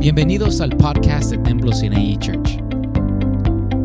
Bienvenidos 0.00 0.62
al 0.62 0.70
podcast 0.78 1.30
de 1.30 1.36
Templo 1.36 1.72
Sinaí 1.72 2.16
Church. 2.16 2.58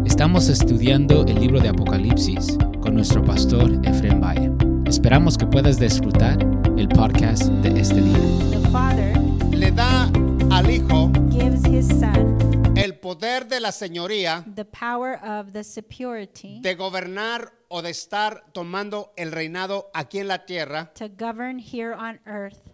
Estamos 0.06 0.48
estudiando 0.48 1.26
el 1.26 1.42
libro 1.42 1.60
de 1.60 1.68
Apocalipsis 1.68 2.58
con 2.80 2.94
nuestro 2.96 3.22
pastor 3.22 3.70
Efrem 3.86 4.22
Valle. 4.22 4.50
Esperamos 4.88 5.38
que 5.38 5.46
puedas 5.46 5.78
disfrutar 5.78 6.40
el 6.78 6.88
podcast 6.88 7.44
de 7.44 7.82
este 7.82 8.02
día. 8.02 8.18
The 8.50 8.70
Father 8.70 9.18
le 9.52 9.72
da 9.74 10.10
al 10.52 10.72
Hijo 10.72 11.12
gives 11.30 11.66
his 11.66 11.86
Son 11.90 12.38
el 12.78 12.98
poder 12.98 13.50
de 13.50 13.60
la 13.60 13.74
señoría 13.74 14.46
the 14.56 14.64
power 14.64 15.20
of 15.22 15.52
the 15.52 15.66
superiority 15.66 16.62
de 16.62 16.76
gobernar 16.76 17.52
o 17.68 17.82
de 17.82 17.90
estar 17.90 18.46
tomando 18.54 19.12
el 19.18 19.34
reinado 19.34 19.92
aquí 19.94 20.20
en 20.20 20.30
la 20.30 20.46
tierra 20.46 20.94
to 20.94 21.10
govern 21.10 21.60
here 21.60 21.94
on 21.94 22.22
earth. 22.26 22.72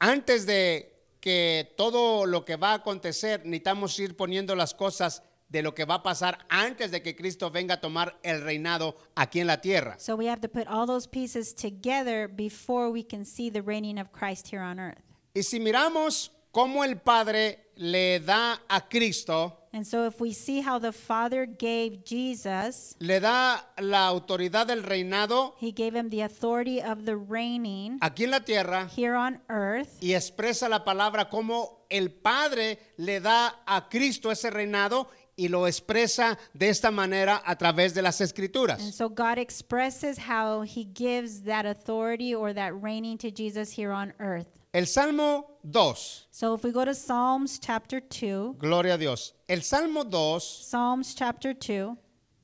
antes 0.00 0.44
de 0.44 0.97
que 1.20 1.74
todo 1.76 2.26
lo 2.26 2.44
que 2.44 2.56
va 2.56 2.72
a 2.72 2.74
acontecer 2.74 3.44
necesitamos 3.44 3.98
ir 3.98 4.16
poniendo 4.16 4.54
las 4.54 4.74
cosas 4.74 5.22
de 5.48 5.62
lo 5.62 5.74
que 5.74 5.84
va 5.84 5.96
a 5.96 6.02
pasar 6.02 6.46
antes 6.48 6.90
de 6.90 7.02
que 7.02 7.16
Cristo 7.16 7.50
venga 7.50 7.74
a 7.74 7.80
tomar 7.80 8.18
el 8.22 8.42
reinado 8.42 8.96
aquí 9.14 9.40
en 9.40 9.46
la 9.46 9.60
tierra. 9.60 9.98
So 9.98 10.14
we 10.14 10.28
have 10.28 10.40
to 10.40 10.48
put 10.48 10.66
all 10.68 10.86
those 10.86 11.08
pieces 11.08 11.54
together 11.54 12.28
before 12.28 12.90
we 12.90 13.02
can 13.02 13.24
see 13.24 13.50
the 13.50 13.62
reigning 13.62 13.98
of 13.98 14.12
Christ 14.12 14.48
here 14.52 14.62
on 14.62 14.78
earth. 14.78 15.02
Y 15.34 15.42
si 15.42 15.58
miramos 15.60 16.32
cómo 16.52 16.84
el 16.84 16.98
Padre 16.98 17.70
le 17.76 18.20
da 18.20 18.60
a 18.68 18.88
Cristo, 18.88 19.57
And 19.72 19.86
so 19.86 20.06
if 20.06 20.20
we 20.20 20.32
see 20.32 20.60
how 20.62 20.78
the 20.78 20.92
Father 20.92 21.44
gave 21.46 22.02
Jesus, 22.04 22.96
le 23.00 23.20
da 23.20 23.60
la 23.80 24.08
autoridad 24.08 24.66
del 24.66 24.82
reinado 24.82 25.54
he 25.58 25.72
gave 25.72 25.94
him 25.94 26.08
the 26.10 26.22
authority 26.22 26.80
of 26.82 27.04
the 27.04 27.16
reigning 27.16 27.98
aquí 28.00 28.24
en 28.24 28.30
la 28.30 28.40
tierra 28.40 28.88
here 28.96 29.14
on 29.14 29.40
earth. 29.48 29.98
y 30.00 30.14
expresa 30.14 30.68
la 30.68 30.84
palabra 30.84 31.28
como 31.28 31.84
el 31.90 32.10
Padre 32.10 32.78
le 32.96 33.20
da 33.20 33.54
a 33.66 33.88
Cristo 33.88 34.30
ese 34.30 34.50
reinado 34.50 35.08
y 35.36 35.48
lo 35.48 35.66
expresa 35.68 36.36
de 36.52 36.68
esta 36.68 36.90
manera 36.90 37.40
a 37.44 37.56
través 37.56 37.94
de 37.94 38.02
las 38.02 38.20
And 38.20 38.26
escrituras. 38.28 38.94
so 38.94 39.08
God 39.08 39.38
expresses 39.38 40.18
how 40.18 40.62
he 40.62 40.84
gives 40.84 41.42
that 41.44 41.64
authority 41.64 42.34
or 42.34 42.52
that 42.54 42.72
reigning 42.82 43.18
to 43.18 43.30
Jesus 43.30 43.70
here 43.70 43.92
on 43.92 44.12
earth. 44.18 44.46
El 44.72 44.86
Salmo 44.86 45.57
2, 45.70 45.94
So 46.30 46.54
if 46.54 46.64
we 46.64 46.72
go 46.72 46.84
to 46.84 46.94
Psalms 46.94 47.58
chapter 47.58 48.00
2, 48.00 48.56
gloria 48.58 48.94
a 48.94 48.98
Dios. 48.98 49.34
El 49.48 49.62
Salmo 49.62 50.04
2 50.04 50.40
Psalms 50.40 51.14
chapter 51.14 51.52
2, 51.54 51.96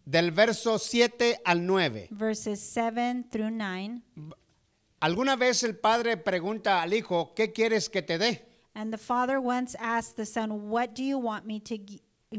del 0.06 0.30
verso 0.30 0.76
7 0.76 1.36
al 1.44 1.58
9. 1.60 2.08
verses 2.10 2.60
7 2.60 3.24
through 3.30 3.50
9. 3.50 4.02
Alguna 5.00 5.36
vez 5.36 5.62
el 5.64 5.74
Padre 5.74 6.16
pregunta 6.16 6.82
al 6.82 6.92
Hijo, 6.94 7.34
¿qué 7.34 7.52
quieres 7.52 7.88
que 7.90 8.02
te 8.02 8.18
dé? 8.18 8.40
And 8.74 8.92
the 8.92 8.98
father 8.98 9.38
once 9.38 9.76
asked 9.78 10.16
the 10.16 10.26
son, 10.26 10.68
"What 10.70 10.94
do 10.94 11.02
you 11.02 11.18
want 11.18 11.46
me 11.46 11.60
to 11.60 11.76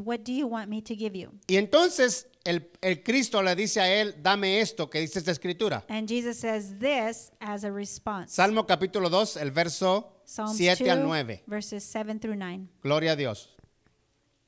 what 0.03 0.23
do 0.25 0.33
you 0.33 0.47
want 0.47 0.69
me 0.69 0.81
to 0.81 0.95
give 0.95 1.15
you?" 1.15 1.29
Y 1.47 1.55
entonces 1.57 2.27
el, 2.45 2.71
el 2.81 3.03
Cristo 3.03 3.41
le 3.41 3.55
dice 3.55 3.81
a 3.81 3.91
él, 4.01 4.15
dame 4.21 4.61
esto 4.61 4.89
que 4.89 4.99
dice 4.99 5.19
esta 5.19 5.31
escritura. 5.31 5.83
And 5.89 6.07
Jesus 6.07 6.37
says 6.37 6.77
this 6.79 7.31
as 7.39 7.63
a 7.63 7.71
response. 7.71 8.33
Salmo 8.33 8.65
capítulo 8.65 9.09
2, 9.09 9.37
el 9.37 9.51
verso 9.51 10.21
Psalms 10.25 10.55
7 10.55 10.89
al 10.91 10.99
2, 10.99 11.07
9. 11.07 11.43
verses 11.47 11.83
7 11.83 12.19
through 12.19 12.37
9. 12.37 12.67
Gloria 12.83 13.11
a 13.13 13.15
Dios. 13.15 13.55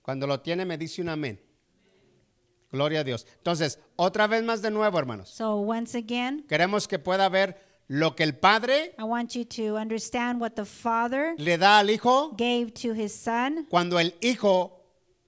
Cuando 0.04 0.26
lo 0.28 0.40
tiene 0.40 0.64
me 0.66 0.78
dice 0.78 1.02
un 1.02 1.10
amén. 1.10 1.42
Gloria 2.72 3.00
a 3.00 3.04
Dios. 3.04 3.26
Entonces, 3.38 3.80
otra 3.96 4.28
vez 4.28 4.44
más 4.44 4.62
de 4.62 4.70
nuevo, 4.72 5.00
hermanos. 5.00 5.30
So 5.30 5.56
once 5.56 5.98
again, 5.98 6.46
Queremos 6.48 6.88
que 6.88 7.00
pueda 7.00 7.28
ver 7.30 7.58
lo 7.88 8.16
que 8.16 8.24
el 8.24 8.36
Padre 8.36 8.94
I 9.00 9.04
want 9.04 9.32
you 9.34 9.46
to 9.46 9.78
understand 9.78 10.42
what 10.42 10.52
the 10.52 10.66
father 10.66 11.34
le 11.38 11.58
da 11.58 11.80
al 11.80 11.90
Hijo 11.90 12.32
gave 12.38 12.72
to 12.74 12.94
his 12.94 13.14
son. 13.14 13.66
cuando 13.70 13.98
el 14.00 14.14
Hijo, 14.22 14.77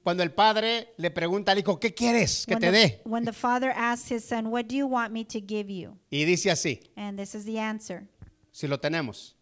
cuando 0.04 0.24
el 0.24 0.32
Padre 0.32 0.94
le 0.98 1.12
pregunta 1.12 1.52
al 1.52 1.60
Hijo, 1.60 1.80
¿qué 1.80 1.94
quieres 1.94 2.46
que 2.46 2.54
When 2.54 2.62
te 2.62 2.72
the, 2.72 2.78
dé? 2.78 3.02
when 3.06 3.26
the 3.26 3.34
father 3.34 3.72
asks 3.76 4.12
his 4.12 4.24
son, 4.24 4.48
"What 4.48 4.66
do 4.66 4.76
you 4.76 4.88
want 4.88 5.12
me 5.12 5.26
to 5.26 5.40
give 5.46 5.72
you?" 5.72 5.98
Y 6.10 6.26
dice 6.26 6.50
así, 6.52 6.92
And 6.96 7.18
this 7.20 7.36
is 7.36 7.46
the 7.46 7.60
answer. 7.60 8.08
si 8.52 8.68
lo 8.68 8.80
tenemos. 8.80 9.36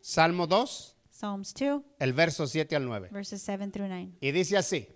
Salmo 0.00 0.46
2, 0.46 0.96
Psalms 1.10 1.52
2, 1.54 1.82
el 1.98 2.12
verso 2.12 2.46
7 2.46 2.76
al 2.76 2.84
9. 2.86 3.08
verses 3.10 3.42
7 3.42 3.70
through 3.72 3.88
9. 3.88 4.12
Y 4.20 4.30
dice 4.30 4.56
así, 4.56 4.88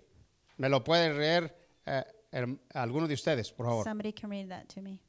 me 0.57 0.69
lo 0.69 0.83
puede 0.83 1.13
leer 1.13 1.53
eh, 1.85 2.03
alguno 2.73 3.07
de 3.07 3.13
ustedes, 3.15 3.51
por 3.51 3.65
favor. 3.65 3.83
Somebody 3.83 4.13
can 4.13 4.29
read 4.29 4.47
that 4.47 4.67
to 4.73 4.81
me. 4.81 4.99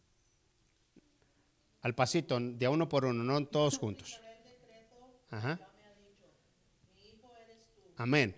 Al 1.83 1.95
pasito, 1.95 2.39
de 2.41 2.67
uno 2.69 2.89
por 2.89 3.05
uno, 3.05 3.23
no 3.23 3.47
todos 3.47 3.79
juntos. 3.79 4.21
Ajá. 5.31 5.59
Amén. 7.97 8.35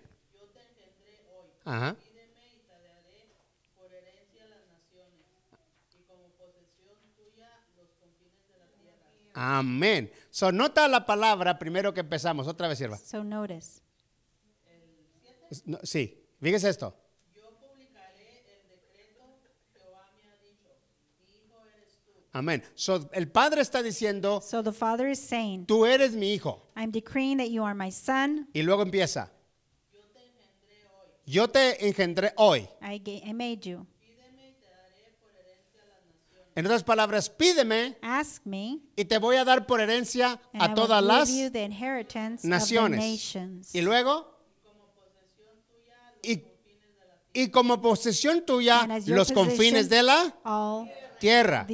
Ajá. 1.65 1.95
Amén. 9.37 10.09
So, 10.29 10.51
nota 10.51 10.87
la 10.87 11.05
palabra 11.05 11.59
primero 11.59 11.93
que 11.93 11.99
empezamos. 11.99 12.47
Otra 12.47 12.69
vez, 12.69 12.77
sierva. 12.77 12.97
So 12.97 13.23
notice. 13.23 13.81
No, 15.65 15.77
sí, 15.83 16.23
fíjese 16.41 16.69
esto. 16.69 16.95
Amén. 22.31 22.61
So, 22.75 23.09
el 23.13 23.29
padre 23.29 23.61
está 23.61 23.81
diciendo, 23.81 24.41
So 24.41 24.61
the 24.61 24.73
father 24.73 25.07
is 25.07 25.19
saying, 25.19 25.65
tú 25.65 25.85
eres 25.85 26.13
mi 26.13 26.33
hijo. 26.33 26.61
I'm 26.75 26.91
decreeing 26.91 27.37
that 27.37 27.49
you 27.49 27.63
are 27.63 27.73
my 27.73 27.91
son. 27.91 28.49
Y 28.53 28.61
luego 28.61 28.81
empieza. 28.83 29.31
Yo 31.25 31.47
te 31.47 31.87
engendré 31.87 32.33
hoy. 32.37 32.67
I, 32.81 33.01
I 33.25 33.33
made 33.33 33.59
you. 33.61 33.85
En 36.55 36.65
otras 36.65 36.83
palabras, 36.83 37.29
pídeme 37.29 37.97
Ask 38.01 38.45
me, 38.45 38.79
y 38.95 39.03
te 39.03 39.17
voy 39.17 39.35
a 39.35 39.43
dar 39.43 39.65
por 39.65 39.81
herencia 39.81 40.39
a 40.53 40.73
todas 40.73 41.03
las 41.03 41.29
naciones. 42.43 43.35
Y 43.73 43.81
luego, 43.81 44.39
y, 46.23 46.43
y 47.33 47.49
como 47.49 47.81
posesión 47.81 48.45
tuya, 48.45 48.87
los 49.05 49.33
confines 49.33 49.89
de 49.89 50.03
la 50.03 50.33
tierra. 51.19 51.67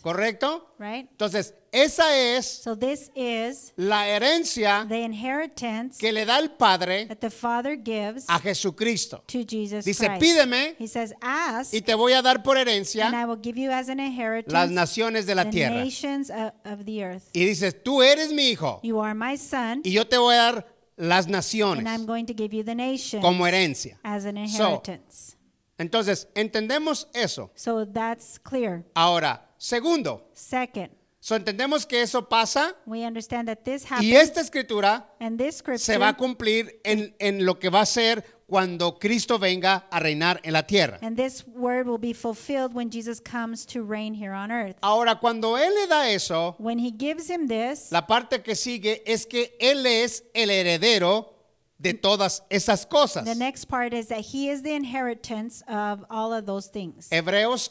¿Correcto? 0.00 0.74
Right? 0.78 1.08
Entonces, 1.10 1.54
esa 1.72 2.16
es 2.16 2.46
So 2.62 2.74
this 2.76 3.10
is 3.14 3.72
la 3.76 4.06
herencia 4.08 4.86
the 4.88 5.02
inheritance 5.04 5.98
que 5.98 6.12
le 6.12 6.24
da 6.24 6.38
el 6.38 6.50
Padre 6.50 7.06
that 7.06 7.18
the 7.20 7.30
Father 7.30 7.76
gives 7.76 8.24
a 8.28 8.38
Jesucristo. 8.40 9.22
to 9.28 9.44
Jesus 9.44 9.84
Dice, 9.84 10.06
Christ. 10.06 10.20
pídeme 10.20 10.74
He 10.78 10.86
says, 10.88 11.12
ask, 11.22 11.72
y 11.72 11.80
te 11.80 11.94
voy 11.94 12.12
a 12.12 12.22
dar 12.22 12.42
por 12.42 12.56
and 12.56 12.68
I 12.68 12.72
herencia 12.72 13.26
will 13.28 13.40
give 13.40 13.56
you 13.56 13.70
as 13.70 13.88
an 13.88 14.00
inheritance 14.00 14.52
las 14.52 14.70
naciones 14.70 15.26
de 15.26 15.34
la 15.34 15.44
the 15.44 15.50
tierra. 15.50 15.74
nations 15.74 16.30
of, 16.30 16.52
of 16.64 16.84
the 16.84 17.04
earth. 17.04 17.30
Y 17.34 17.44
dices, 17.44 17.74
tú 17.84 18.02
eres 18.02 18.32
mi 18.32 18.50
hijo 18.50 18.80
You 18.82 18.98
are 19.00 19.14
my 19.14 19.36
son, 19.36 19.82
y 19.84 19.90
yo 19.92 20.04
te 20.06 20.16
voy 20.18 20.34
a 20.34 20.38
dar 20.52 20.66
las 20.96 21.26
and 21.26 21.34
I'm 21.34 21.38
naciones 21.38 22.06
going 22.06 22.26
to 22.26 22.34
give 22.34 22.52
you 22.52 22.62
the 22.62 22.74
nations 22.74 23.22
como 23.22 23.44
herencia. 23.46 23.96
as 24.04 24.24
an 24.24 24.36
So, 24.48 24.64
inheritance. 24.64 25.36
Entonces, 25.78 26.26
entendemos 26.34 27.06
eso. 27.14 27.50
So 27.54 27.86
that's 27.86 28.38
clear. 28.38 28.84
Ahora, 28.94 29.40
segundo, 29.56 30.26
Second, 30.34 30.90
so 31.20 31.36
entendemos 31.36 31.86
que 31.86 32.00
eso 32.00 32.28
pasa 32.28 32.74
we 32.86 33.04
understand 33.04 33.46
that 33.46 33.62
this 33.64 33.84
y 33.84 33.94
happens, 33.94 34.12
esta 34.14 34.40
escritura 34.40 35.06
and 35.20 35.38
this 35.38 35.62
se 35.76 35.98
va 35.98 36.08
a 36.08 36.16
cumplir 36.16 36.80
en, 36.82 37.14
en 37.18 37.44
lo 37.44 37.58
que 37.58 37.68
va 37.68 37.82
a 37.82 37.86
ser 37.86 38.24
cuando 38.50 38.98
Cristo 38.98 39.38
venga 39.38 39.86
a 39.90 40.00
reinar 40.00 40.40
en 40.42 40.52
la 40.52 40.66
tierra. 40.66 40.98
And 41.02 41.16
this 41.16 41.46
word 41.46 41.86
will 41.86 42.00
be 42.00 42.12
fulfilled 42.12 42.74
when 42.74 42.90
Jesus 42.90 43.20
comes 43.20 43.64
to 43.66 43.82
reign 43.82 44.12
here 44.12 44.32
on 44.32 44.50
earth. 44.50 44.76
Ahora, 44.82 45.20
cuando 45.20 45.56
Él 45.56 45.72
le 45.72 45.86
da 45.86 46.08
eso, 46.08 46.56
When 46.58 46.80
he 46.80 46.90
gives 46.90 47.30
him 47.30 47.46
this, 47.46 47.92
la 47.92 48.06
parte 48.06 48.42
que 48.42 48.56
sigue 48.56 49.02
es 49.06 49.24
que 49.24 49.56
Él 49.60 49.86
es 49.86 50.24
el 50.34 50.50
heredero 50.50 51.32
de 51.78 51.94
todas 51.94 52.42
esas 52.50 52.84
cosas. 52.84 53.24
the 53.24 53.34
next 53.36 53.66
part 53.66 53.94
is 53.94 54.08
that 54.08 54.20
he 54.20 54.50
is 54.50 54.62
the 54.62 54.74
inheritance 54.74 55.62
of 55.68 56.04
all 56.10 56.32
of 56.34 56.44
those 56.44 56.66
things. 56.66 57.08
Hebreos, 57.10 57.70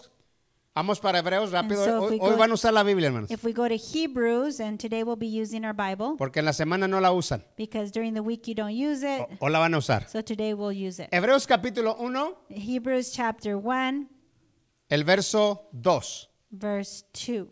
vamos 0.79 0.99
para 1.01 1.19
Hebreos 1.19 1.51
rápido. 1.51 1.83
so 1.83 1.99
Hoy, 2.01 2.11
we 2.11 2.19
hoy 2.19 2.31
go- 2.31 2.37
van 2.37 2.51
a 2.51 2.53
usar 2.53 2.73
la 2.73 2.83
Biblia, 2.83 3.07
hermanos, 3.07 3.29
If 3.29 3.43
we 3.43 3.51
go 3.53 3.67
to 3.67 3.75
Hebrews, 3.75 4.59
and 4.61 4.79
today 4.79 5.03
we'll 5.03 5.17
be 5.17 5.27
using 5.27 5.65
our 5.65 5.73
Bible 5.73 6.15
porque 6.17 6.37
en 6.39 6.45
la 6.45 6.53
semana 6.53 6.87
no 6.87 6.99
la 7.01 7.11
usan 7.11 7.43
because 7.57 7.91
during 7.91 8.13
the 8.13 8.21
week 8.21 8.47
you 8.47 8.55
don't 8.55 8.73
use 8.73 9.03
it, 9.03 9.21
o, 9.39 9.45
o 9.45 9.49
la 9.49 9.59
van 9.59 9.73
a 9.73 9.77
usar. 9.77 10.07
so 10.07 10.21
today 10.21 10.53
we'll 10.53 10.71
use 10.71 10.99
it. 10.99 11.09
Hebreos 11.11 11.45
capítulo 11.45 11.97
1, 11.99 12.35
Hebrews 12.49 13.11
chapter 13.11 13.57
1, 13.57 14.07
el 14.89 15.03
verso 15.03 15.67
2. 15.73 16.27
verse 16.51 17.03
2. 17.13 17.47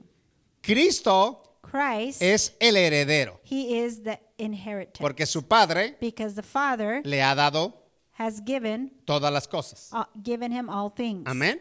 Cristo 0.64 1.44
Christ, 1.62 2.22
es 2.22 2.56
el 2.60 2.76
heredero, 2.78 3.40
he 3.44 3.80
is 3.84 4.04
the 4.04 4.20
inheritance 4.38 5.00
porque 5.02 5.26
su 5.26 5.42
Padre 5.44 5.96
because 6.00 6.34
the 6.36 6.44
Father 6.44 7.02
le 7.04 7.22
ha 7.22 7.36
dado 7.36 7.74
has 8.18 8.42
given 8.46 8.92
todas 9.06 9.32
las 9.32 9.48
cosas. 9.48 9.90
uh, 9.94 10.04
given 10.24 10.52
him 10.52 10.70
all 10.70 10.90
things. 10.90 11.24
Amén. 11.28 11.60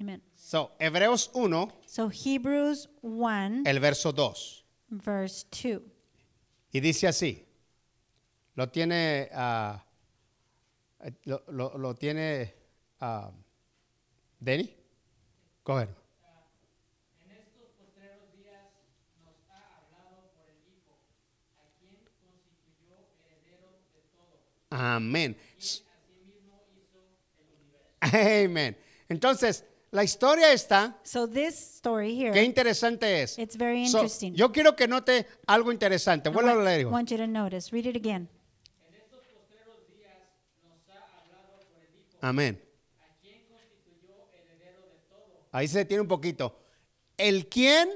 Amen. 0.00 0.22
So, 0.48 0.70
Hebreos 0.78 1.28
1, 1.34 1.68
So 1.84 2.08
Hebrews 2.08 2.88
1, 3.02 3.64
el 3.66 3.80
verso 3.80 4.12
2. 4.12 4.64
verse 4.88 5.44
2. 5.50 5.82
Y 6.72 6.80
dice 6.80 7.06
así, 7.06 7.44
lo 8.54 8.66
tiene, 8.70 9.28
eh, 9.30 9.78
lo, 11.24 11.42
lo- 11.48 11.76
lo 11.76 11.94
tiene 11.94 12.54
ah, 12.98 13.30
Denny. 14.40 14.74
Coger. 15.62 15.90
Amén. 24.70 25.36
Amén. 28.00 28.76
Entonces, 29.10 29.67
la 29.90 30.02
historia 30.04 30.52
está, 30.52 30.98
So 31.02 31.26
this 31.26 31.54
story 31.76 32.14
here, 32.14 32.32
qué 32.32 32.42
interesante 32.44 33.22
es. 33.22 33.38
it's 33.38 33.56
very 33.56 33.86
So, 33.88 33.98
interesting. 33.98 34.34
yo 34.34 34.50
quiero 34.52 34.74
que 34.76 34.86
note 34.86 35.26
algo 35.46 35.72
interesante. 35.72 36.28
Vuelvo 36.30 36.50
a 36.50 36.62
leer. 36.64 36.86
want 36.86 37.10
you 37.10 37.16
to 37.16 37.26
notice. 37.26 37.72
Read 37.72 37.86
it 37.86 37.96
again. 37.96 38.28
Amén. 42.20 42.60
Ahí 45.52 45.66
se 45.68 45.78
detiene 45.78 46.02
un 46.02 46.08
poquito. 46.08 46.58
El 47.16 47.48
quien 47.48 47.88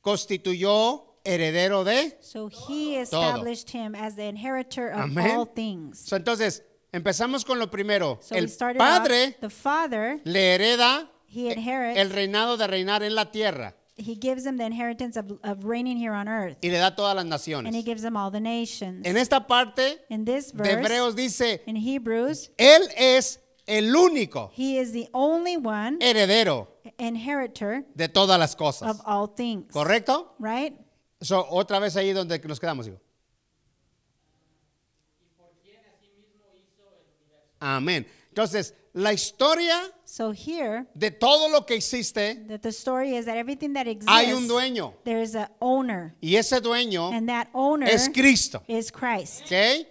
constituyó 0.00 1.16
heredero 1.24 1.84
de. 1.84 2.16
So 2.20 2.48
he 2.48 2.98
established 3.00 3.70
him 3.70 3.94
as 3.94 4.16
the 4.16 4.26
inheritor 4.28 4.90
of 4.90 5.00
Amén. 5.00 5.30
all 5.36 5.46
things. 5.46 5.98
So, 5.98 6.16
entonces, 6.16 6.62
empezamos 6.92 7.44
con 7.44 7.58
lo 7.58 7.70
primero. 7.70 8.18
So 8.22 8.34
el 8.34 8.48
padre 8.76 9.28
off, 9.28 9.40
the 9.40 9.50
father, 9.50 10.20
le 10.24 10.54
hereda 10.54 11.10
he 11.26 11.50
inherits, 11.52 11.98
el 11.98 12.10
reinado 12.10 12.56
de 12.56 12.66
reinar 12.66 13.02
en 13.02 13.14
la 13.14 13.30
tierra 13.30 13.74
he 13.96 14.14
gives 14.14 14.46
him 14.46 14.56
the 14.56 14.64
inheritance 14.64 15.16
of, 15.18 15.26
of 15.44 15.64
reigning 15.64 15.96
here 15.96 16.12
on 16.12 16.26
earth. 16.28 16.56
y 16.62 16.68
le 16.70 16.78
da 16.78 16.94
todas 16.96 17.14
las 17.14 17.22
And 17.24 17.28
he 17.28 17.30
naciones. 17.30 17.84
gives 17.84 18.02
them 18.02 18.16
all 18.16 18.30
the 18.30 18.40
nations. 18.40 19.06
En 19.06 19.16
esta 19.16 19.46
parte 19.46 19.98
In 20.08 20.24
this 20.24 20.50
de 20.52 20.58
verse, 20.62 20.72
Hebreos 20.78 21.14
dice, 21.14 21.62
in 21.66 21.76
Hebrews, 21.76 22.50
él 22.58 22.82
es 22.96 23.38
el 23.66 23.94
único 23.94 24.50
he 24.54 24.78
is 24.78 24.92
the 24.92 25.08
only 25.12 25.56
one 25.56 25.98
heredero 26.00 26.68
inheritor 26.98 27.84
de 27.94 28.08
todas 28.08 28.38
las 28.38 28.56
cosas. 28.56 28.90
of 28.90 29.00
all 29.06 29.28
things. 29.28 29.72
¿Correcto? 29.72 30.34
Right? 30.38 30.74
So, 31.20 31.46
otra 31.50 31.78
vez 31.78 31.96
ahí 31.96 32.12
donde 32.12 32.38
nos 32.40 32.58
quedamos. 32.58 32.86
hijo. 32.88 32.98
Amén. 37.62 38.06
Entonces, 38.28 38.74
la 38.92 39.12
historia 39.12 39.78
So 40.04 40.32
here, 40.32 40.84
de 40.94 41.10
todo 41.10 41.48
lo 41.48 41.64
que 41.64 41.74
existe, 41.76 42.34
that 42.48 42.60
the 42.60 42.72
story 42.72 43.16
is 43.16 43.24
that 43.26 43.36
everything 43.36 43.72
that 43.74 43.86
exists, 43.86 44.10
hay 44.10 44.32
un 44.32 44.46
dueño. 44.48 44.94
there 45.04 45.22
is 45.22 45.34
an 45.34 45.48
owner. 45.60 46.14
Y 46.20 46.36
ese 46.36 46.60
dueño 46.60 47.10
And 47.12 47.28
that 47.28 47.48
owner 47.54 47.88
es 47.88 48.08
Cristo. 48.10 48.62
is 48.68 48.90
Christ. 48.90 49.44
¿Ok? 49.44 49.86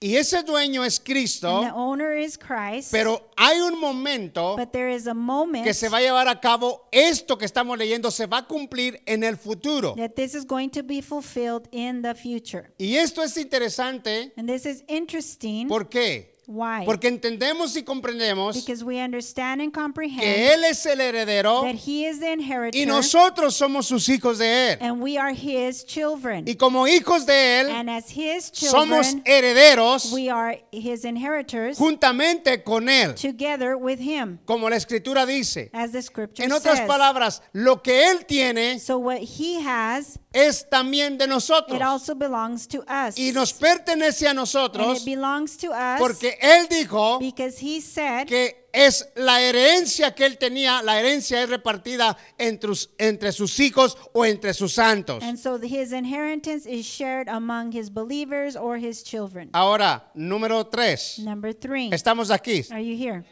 Y 0.00 0.16
ese 0.16 0.42
dueño 0.42 0.84
es 0.84 0.98
Cristo, 0.98 1.58
And 1.58 1.68
the 1.68 1.74
owner 1.74 2.12
is 2.12 2.36
Christ. 2.36 2.90
pero 2.90 3.30
hay 3.36 3.60
un 3.60 3.78
momento 3.78 4.56
but 4.56 4.72
there 4.72 4.92
is 4.92 5.06
a 5.06 5.14
moment 5.14 5.64
que 5.64 5.72
se 5.72 5.88
va 5.88 5.98
a 5.98 6.00
llevar 6.00 6.26
a 6.28 6.40
cabo, 6.40 6.88
esto 6.90 7.38
que 7.38 7.46
estamos 7.46 7.78
leyendo 7.78 8.10
se 8.10 8.26
va 8.26 8.38
a 8.38 8.46
cumplir 8.48 9.00
en 9.06 9.22
el 9.22 9.36
futuro. 9.36 9.94
that 9.96 10.16
this 10.16 10.34
is 10.34 10.44
going 10.44 10.68
to 10.70 10.82
be 10.82 11.00
fulfilled 11.00 11.68
in 11.70 12.02
the 12.02 12.14
future. 12.16 12.72
Y 12.78 12.96
esto 12.96 13.22
es 13.22 13.36
interesante, 13.36 14.32
And 14.36 14.48
this 14.48 14.66
is 14.66 14.82
interesting. 14.88 15.68
¿por 15.68 15.88
qué? 15.88 16.31
Why? 16.46 16.84
Porque 16.84 17.06
entendemos 17.06 17.76
y 17.76 17.84
comprendemos 17.84 18.56
because 18.56 18.82
we 18.82 18.98
understand 19.00 19.60
and 19.62 19.72
comprehend 19.72 20.20
que 20.20 20.52
Él 20.52 20.64
es 20.64 20.84
el 20.86 21.00
heredero 21.00 21.62
that 21.62 21.76
he 21.76 22.04
is 22.06 22.18
the 22.18 22.32
inheritor 22.32 22.76
y 22.80 22.84
nosotros 22.84 23.54
somos 23.54 23.86
sus 23.86 24.08
hijos 24.08 24.38
de 24.38 24.72
Él. 24.72 24.78
and 24.80 25.00
we 25.00 25.16
are 25.16 25.32
his 25.32 25.84
children. 25.84 26.44
Y 26.46 26.56
como 26.56 26.86
hijos 26.88 27.26
de 27.26 27.60
Él, 27.60 27.70
and 27.70 27.88
as 27.88 28.10
his 28.10 28.50
somos 28.52 29.06
children, 29.12 29.22
herederos 29.24 30.12
we 30.12 30.28
are 30.28 30.58
his 30.72 31.04
inheritors 31.04 31.78
juntamente 31.78 32.64
con 32.64 32.88
Él, 32.88 33.14
together 33.14 33.76
with 33.76 34.00
him, 34.00 34.38
como 34.44 34.68
la 34.68 34.76
escritura 34.76 35.24
dice. 35.24 35.70
as 35.72 35.92
the 35.92 36.02
scripture 36.02 36.44
En 36.44 36.50
otras 36.50 36.78
says. 36.78 36.88
palabras, 36.88 37.40
lo 37.52 37.82
que 37.82 38.08
Él 38.10 38.26
tiene 38.26 38.80
so 38.80 38.98
what 38.98 39.18
he 39.18 39.60
has, 39.60 40.18
es 40.32 40.68
también 40.68 41.18
de 41.18 41.26
nosotros 41.26 41.76
it 41.76 41.82
also 41.82 42.14
belongs 42.14 42.66
to 42.66 42.80
us. 42.88 43.18
y 43.18 43.32
nos 43.32 43.52
pertenece 43.52 44.26
a 44.26 44.30
and 44.30 44.38
nosotros 44.38 45.00
it 45.00 45.04
belongs 45.04 45.56
to 45.56 45.70
us 45.70 45.98
porque 45.98 46.38
Él 46.40 46.66
dijo 46.68 47.18
because 47.18 47.58
he 47.58 47.80
said 47.80 48.26
que 48.26 48.62
es 48.72 49.06
la 49.16 49.40
herencia 49.42 50.14
que 50.14 50.24
Él 50.24 50.38
tenía, 50.38 50.82
la 50.82 50.98
herencia 50.98 51.42
es 51.42 51.48
repartida 51.50 52.16
entre, 52.38 52.70
us- 52.70 52.88
entre 52.98 53.30
sus 53.32 53.60
hijos 53.60 53.96
o 54.14 54.24
entre 54.24 54.54
sus 54.54 54.72
santos. 54.72 55.22
And 55.22 55.38
so 55.38 55.58
his 55.58 55.92
inheritance 55.92 56.66
is 56.66 56.86
shared 56.86 57.28
among 57.28 57.72
his 57.72 57.90
believers 57.90 58.56
or 58.56 58.78
his 58.78 59.02
children. 59.04 59.50
Ahora, 59.52 60.10
número 60.14 60.66
tres. 60.66 61.18
Number 61.18 61.52
three. 61.52 61.90
Estamos 61.92 62.30
aquí. 62.30 62.64
Are 62.70 62.80
you 62.82 62.96
here? 62.96 63.24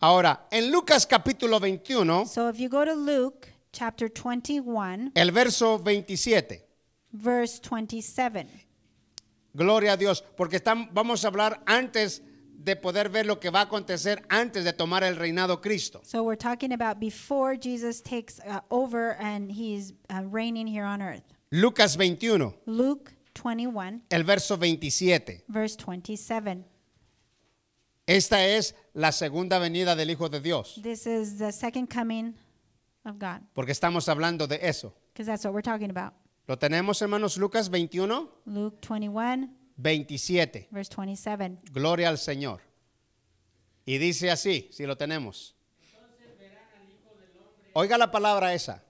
Ahora, 0.00 0.46
en 0.50 0.70
Lucas 0.72 1.06
capítulo 1.06 1.60
21, 1.60 2.26
So 2.26 2.48
if 2.48 2.58
you 2.58 2.68
go 2.68 2.84
to 2.84 2.94
Luke 2.94 3.46
chapter 3.72 4.08
21, 4.08 5.12
el 5.14 5.30
verso 5.32 5.78
27. 5.78 6.62
verse 7.12 7.60
27. 7.60 8.46
Gloria 9.54 9.92
a 9.92 9.96
Dios, 9.96 10.22
porque 10.36 10.56
estamos, 10.56 10.88
vamos 10.92 11.24
a 11.24 11.28
hablar 11.28 11.62
antes 11.66 12.22
de 12.62 12.76
poder 12.76 13.08
ver 13.08 13.26
lo 13.26 13.40
que 13.40 13.50
va 13.50 13.60
a 13.60 13.64
acontecer 13.64 14.22
antes 14.28 14.64
de 14.64 14.72
tomar 14.72 15.02
el 15.02 15.16
reinado 15.16 15.60
Cristo. 15.60 16.00
So 16.04 16.22
we're 16.22 16.36
talking 16.36 16.72
about 16.72 17.00
before 17.00 17.56
Jesus 17.56 18.00
takes 18.02 18.38
uh, 18.40 18.60
over 18.70 19.16
and 19.18 19.50
he's 19.50 19.94
uh, 20.10 20.22
reigning 20.30 20.66
here 20.66 20.84
on 20.84 21.00
earth. 21.00 21.22
Lucas 21.50 21.96
21, 21.96 22.54
Luke 22.66 23.12
21, 23.34 24.02
el 24.10 24.22
verso 24.24 24.56
27. 24.56 25.42
verse 25.48 25.76
27. 25.76 26.64
Esta 28.06 28.44
es 28.44 28.74
la 28.94 29.10
segunda 29.12 29.58
venida 29.58 29.96
del 29.96 30.10
Hijo 30.10 30.28
de 30.28 30.40
Dios, 30.40 30.78
This 30.82 31.06
is 31.06 31.38
the 31.38 31.52
second 31.52 31.88
coming 31.88 32.34
of 33.04 33.18
God, 33.18 33.40
porque 33.54 33.72
estamos 33.72 34.08
hablando 34.08 34.46
de 34.46 34.58
eso. 34.62 34.92
because 35.12 35.26
that's 35.26 35.44
what 35.44 35.52
we're 35.54 35.62
talking 35.62 35.90
about. 35.90 36.12
¿Lo 36.46 36.56
tenemos, 36.56 37.00
hermanos? 37.00 37.36
Lucas 37.38 37.68
21, 37.70 38.28
Luke 38.46 38.80
21, 38.86 39.48
27. 39.76 40.68
verse 40.70 40.88
27. 40.88 41.58
Gloria 41.72 42.08
al 42.08 42.18
Señor. 42.18 42.60
Y 43.86 43.98
dice 43.98 44.30
así, 44.30 44.68
si 44.72 44.84
lo 44.86 44.96
tenemos. 44.96 45.54
Oiga 47.72 47.96
la 47.96 48.10
palabra 48.10 48.52
esa. 48.52 48.82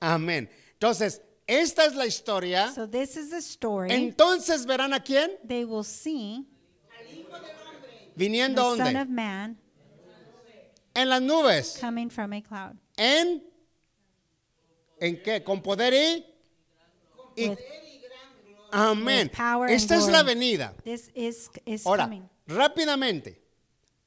Amén. 0.00 0.48
Entonces, 0.72 1.20
esta 1.46 1.84
es 1.84 1.94
la 1.94 2.06
historia. 2.06 2.72
So 2.72 2.88
this 2.88 3.16
is 3.16 3.30
the 3.30 3.38
story. 3.42 3.92
Entonces 3.92 4.64
verán 4.64 4.94
a 4.94 5.00
quién 5.00 5.30
they 5.46 5.64
will 5.64 5.84
see 5.84 6.46
viniendo 8.16 8.72
the 8.72 8.84
Son 8.84 8.94
dónde? 8.94 9.02
of 9.02 9.08
Man 9.08 9.58
En 11.00 11.08
las 11.08 11.22
nubes. 11.22 11.78
coming 11.80 12.10
from 12.10 12.32
a 12.32 12.42
cloud. 12.42 12.76
En 12.96 13.42
¿En 15.00 15.22
qué? 15.22 15.42
Con 15.42 15.62
poder 15.62 15.94
y 15.94 16.26
y 17.36 17.48
With- 17.48 17.58
amén. 18.70 19.30
with 19.58 19.70
Esta 19.70 19.96
es 19.96 20.08
la 20.08 20.22
venida. 20.22 20.74
This 20.84 21.10
is, 21.14 21.50
is 21.64 21.86
Ahora, 21.86 22.04
coming. 22.04 22.28
rápidamente. 22.46 23.40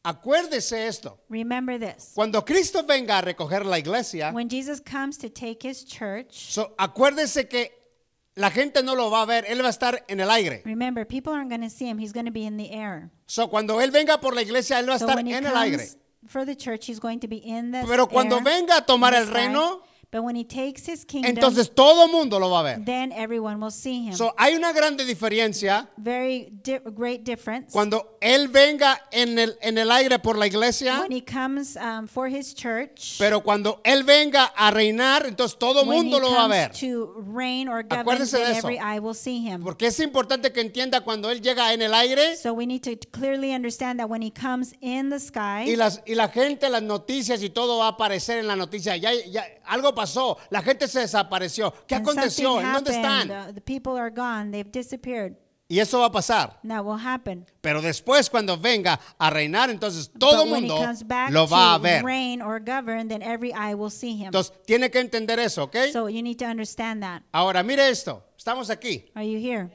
Acuérdese 0.04 0.88
esto. 0.88 1.18
Remember 1.30 1.80
this. 1.80 2.12
Cuando 2.14 2.44
Cristo 2.44 2.84
venga 2.84 3.18
a 3.20 3.22
recoger 3.22 3.66
la 3.66 3.80
iglesia, 3.80 4.32
When 4.34 4.50
Jesus 4.50 4.82
comes 4.82 5.18
to 5.18 5.30
take 5.30 5.64
his 5.68 5.86
church, 5.86 6.34
so, 6.52 6.76
acuérdese 6.78 7.48
que 7.48 7.72
la 8.36 8.52
gente 8.52 8.84
no 8.84 8.96
lo 8.96 9.10
va 9.10 9.22
a 9.22 9.26
ver, 9.26 9.46
él 9.48 9.62
va 9.64 9.68
a 9.68 9.72
estar 9.72 10.04
en 10.10 10.20
el 10.20 10.30
aire. 10.30 10.62
remember, 10.66 11.06
people 11.08 11.32
aren't 11.34 11.50
going 11.50 11.62
to 11.62 11.70
see 11.70 11.88
him. 11.88 11.98
He's 11.98 12.12
going 12.14 12.26
to 12.26 12.32
be 12.34 12.46
in 12.46 12.58
the 12.58 12.72
air. 12.72 13.10
So, 13.28 13.48
cuando 13.50 13.80
él 13.80 13.92
venga 13.92 14.20
por 14.20 14.36
la 14.36 14.42
iglesia, 14.42 14.78
él 14.80 14.90
va 14.90 14.96
a 14.96 15.00
So 15.00 15.08
estar 15.08 15.20
en 15.20 15.28
el 15.46 15.56
aire. 15.56 15.88
For 16.28 16.46
the 16.46 16.56
church, 16.56 16.86
he's 16.88 17.00
going 17.00 17.20
to 17.20 17.28
be 17.28 17.38
in 17.38 17.72
the 17.72 17.84
Pero 17.88 18.08
cuando 18.08 18.38
air, 18.38 18.44
venga 18.44 18.78
a 18.78 18.82
tomar 18.86 19.14
el 19.14 19.28
reino, 19.28 19.82
But 20.14 20.22
when 20.24 20.36
he 20.36 20.44
takes 20.46 20.86
his 20.88 21.06
kingdom, 21.06 21.32
entonces 21.32 21.74
todo 21.74 22.08
mundo 22.08 22.38
lo 22.38 22.52
va 22.52 22.60
a 22.60 22.64
ver. 22.64 22.86
then 22.86 23.12
everyone 23.12 23.60
will 23.60 23.72
see 23.72 24.06
him. 24.06 24.14
So, 24.14 24.36
hay 24.38 24.54
una 24.54 24.72
grande 24.72 25.06
diferencia 25.06 25.90
Very 25.98 26.52
di- 26.64 26.78
great 26.96 27.24
difference. 27.24 27.74
cuando 27.74 28.16
él 28.22 28.48
venga 28.48 29.02
en 29.12 29.40
el, 29.40 29.58
en 29.60 29.80
el 29.80 29.90
aire 29.90 30.20
por 30.20 30.38
la 30.38 30.46
iglesia, 30.46 31.00
when 31.02 31.12
he 31.12 31.20
comes 31.22 31.76
um, 31.78 32.06
for 32.08 32.28
his 32.28 32.54
church, 32.54 33.16
pero 33.18 33.42
cuando 33.42 33.82
él 33.84 34.04
venga 34.04 34.54
a 34.56 34.70
reinar, 34.70 35.26
entonces 35.26 35.58
todo 35.58 35.84
when 35.84 35.98
mundo 36.04 36.18
he 36.18 36.22
lo 36.22 36.30
va 36.30 36.46
a 36.46 36.48
comes 36.48 36.58
ver. 36.58 36.72
to 36.92 37.14
reign 37.34 37.68
or 37.68 37.82
govern, 37.82 38.02
Acuérdese 38.02 38.38
de 38.38 38.52
eso. 38.52 38.68
every 38.68 38.78
eye 38.78 39.00
will 39.00 39.16
see 39.16 39.40
him. 39.40 39.64
Porque 39.64 39.88
es 39.88 40.00
importante 40.00 40.52
que 40.54 40.62
entienda 40.62 41.02
cuando 41.02 41.32
él 41.32 41.42
llega 41.42 41.74
en 41.74 41.82
el 41.82 41.94
aire 41.96 42.36
So 42.38 42.54
we 42.54 42.68
need 42.68 42.84
to 42.84 42.96
clearly 43.12 43.52
understand 43.52 44.00
that 44.00 44.08
when 44.08 44.22
he 44.22 44.30
comes 44.32 44.76
in 44.80 45.10
the 45.10 45.20
sky, 45.20 45.64
y, 45.68 45.76
las, 45.76 46.02
y 46.06 46.14
la 46.14 46.28
gente, 46.30 46.70
las 46.70 46.84
noticias 46.84 47.42
y 47.42 47.50
todo 47.50 47.80
va 47.80 47.86
a 47.88 47.90
aparecer 47.90 48.38
en 48.38 48.46
la 48.48 48.56
noticia. 48.56 48.96
Ya, 48.98 49.12
ya 49.14 49.44
algo 49.66 49.96
pasó, 50.04 50.38
la 50.50 50.62
gente 50.62 50.88
se 50.88 51.00
desapareció. 51.00 51.74
¿Qué 51.88 51.96
and 51.96 52.08
aconteció? 52.08 52.60
¿En 52.60 52.74
dónde 52.74 52.92
están? 52.92 53.54
the 53.54 53.62
people 53.62 53.98
are 53.98 54.10
gone, 54.10 54.52
they've 54.52 54.72
disappeared. 54.72 55.36
Y 55.70 55.80
eso 55.80 56.00
va 56.00 56.08
a 56.08 56.12
pasar. 56.12 56.60
That 56.68 56.84
will 56.84 57.00
happen. 57.00 57.46
Pero 57.62 57.82
después 57.82 58.30
cuando 58.30 58.58
venga 58.58 59.00
a 59.18 59.30
reinar, 59.30 59.70
entonces 59.70 60.12
todo 60.20 60.44
el 60.44 60.52
when 60.52 60.68
mundo 60.68 60.76
lo 61.32 61.48
va 61.48 61.74
a 61.74 61.78
to 61.78 61.84
ver. 61.84 62.04
reign 62.04 62.42
or 62.42 62.60
govern, 62.60 63.08
then 63.08 63.24
every 63.24 63.52
eye 63.54 63.74
will 63.74 63.90
see 63.90 64.16
him. 64.16 64.28
Entonces 64.28 64.54
tiene 64.66 64.92
que 64.92 65.00
entender 65.00 65.40
eso, 65.40 65.64
¿ok? 65.64 65.76
So 65.92 66.10
you 66.10 66.22
need 66.22 66.38
to 66.38 66.46
understand 66.46 67.02
that. 67.02 67.24
Ahora, 67.32 67.64
mire 67.64 67.90
esto. 67.90 68.24
Estamos 68.38 68.70
aquí. 68.70 69.10
Are 69.16 69.26
you 69.26 69.40
here? 69.40 69.72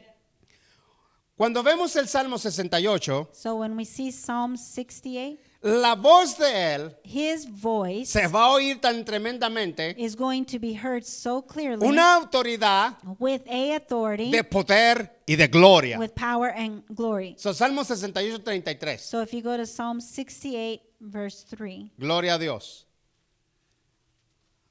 Cuando 1.36 1.62
vemos 1.62 1.96
el 1.96 2.06
Salmo 2.06 2.36
68, 2.36 3.30
So 3.32 3.56
when 3.56 3.76
we 3.76 3.84
see 3.84 4.10
Psalm 4.12 4.56
68, 4.56 5.38
la 5.60 5.94
voz 5.96 6.38
de 6.38 6.74
él 6.74 6.96
his 7.02 7.44
voice 7.50 8.06
se 8.06 8.28
va 8.28 8.44
a 8.44 8.52
oír 8.52 8.80
tan 8.80 9.04
tremendamente. 9.04 9.94
is 9.98 10.14
going 10.14 10.44
to 10.44 10.58
be 10.58 10.72
heard 10.74 11.04
so 11.04 11.42
clearly 11.42 11.86
Una 11.86 12.14
autoridad 12.14 12.96
with 13.18 13.42
a 13.48 13.74
authority, 13.74 14.30
de 14.30 14.44
poder 14.44 15.10
y 15.26 15.34
de 15.34 15.48
gloria. 15.48 15.98
with 15.98 16.14
power 16.14 16.48
and 16.56 16.84
glory. 16.94 17.34
So, 17.38 17.52
Salmo 17.52 17.82
68, 17.82 18.44
33. 18.44 18.98
So 18.98 19.20
if 19.20 19.32
you 19.34 19.42
go 19.42 19.56
to 19.56 19.66
Psalm 19.66 20.00
68, 20.00 20.80
verse 21.00 21.42
3, 21.44 21.90
Gloria 21.98 22.34
a 22.34 22.38
Dios. 22.38 22.86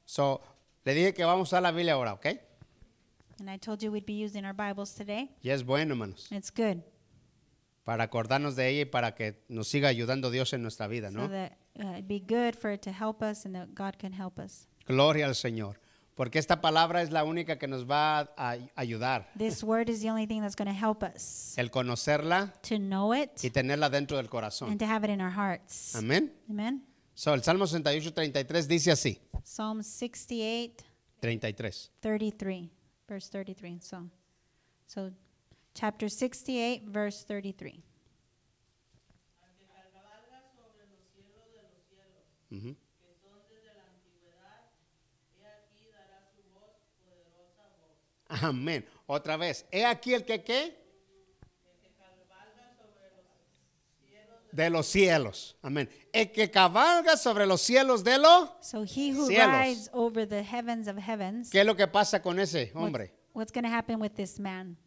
So, 0.06 0.40
le 0.86 0.94
dije 0.94 1.14
que 1.14 1.26
vamos 1.26 1.52
a 1.54 1.60
la 1.60 1.72
Biblia 1.72 1.94
ahora, 1.94 2.14
¿ok? 2.14 2.26
and 3.40 3.50
I 3.52 3.58
told 3.58 3.84
you 3.84 3.92
we'd 3.92 4.06
be 4.06 4.14
using 4.14 4.46
our 4.46 4.54
Bibles 4.54 4.96
today. 4.96 5.30
Y 5.44 5.50
es 5.52 5.64
bueno, 5.64 5.94
hermanos, 5.94 6.28
It's 6.32 6.50
good. 6.50 6.82
Para 7.88 8.04
acordarnos 8.04 8.58
de 8.58 8.68
ella 8.68 8.82
y 8.82 8.86
para 8.86 9.16
que 9.16 9.46
nos 9.48 9.70
siga 9.70 9.88
ayudando 9.88 10.30
Dios 10.30 10.52
en 10.52 10.62
nuestra 10.62 10.88
vida, 10.88 11.10
So 11.10 11.20
¿no? 11.20 11.30
that 11.30 11.54
uh, 11.80 11.94
it'd 11.94 12.06
be 12.06 12.20
good 12.20 12.54
for 12.54 12.70
it 12.70 12.82
to 12.82 12.92
help 12.92 13.22
us 13.24 13.46
and 13.46 13.56
that 13.56 13.70
God 13.74 13.94
can 13.98 14.12
help 14.12 14.38
us. 14.40 14.68
Gloria 14.86 15.26
al 15.26 15.36
Señor. 15.36 15.80
Porque 16.14 16.38
esta 16.38 16.60
palabra 16.60 17.02
es 17.02 17.12
la 17.12 17.24
única 17.24 17.58
que 17.58 17.66
nos 17.68 17.90
va 17.90 18.20
a 18.20 18.30
a 18.36 18.58
ayudar. 18.76 19.30
This 19.38 19.64
word 19.64 19.88
is 19.88 20.02
the 20.02 20.10
only 20.10 20.28
thing 20.28 20.42
that's 20.42 20.58
going 20.58 20.68
to 20.68 20.78
help 20.78 21.02
us 21.02 21.58
El 21.58 21.70
conocerla 21.72 22.52
to 22.68 22.76
know 22.78 23.14
it 23.14 23.42
y 23.42 23.52
tenerla 23.52 23.90
dentro 23.90 24.18
del 24.18 24.28
corazón. 24.28 24.70
and 24.70 24.80
to 24.80 24.86
have 24.86 25.06
it 25.06 25.10
in 25.14 25.22
our 25.22 25.32
hearts. 25.32 25.96
Amén. 25.96 26.34
Amen. 26.50 26.84
So, 27.14 27.34
el 27.34 27.42
Salmo 27.42 27.68
68, 27.68 28.14
33 28.14 28.68
dice 28.68 28.92
así. 28.92 29.22
Psalm 29.46 29.82
68, 29.82 30.84
33. 31.22 31.92
33, 32.02 32.70
verse 33.08 33.30
33. 33.30 33.82
So, 33.82 34.10
so 34.88 35.12
chapter 35.78 36.10
68, 36.10 36.84
verse 36.88 37.24
33. 37.24 37.84
Ujú. 42.52 42.76
Amén. 48.30 48.86
Otra 49.06 49.38
vez. 49.38 49.66
He 49.72 49.86
aquí 49.86 50.14
el 50.14 50.26
que 50.26 50.44
qué? 50.44 50.76
De 54.52 54.70
los 54.72 54.88
cielos. 54.88 55.56
Amén. 55.62 55.88
El 56.12 56.32
que 56.32 56.50
cabalga 56.50 57.16
sobre 57.16 57.46
los 57.46 57.62
cielos 57.62 58.04
de 58.04 58.18
los. 58.18 58.50
So 58.62 58.84
he 58.84 59.12
who 59.12 59.28
Cielos. 59.28 59.52
rides 59.52 59.90
over 59.94 60.28
the 60.28 60.42
heavens 60.42 60.88
of 60.88 60.98
heavens, 60.98 61.52
¿Qué 61.52 61.60
es 61.60 61.66
lo 61.66 61.76
que 61.76 61.86
pasa 61.88 62.22
con 62.22 62.40
ese 62.40 62.72
what's, 62.74 63.12
what's 63.34 63.52
going 63.52 63.66
to 63.66 63.70
happen 63.70 64.00
with 64.00 64.16
this 64.16 64.40
man? 64.40 64.78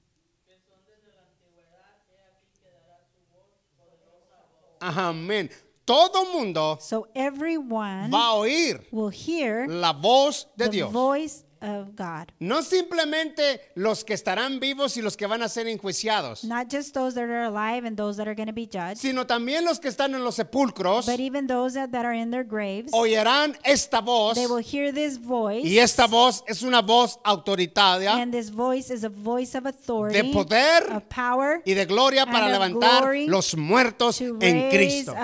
Amén. 4.81 5.51
Todo 5.87 6.25
mundo 6.33 6.79
So 6.81 7.09
everyone 7.15 8.11
va 8.11 8.29
a 8.29 8.35
oír 8.35 8.81
will 8.93 9.11
hear 9.11 9.67
la 9.69 9.93
voz 9.93 10.47
de 10.57 10.65
the 10.67 10.71
Dios. 10.71 10.93
voice 10.93 11.45
of 11.61 11.95
God. 11.97 12.33
No 12.39 12.63
simplemente 12.63 13.61
los 13.75 14.05
que 14.05 14.15
estarán 14.15 14.61
vivos 14.61 14.97
y 14.97 15.03
los 15.03 15.17
que 15.17 15.27
van 15.27 15.43
a 15.43 15.49
ser 15.49 15.67
enjuiciados, 15.69 16.45
Not 16.45 16.69
just 16.71 16.95
those 16.95 17.15
that 17.15 17.25
are 17.25 17.45
alive 17.45 17.87
and 17.87 17.97
those 17.97 18.17
that 18.17 18.27
are 18.27 18.35
going 18.35 18.49
to 18.49 18.53
be 18.53 18.67
judged, 18.67 18.99
sino 18.99 19.27
también 19.27 19.65
los 19.65 19.79
que 19.79 19.89
están 19.89 20.15
en 20.15 20.25
los 20.25 20.37
sepulcros 20.37 21.07
but 21.07 21.21
even 21.21 21.47
those 21.47 21.75
that, 21.75 21.91
that 21.91 22.05
are 22.05 22.17
in 22.17 22.31
their 22.31 22.45
graves. 22.45 22.93
oirán 22.93 23.57
esta 23.65 24.01
voz 24.01 24.35
They 24.37 24.47
will 24.47 24.63
hear 24.65 24.93
this 24.93 25.19
voice. 25.19 25.67
y 25.67 25.79
esta 25.79 26.07
voz 26.07 26.43
es 26.47 26.63
una 26.63 26.83
voz 26.83 27.19
autoritaria 27.25 28.15
And 28.15 28.33
this 28.33 28.51
voice 28.51 28.91
is 28.93 29.05
a 29.05 29.09
voice 29.09 29.57
of 29.57 29.67
authority, 29.67 30.21
de 30.21 30.33
poder 30.33 30.91
of 30.91 31.05
power, 31.09 31.63
y 31.65 31.75
de 31.75 31.87
gloria 31.87 32.27
para 32.27 32.49
levantar 32.49 33.05
los 33.27 33.57
muertos 33.57 34.19
to 34.19 34.37
en 34.41 34.71
Cristo. 34.71 35.15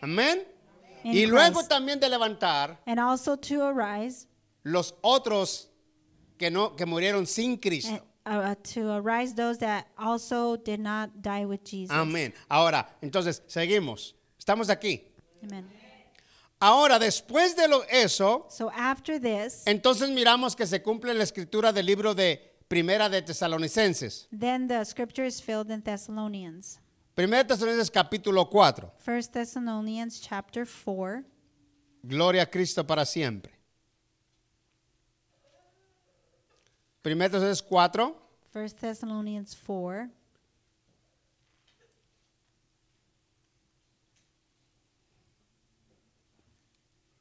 Amén. 0.00 0.44
Y 1.02 1.26
luego 1.26 1.62
también 1.64 2.00
de 2.00 2.08
levantar 2.08 2.78
and 2.86 2.98
also 2.98 3.36
to 3.36 3.62
arise, 3.62 4.26
los 4.64 4.94
otros 5.02 5.70
que 6.38 6.50
no 6.50 6.74
que 6.74 6.84
murieron 6.86 7.26
sin 7.26 7.56
Cristo. 7.56 8.02
and, 8.26 8.42
uh, 8.42 8.54
to 8.62 8.90
arise 8.92 9.34
those 9.34 9.58
that 9.58 9.86
also 9.96 10.56
did 10.56 10.80
not 10.80 11.10
die 11.22 11.44
with 11.44 11.62
Jesus. 11.64 11.94
Amén. 11.94 12.32
Ahora, 12.48 12.88
entonces 13.02 13.42
seguimos. 13.46 14.14
Estamos 14.38 14.68
aquí. 14.68 15.02
Amen. 15.42 15.64
Ahora, 16.60 16.98
después 16.98 17.54
de 17.56 17.68
lo, 17.68 17.82
eso, 17.90 18.46
So 18.48 18.70
after 18.74 19.20
this, 19.20 19.62
entonces 19.66 20.08
miramos 20.10 20.56
que 20.56 20.66
se 20.66 20.80
cumple 20.82 21.12
la 21.12 21.22
escritura 21.24 21.72
del 21.72 21.84
libro 21.84 22.14
de 22.14 22.40
Primera 22.68 23.10
de 23.10 23.20
Tesalonicenses. 23.20 24.26
then 24.32 24.66
the 24.66 24.82
scripture 24.84 25.26
is 25.26 25.40
filled 25.40 25.70
in 25.70 25.82
Thessalonians. 25.82 26.78
Primera 27.14 27.44
de 27.44 27.48
Tesalonicenses 27.54 27.90
capítulo 27.90 28.48
4. 28.50 28.90
First 28.98 29.32
Thessalonians 29.34 30.20
chapter 30.20 30.64
4. 30.64 31.22
Gloria 32.02 32.42
a 32.42 32.46
Cristo 32.46 32.82
para 32.86 33.04
siempre. 33.04 33.52
Primera 37.04 37.28
de 37.28 37.32
Tesalonicenses 37.32 37.62
4. 37.68 38.16
First 38.50 38.80
Thessalonians 38.80 39.54
4. 39.54 40.08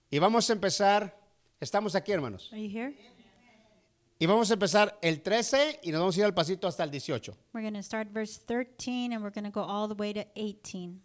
Y 0.10 0.20
vamos 0.20 0.50
a 0.50 0.54
empezar, 0.54 1.14
estamos 1.60 1.96
aquí 1.96 2.14
hermanos, 2.14 2.50
Are 2.54 2.62
you 2.62 2.70
here? 2.70 2.96
y 4.20 4.26
vamos 4.26 4.50
a 4.52 4.54
empezar 4.54 4.98
el 5.02 5.22
13 5.22 5.82
y 5.84 5.92
nos 5.92 6.00
vamos 6.00 6.16
a 6.16 6.20
ir 6.20 6.26
al 6.28 6.34
pasito 6.34 6.66
hasta 6.66 6.86
el 6.86 6.90
18. 6.90 7.36
We're 7.54 7.62
going 7.70 7.74
to 7.74 7.84
start 7.84 8.08
verse 8.14 8.40
13 8.40 9.12
and 9.12 9.22
we're 9.22 9.34
going 9.34 9.44
to 9.44 9.52
go 9.52 9.66
all 9.68 9.90
the 9.90 10.02
way 10.02 10.14
to 10.14 10.26
18. 10.38 11.02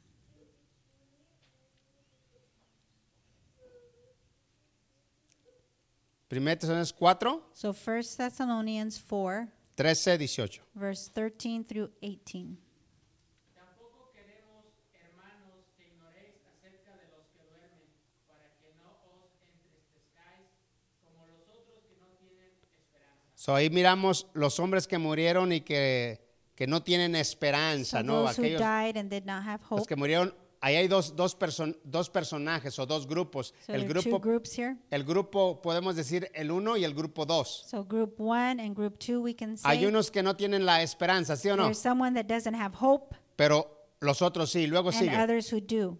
Primera 6.28 6.54
de 6.56 6.60
Tesalonicenses 6.60 6.92
4, 6.98 7.42
So 7.54 7.72
First 7.72 8.16
Thessalonians 8.18 8.98
4, 9.00 9.48
13, 9.76 10.18
18. 10.18 10.60
verse 10.74 11.08
13 11.14 11.64
through 11.64 11.90
18. 12.02 12.58
Tampoco 13.54 14.10
queremos, 14.12 14.64
hermanos, 14.92 15.64
que 15.76 15.86
ignoréis 15.88 16.36
acerca 16.44 16.92
de 17.00 17.08
los 17.16 17.24
que 17.32 17.42
duermen, 17.48 17.88
para 18.28 18.44
que 18.60 18.74
no 18.76 18.90
os 19.08 19.32
entristezcáis 19.40 20.52
como 21.02 21.24
los 21.26 21.48
otros 21.48 21.80
que 21.88 21.96
no 21.96 22.08
tienen 22.20 22.52
esperanza. 22.76 23.24
So, 23.34 23.54
ahí 23.54 23.70
miramos 23.70 24.26
los 24.34 24.60
hombres 24.60 24.86
que 24.86 24.98
murieron 24.98 25.52
y 25.52 25.62
que, 25.62 26.20
que 26.54 26.66
no 26.66 26.82
tienen 26.82 27.14
esperanza, 27.16 28.00
So 28.00 28.04
¿no? 28.04 28.22
those 28.26 28.36
who 28.38 28.44
Aquellos 28.44 28.60
died 28.60 28.96
and 28.98 29.08
did 29.10 29.24
not 29.24 29.42
have 29.44 29.62
los 29.70 29.80
hope. 29.80 29.88
que 29.88 29.96
murieron, 29.96 30.34
ahí 30.60 30.76
hay 30.76 30.88
dos, 30.88 31.14
dos, 31.14 31.36
person- 31.38 31.76
dos 31.84 32.10
personajes 32.10 32.78
o 32.78 32.86
dos 32.86 33.06
grupos. 33.06 33.54
So 33.66 33.72
el 33.74 33.86
grupo, 33.86 34.18
groups 34.20 34.58
here. 34.58 34.76
el 34.90 35.04
grupo, 35.04 35.60
podemos 35.62 35.96
decir 35.96 36.30
el 36.34 36.50
uno 36.50 36.76
y 36.76 36.84
el 36.84 36.94
grupo 36.94 37.24
dos. 37.26 37.64
So 37.68 37.84
group 37.84 38.14
one 38.20 38.60
and 38.62 38.74
group 38.76 38.98
two, 38.98 39.20
we 39.20 39.34
can 39.34 39.56
say 39.56 39.70
Hay 39.70 39.86
unos 39.86 40.10
que 40.10 40.22
no 40.22 40.34
tienen 40.36 40.64
la 40.66 40.82
esperanza, 40.82 41.36
¿sí 41.36 41.48
o 41.50 41.56
no? 41.56 41.64
there's 41.64 41.78
someone 41.78 42.14
that 42.14 42.26
doesn't 42.26 42.54
have 42.54 42.74
hope 42.80 43.14
Pero 43.36 43.88
los 44.00 44.20
otros 44.22 44.50
sí. 44.50 44.66
Luego 44.66 44.88
and 44.90 44.98
sigue. 44.98 45.16
others 45.16 45.52
who 45.52 45.60
do. 45.60 45.96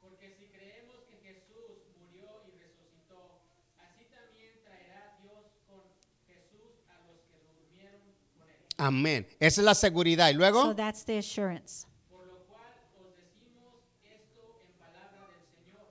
Porque 0.00 0.30
si 0.38 0.46
creemos 0.46 1.02
que 1.08 1.16
Jesús 1.16 1.82
murió 1.98 2.26
y 2.46 2.58
resucitó, 2.58 3.40
así 3.78 4.04
también 4.10 4.52
traerá 4.64 5.16
Dios 5.22 5.46
con 5.66 5.82
Jesús 6.26 6.82
a 6.88 6.98
los 7.06 7.18
que 7.30 7.38
durmieron 7.42 8.00
con 8.38 8.48
él. 8.48 8.56
Amén. 8.78 9.26
Esa 9.40 9.60
es 9.60 9.64
la 9.64 9.74
seguridad. 9.74 10.28
Y 10.30 10.32
So 10.34 10.38
luego, 10.38 10.74
that's 10.76 11.04
the 11.04 11.18
assurance. 11.18 11.86
Por 12.10 12.26
lo 12.26 12.38
cual 12.46 12.70
os 12.98 13.14
decimos 13.14 13.82
esto 14.02 14.58
en 14.62 14.72
palabra 14.78 15.26
del 15.30 15.46
Señor, 15.54 15.86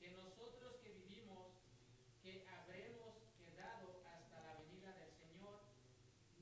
que 0.00 0.10
nosotros 0.12 0.76
que 0.82 0.90
vivimos, 0.92 1.56
que 2.22 2.44
habremos 2.52 3.16
quedado 3.36 4.00
hasta 4.04 4.36
la 4.44 4.52
venida 4.60 4.92
del 4.96 5.12
Señor, 5.16 5.60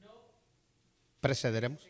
no 0.02 0.26
precederemos. 1.26 1.80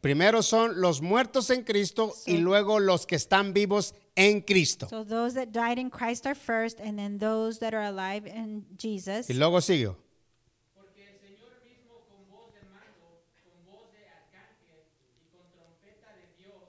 Primero 0.00 0.42
son 0.42 0.80
los 0.80 1.00
muertos 1.02 1.50
en 1.50 1.64
Cristo 1.64 2.14
y 2.24 2.36
So- 2.36 2.40
luego 2.40 2.78
los 2.78 3.04
que 3.04 3.16
están 3.16 3.52
vivos 3.52 3.94
en 4.14 4.42
Cristo. 4.42 4.86
So 4.88 5.04
those 5.04 5.34
that 5.34 5.48
died 5.52 5.76
in 5.78 5.90
Christ 5.90 6.24
are 6.26 6.36
first, 6.36 6.78
and 6.80 6.96
then 6.98 7.18
those 7.18 7.58
that 7.58 7.74
are 7.74 7.84
alive 7.84 8.24
in 8.28 8.64
Jesus. 8.78 9.28
Y 9.28 9.34
luego. 9.34 9.54
Porque 9.58 11.02
el 11.02 11.18
Señor 11.18 11.50
mismo 11.66 11.98
con 12.08 12.28
voz 12.30 12.54
de 12.54 12.62
mando, 12.70 13.26
con 13.42 13.58
voz 13.66 13.90
de 13.92 14.06
arcángel 14.06 14.86
y 15.18 15.26
con 15.34 15.42
trompeta 15.50 16.14
de 16.14 16.26
Dios, 16.38 16.62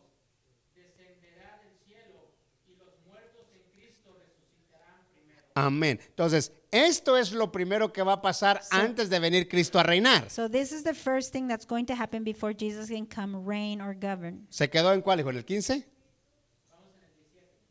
descenderá 0.76 1.62
del 1.62 1.78
cielo 1.86 2.34
y 2.68 2.74
los 2.82 2.98
muertos 3.06 3.46
en 3.54 3.62
Cristo 3.78 4.10
resucitarán 4.18 5.06
primero. 5.14 5.46
Amén. 5.66 6.00
Entonces, 6.08 6.52
esto 6.72 7.18
es 7.18 7.32
lo 7.34 7.52
primero 7.52 7.92
que 7.92 8.02
va 8.04 8.14
a 8.14 8.22
pasar 8.22 8.62
antes 8.72 9.10
de 9.10 9.20
venir 9.20 9.48
Cristo 9.50 9.80
a 9.80 9.84
reinar. 9.84 10.30
So 10.30 10.50
this 10.50 10.72
is 10.72 10.84
the 10.84 10.94
first 10.94 11.32
thing 11.34 11.48
that's 11.48 11.66
going 11.66 11.86
to 11.86 11.94
happen 11.96 12.24
before 12.24 12.54
Jesus 12.58 12.90
can 12.90 13.06
come 13.06 13.36
reign 13.46 13.82
or 13.82 13.94
govern. 13.94 14.46
¿Se 14.50 14.70
quedó 14.70 14.94
en 14.94 15.02
cuál, 15.02 15.20
hijo? 15.20 15.30
¿En 15.32 15.38
el 15.38 15.46
15? 15.46 15.86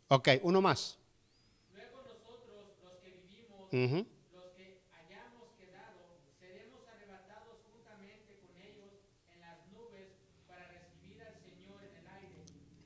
Ok, 0.09 0.28
uno 0.42 0.61
más. 0.61 0.99
Luego 1.75 2.02
nosotros, 2.02 2.64
los 2.83 2.92
que 3.02 3.11
vivimos, 3.11 3.68
Ujú. 3.73 4.07
los 4.35 4.45
que 4.57 4.80
hayamos 4.92 5.49
quedado, 5.59 6.00
seremos 6.40 6.80
arrebatados 6.88 7.61
juntamente 7.73 8.40
con 8.40 8.57
ellos 8.57 8.92
en 9.35 9.40
las 9.40 9.59
nubes 9.73 10.09
para 10.47 10.66
recibir 10.68 11.21
al 11.23 11.35
Señor 11.45 11.85
en 11.85 11.95
el 12.00 12.07
aire. 12.09 12.42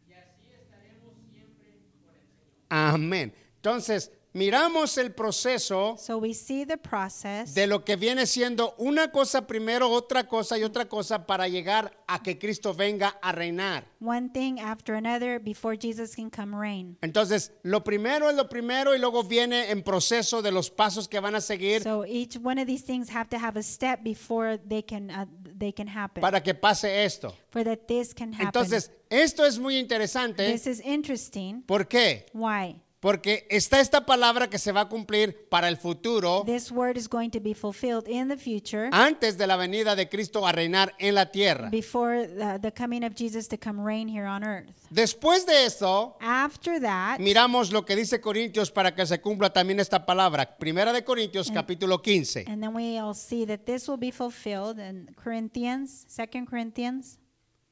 Y 0.09 0.13
así 0.15 0.51
estaremos 0.53 1.15
siempre 1.31 1.79
con 2.05 2.15
el 2.15 2.23
Señor. 2.23 2.67
Amén. 2.71 3.33
Entonces, 3.57 4.11
miramos 4.35 4.97
el 4.99 5.13
proceso 5.13 5.97
So 5.99 6.19
we 6.19 6.33
see 6.35 6.65
the 6.65 6.77
process 6.77 7.55
de 7.55 7.67
lo 7.67 7.85
que 7.85 7.97
viene 7.97 8.27
siendo 8.27 8.75
una 8.79 9.11
cosa 9.11 9.47
primero, 9.47 9.91
otra 9.91 10.27
cosa 10.27 10.59
y 10.59 10.65
otra 10.65 10.89
cosa 10.89 11.27
para 11.27 11.49
llegar 11.49 11.93
a 12.07 12.23
que 12.23 12.39
Cristo 12.39 12.75
venga 12.75 13.19
a 13.23 13.33
reinar. 13.33 13.85
one 14.01 14.29
thing 14.31 14.59
after 14.59 14.95
another 14.95 15.39
before 15.39 15.77
Jesus 15.77 16.15
can 16.15 16.31
come 16.31 16.55
reign. 16.57 16.97
Entonces, 17.03 17.53
lo 17.63 17.85
primero 17.85 18.29
es 18.31 18.37
lo 18.37 18.49
primero 18.49 18.95
y 18.95 18.99
luego 18.99 19.23
viene 19.23 19.71
en 19.71 19.83
proceso 19.83 20.43
de 20.43 20.51
los 20.51 20.71
pasos 20.71 21.09
que 21.09 21.21
van 21.21 21.35
a 21.35 21.41
seguir 21.41 21.83
So 21.83 22.05
each 22.05 22.37
one 22.43 22.61
of 22.61 22.67
these 22.67 22.85
things 22.85 23.09
have 23.11 23.29
to 23.31 23.39
have 23.39 23.59
a 23.59 23.63
step 23.63 24.03
before 24.03 24.59
they 24.59 24.83
can 24.83 25.11
uh, 25.11 25.27
they 25.59 25.73
can 25.73 25.87
happen. 25.89 26.21
para 26.21 26.43
que 26.43 26.55
pase 26.55 27.05
esto. 27.05 27.35
for 27.51 27.63
that 27.65 27.87
this 27.87 28.13
can 28.15 28.33
happen. 28.33 28.47
Entonces, 28.47 28.91
esto 29.11 29.45
es 29.45 29.59
muy 29.59 29.77
interesante. 29.79 30.51
this 30.51 30.67
is 30.67 30.81
interesting. 30.81 31.63
¿Por 31.67 31.87
qué? 31.87 32.27
Why? 32.33 32.81
Porque 33.03 33.49
está 33.51 33.81
esta 33.81 34.07
palabra 34.07 34.49
que 34.49 34.59
se 34.59 34.71
va 34.71 34.83
a 34.83 34.89
cumplir 34.89 35.49
para 35.49 35.67
el 35.67 35.77
futuro 35.77 36.45
This 36.47 36.71
word 36.71 36.97
is 36.97 37.09
going 37.09 37.31
to 37.31 37.41
be 37.41 37.53
fulfilled 37.53 38.07
in 38.07 38.29
the 38.29 38.37
future 38.37 38.91
antes 38.93 39.37
de 39.37 39.49
la 39.49 39.57
venida 39.57 39.97
de 39.97 40.09
Cristo 40.09 40.47
a 40.47 40.53
reinar 40.53 40.95
en 41.01 41.17
la 41.17 41.27
tierra. 41.33 41.69
before 41.69 42.29
the, 42.29 42.61
the 42.61 42.71
coming 42.73 43.03
of 43.03 43.17
Jesus 43.17 43.49
to 43.49 43.59
come 43.59 43.85
reign 43.85 44.09
here 44.09 44.25
on 44.25 44.45
earth. 44.45 44.71
Después 44.89 45.45
de 45.47 45.65
eso, 45.67 46.17
After 46.21 46.81
that, 46.81 47.19
miramos 47.19 47.73
lo 47.73 47.85
que 47.85 47.97
dice 47.97 48.21
Corintios 48.21 48.71
para 48.71 48.95
que 48.95 49.05
se 49.05 49.21
cumpla 49.21 49.53
también 49.53 49.81
esta 49.81 50.07
palabra. 50.07 50.57
Primera 50.57 50.93
de 50.93 51.03
Corintios 51.03 51.51
capítulo 51.51 52.01
15. 52.01 52.45
and 52.47 52.63
then 52.63 52.73
we'll 52.73 53.15
see 53.15 53.45
that 53.45 53.65
this 53.67 53.89
will 53.89 53.99
be 53.99 54.13
fulfilled 54.13 54.79
in 54.79 55.11
Corinthians, 55.17 56.07
2 56.07 56.47
Corinthians 56.47 57.19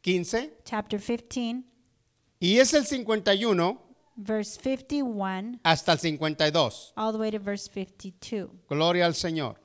15. 0.02 0.50
chapter 0.64 0.98
15, 0.98 1.62
Y 2.40 2.58
es 2.58 2.74
el 2.74 2.84
51 2.84 3.89
verse 4.20 4.58
51 4.60 5.60
hasta 5.64 5.92
el 5.92 5.98
52. 5.98 6.92
all 6.96 7.12
the 7.12 7.18
way 7.18 7.30
to 7.30 7.38
verse 7.38 7.68
52. 7.68 8.50
Gloria 8.68 9.06
al 9.06 9.14
Señor. 9.14 9.56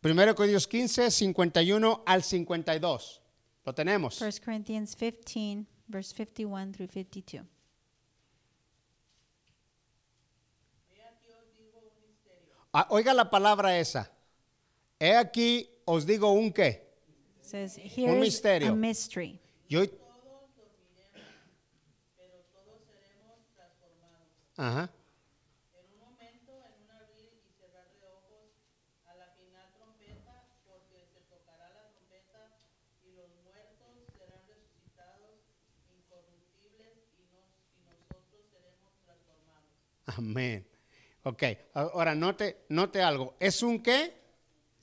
Primero 0.00 0.34
Corintios 0.34 0.66
15, 0.66 1.10
51 1.10 2.02
al 2.06 2.22
52. 2.22 3.20
Lo 3.64 3.74
tenemos. 3.74 4.20
1 4.20 4.40
Corinthians 4.44 4.94
15, 4.94 5.66
verse 5.88 6.12
51 6.14 6.72
through 6.72 6.88
52. 6.88 7.44
Ah, 12.72 12.86
oiga 12.90 13.14
la 13.14 13.30
palabra 13.30 13.78
esa. 13.78 14.10
He 15.00 15.16
aquí 15.16 15.68
os 15.84 16.06
digo 16.06 16.32
un 16.32 16.52
qué. 16.52 16.87
Says, 17.48 17.76
Here's 17.78 18.20
misterio. 18.20 18.72
a 18.72 18.76
mystery. 18.76 19.40
Ajá. 24.56 24.90
Un 25.72 26.10
un 26.10 26.18
y 27.24 27.52
cerrar 27.56 27.86
de 27.88 28.06
ojos, 28.06 28.50
a 29.06 29.14
la 29.14 29.26
final 29.38 29.64
trompeta, 29.78 30.44
porque 30.66 31.06
se 31.14 31.20
tocará 31.30 31.70
la 31.72 31.88
trompeta 31.88 32.52
y 33.06 33.14
los 33.16 33.30
muertos 33.44 34.12
serán 34.18 34.42
resucitados 34.50 35.38
incorruptibles 35.94 36.98
y, 37.16 37.22
nos- 37.32 37.54
y 37.78 37.80
nosotros 37.86 38.44
seremos 38.52 38.92
transformados. 39.06 39.72
Amén. 40.18 40.66
Ok, 41.22 41.42
ahora 41.74 42.14
note, 42.14 42.64
note 42.68 43.00
algo. 43.00 43.36
¿Es 43.40 43.62
un 43.62 43.82
qué? 43.82 44.17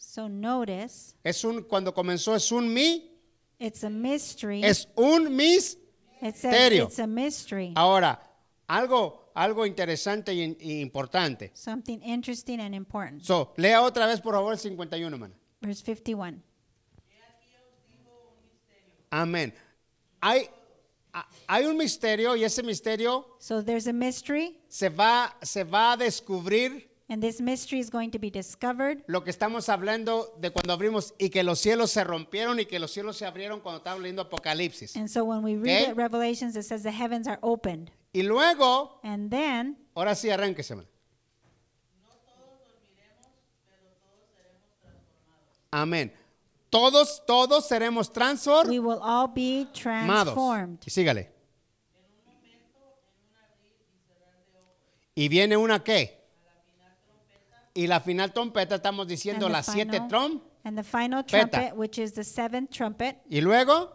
So 0.07 0.27
notice, 0.29 1.15
Es 1.23 1.43
un, 1.43 1.63
cuando 1.63 1.93
comenzó 1.93 2.35
es 2.35 2.51
un 2.51 2.71
mi, 2.73 3.11
it's 3.59 3.83
a 3.83 3.89
mystery. 3.89 4.63
es 4.63 4.87
un 4.95 5.35
mis. 5.35 5.77
it 6.21 6.35
says 6.35 6.51
misterio. 6.53 6.85
it's 6.85 6.99
a 6.99 7.07
mystery. 7.07 7.73
Ahora, 7.75 8.19
algo, 8.67 9.31
algo 9.35 9.65
interesante 9.65 10.33
y, 10.33 10.55
y 10.59 10.79
importante. 10.81 11.51
Something 11.53 11.99
interesting 12.03 12.59
and 12.61 12.73
important. 12.75 13.23
So, 13.23 13.53
lea 13.57 13.81
otra 13.81 14.05
vez, 14.05 14.21
por 14.21 14.33
favor, 14.35 14.53
el 14.53 14.59
51, 14.59 15.15
hermano. 15.15 15.33
Verse 15.61 15.83
51. 15.83 16.41
Amén. 19.11 19.53
Hay, 20.21 20.47
a- 21.13 21.27
hay 21.47 21.65
un 21.65 21.77
misterio 21.77 22.35
y 22.35 22.43
ese 22.43 22.63
misterio 22.63 23.35
So 23.39 23.61
there's 23.63 23.87
a 23.87 23.93
mystery, 23.93 24.59
se 24.67 24.89
va, 24.89 25.35
se 25.41 25.63
va 25.63 25.93
a 25.93 25.97
descubrir 25.97 26.89
and 27.09 27.21
this 27.21 27.39
mystery 27.39 27.79
is 27.79 27.89
going 27.89 28.09
to 28.11 28.17
be 28.19 28.29
discovered. 28.31 29.03
lo 29.07 29.23
que 29.23 29.29
estamos 29.31 29.69
hablando 29.69 30.33
de 30.39 30.49
cuando 30.51 30.73
abrimos 30.73 31.13
y 31.19 31.29
que 31.29 31.43
los 31.43 31.59
cielos 31.59 31.91
se 31.91 32.03
rompieron 32.03 32.59
y 32.59 32.65
que 32.65 32.79
los 32.79 32.91
cielos 32.91 33.15
se 33.17 33.25
abrieron 33.25 33.59
cuando 33.61 33.77
estamos 33.77 34.01
leyendo 34.01 34.23
Apocalipsis. 34.23 34.95
And 34.95 35.07
so 35.09 35.23
when 35.23 35.43
we 35.43 35.55
read 35.55 35.81
Okay. 35.83 35.91
it, 35.91 35.95
Revelations, 35.97 36.55
it 36.55 36.63
says 36.63 36.83
the 36.83 36.91
heavens 36.91 37.27
are 37.27 37.39
opened. 37.41 37.91
Y 38.13 38.21
luego, 38.23 38.99
And 39.03 39.29
then, 39.29 39.77
ahora 39.93 40.15
sí 40.15 40.29
arránquese. 40.29 40.75
Amén. 45.71 46.11
Todos, 46.69 47.23
todos 47.25 47.67
seremos 47.67 48.11
transformados. 48.11 48.69
we 48.69 48.79
will 48.79 48.99
all 49.01 49.27
be 49.27 49.67
transformed. 49.73 50.79
Y 50.85 50.89
sígale. 50.89 51.29
Y 55.15 55.29
viene 55.29 55.55
una 55.55 55.83
qué? 55.83 56.24
Y 57.77 57.87
la 57.87 57.99
final 57.99 58.31
trompeta, 58.33 58.75
estamos 58.75 59.05
diciendo 59.05 59.45
And 59.47 59.53
the 59.53 59.57
las 59.59 59.65
siete 59.67 59.91
final- 59.97 60.07
trom. 60.07 60.41
And 60.63 60.77
the 60.77 60.83
final 60.83 61.23
trumpet, 61.23 61.75
which 61.75 61.99
is 61.99 62.13
the 62.13 62.23
seventh 62.23 62.71
trumpet. 62.71 63.17
Y 63.29 63.41
luego, 63.41 63.91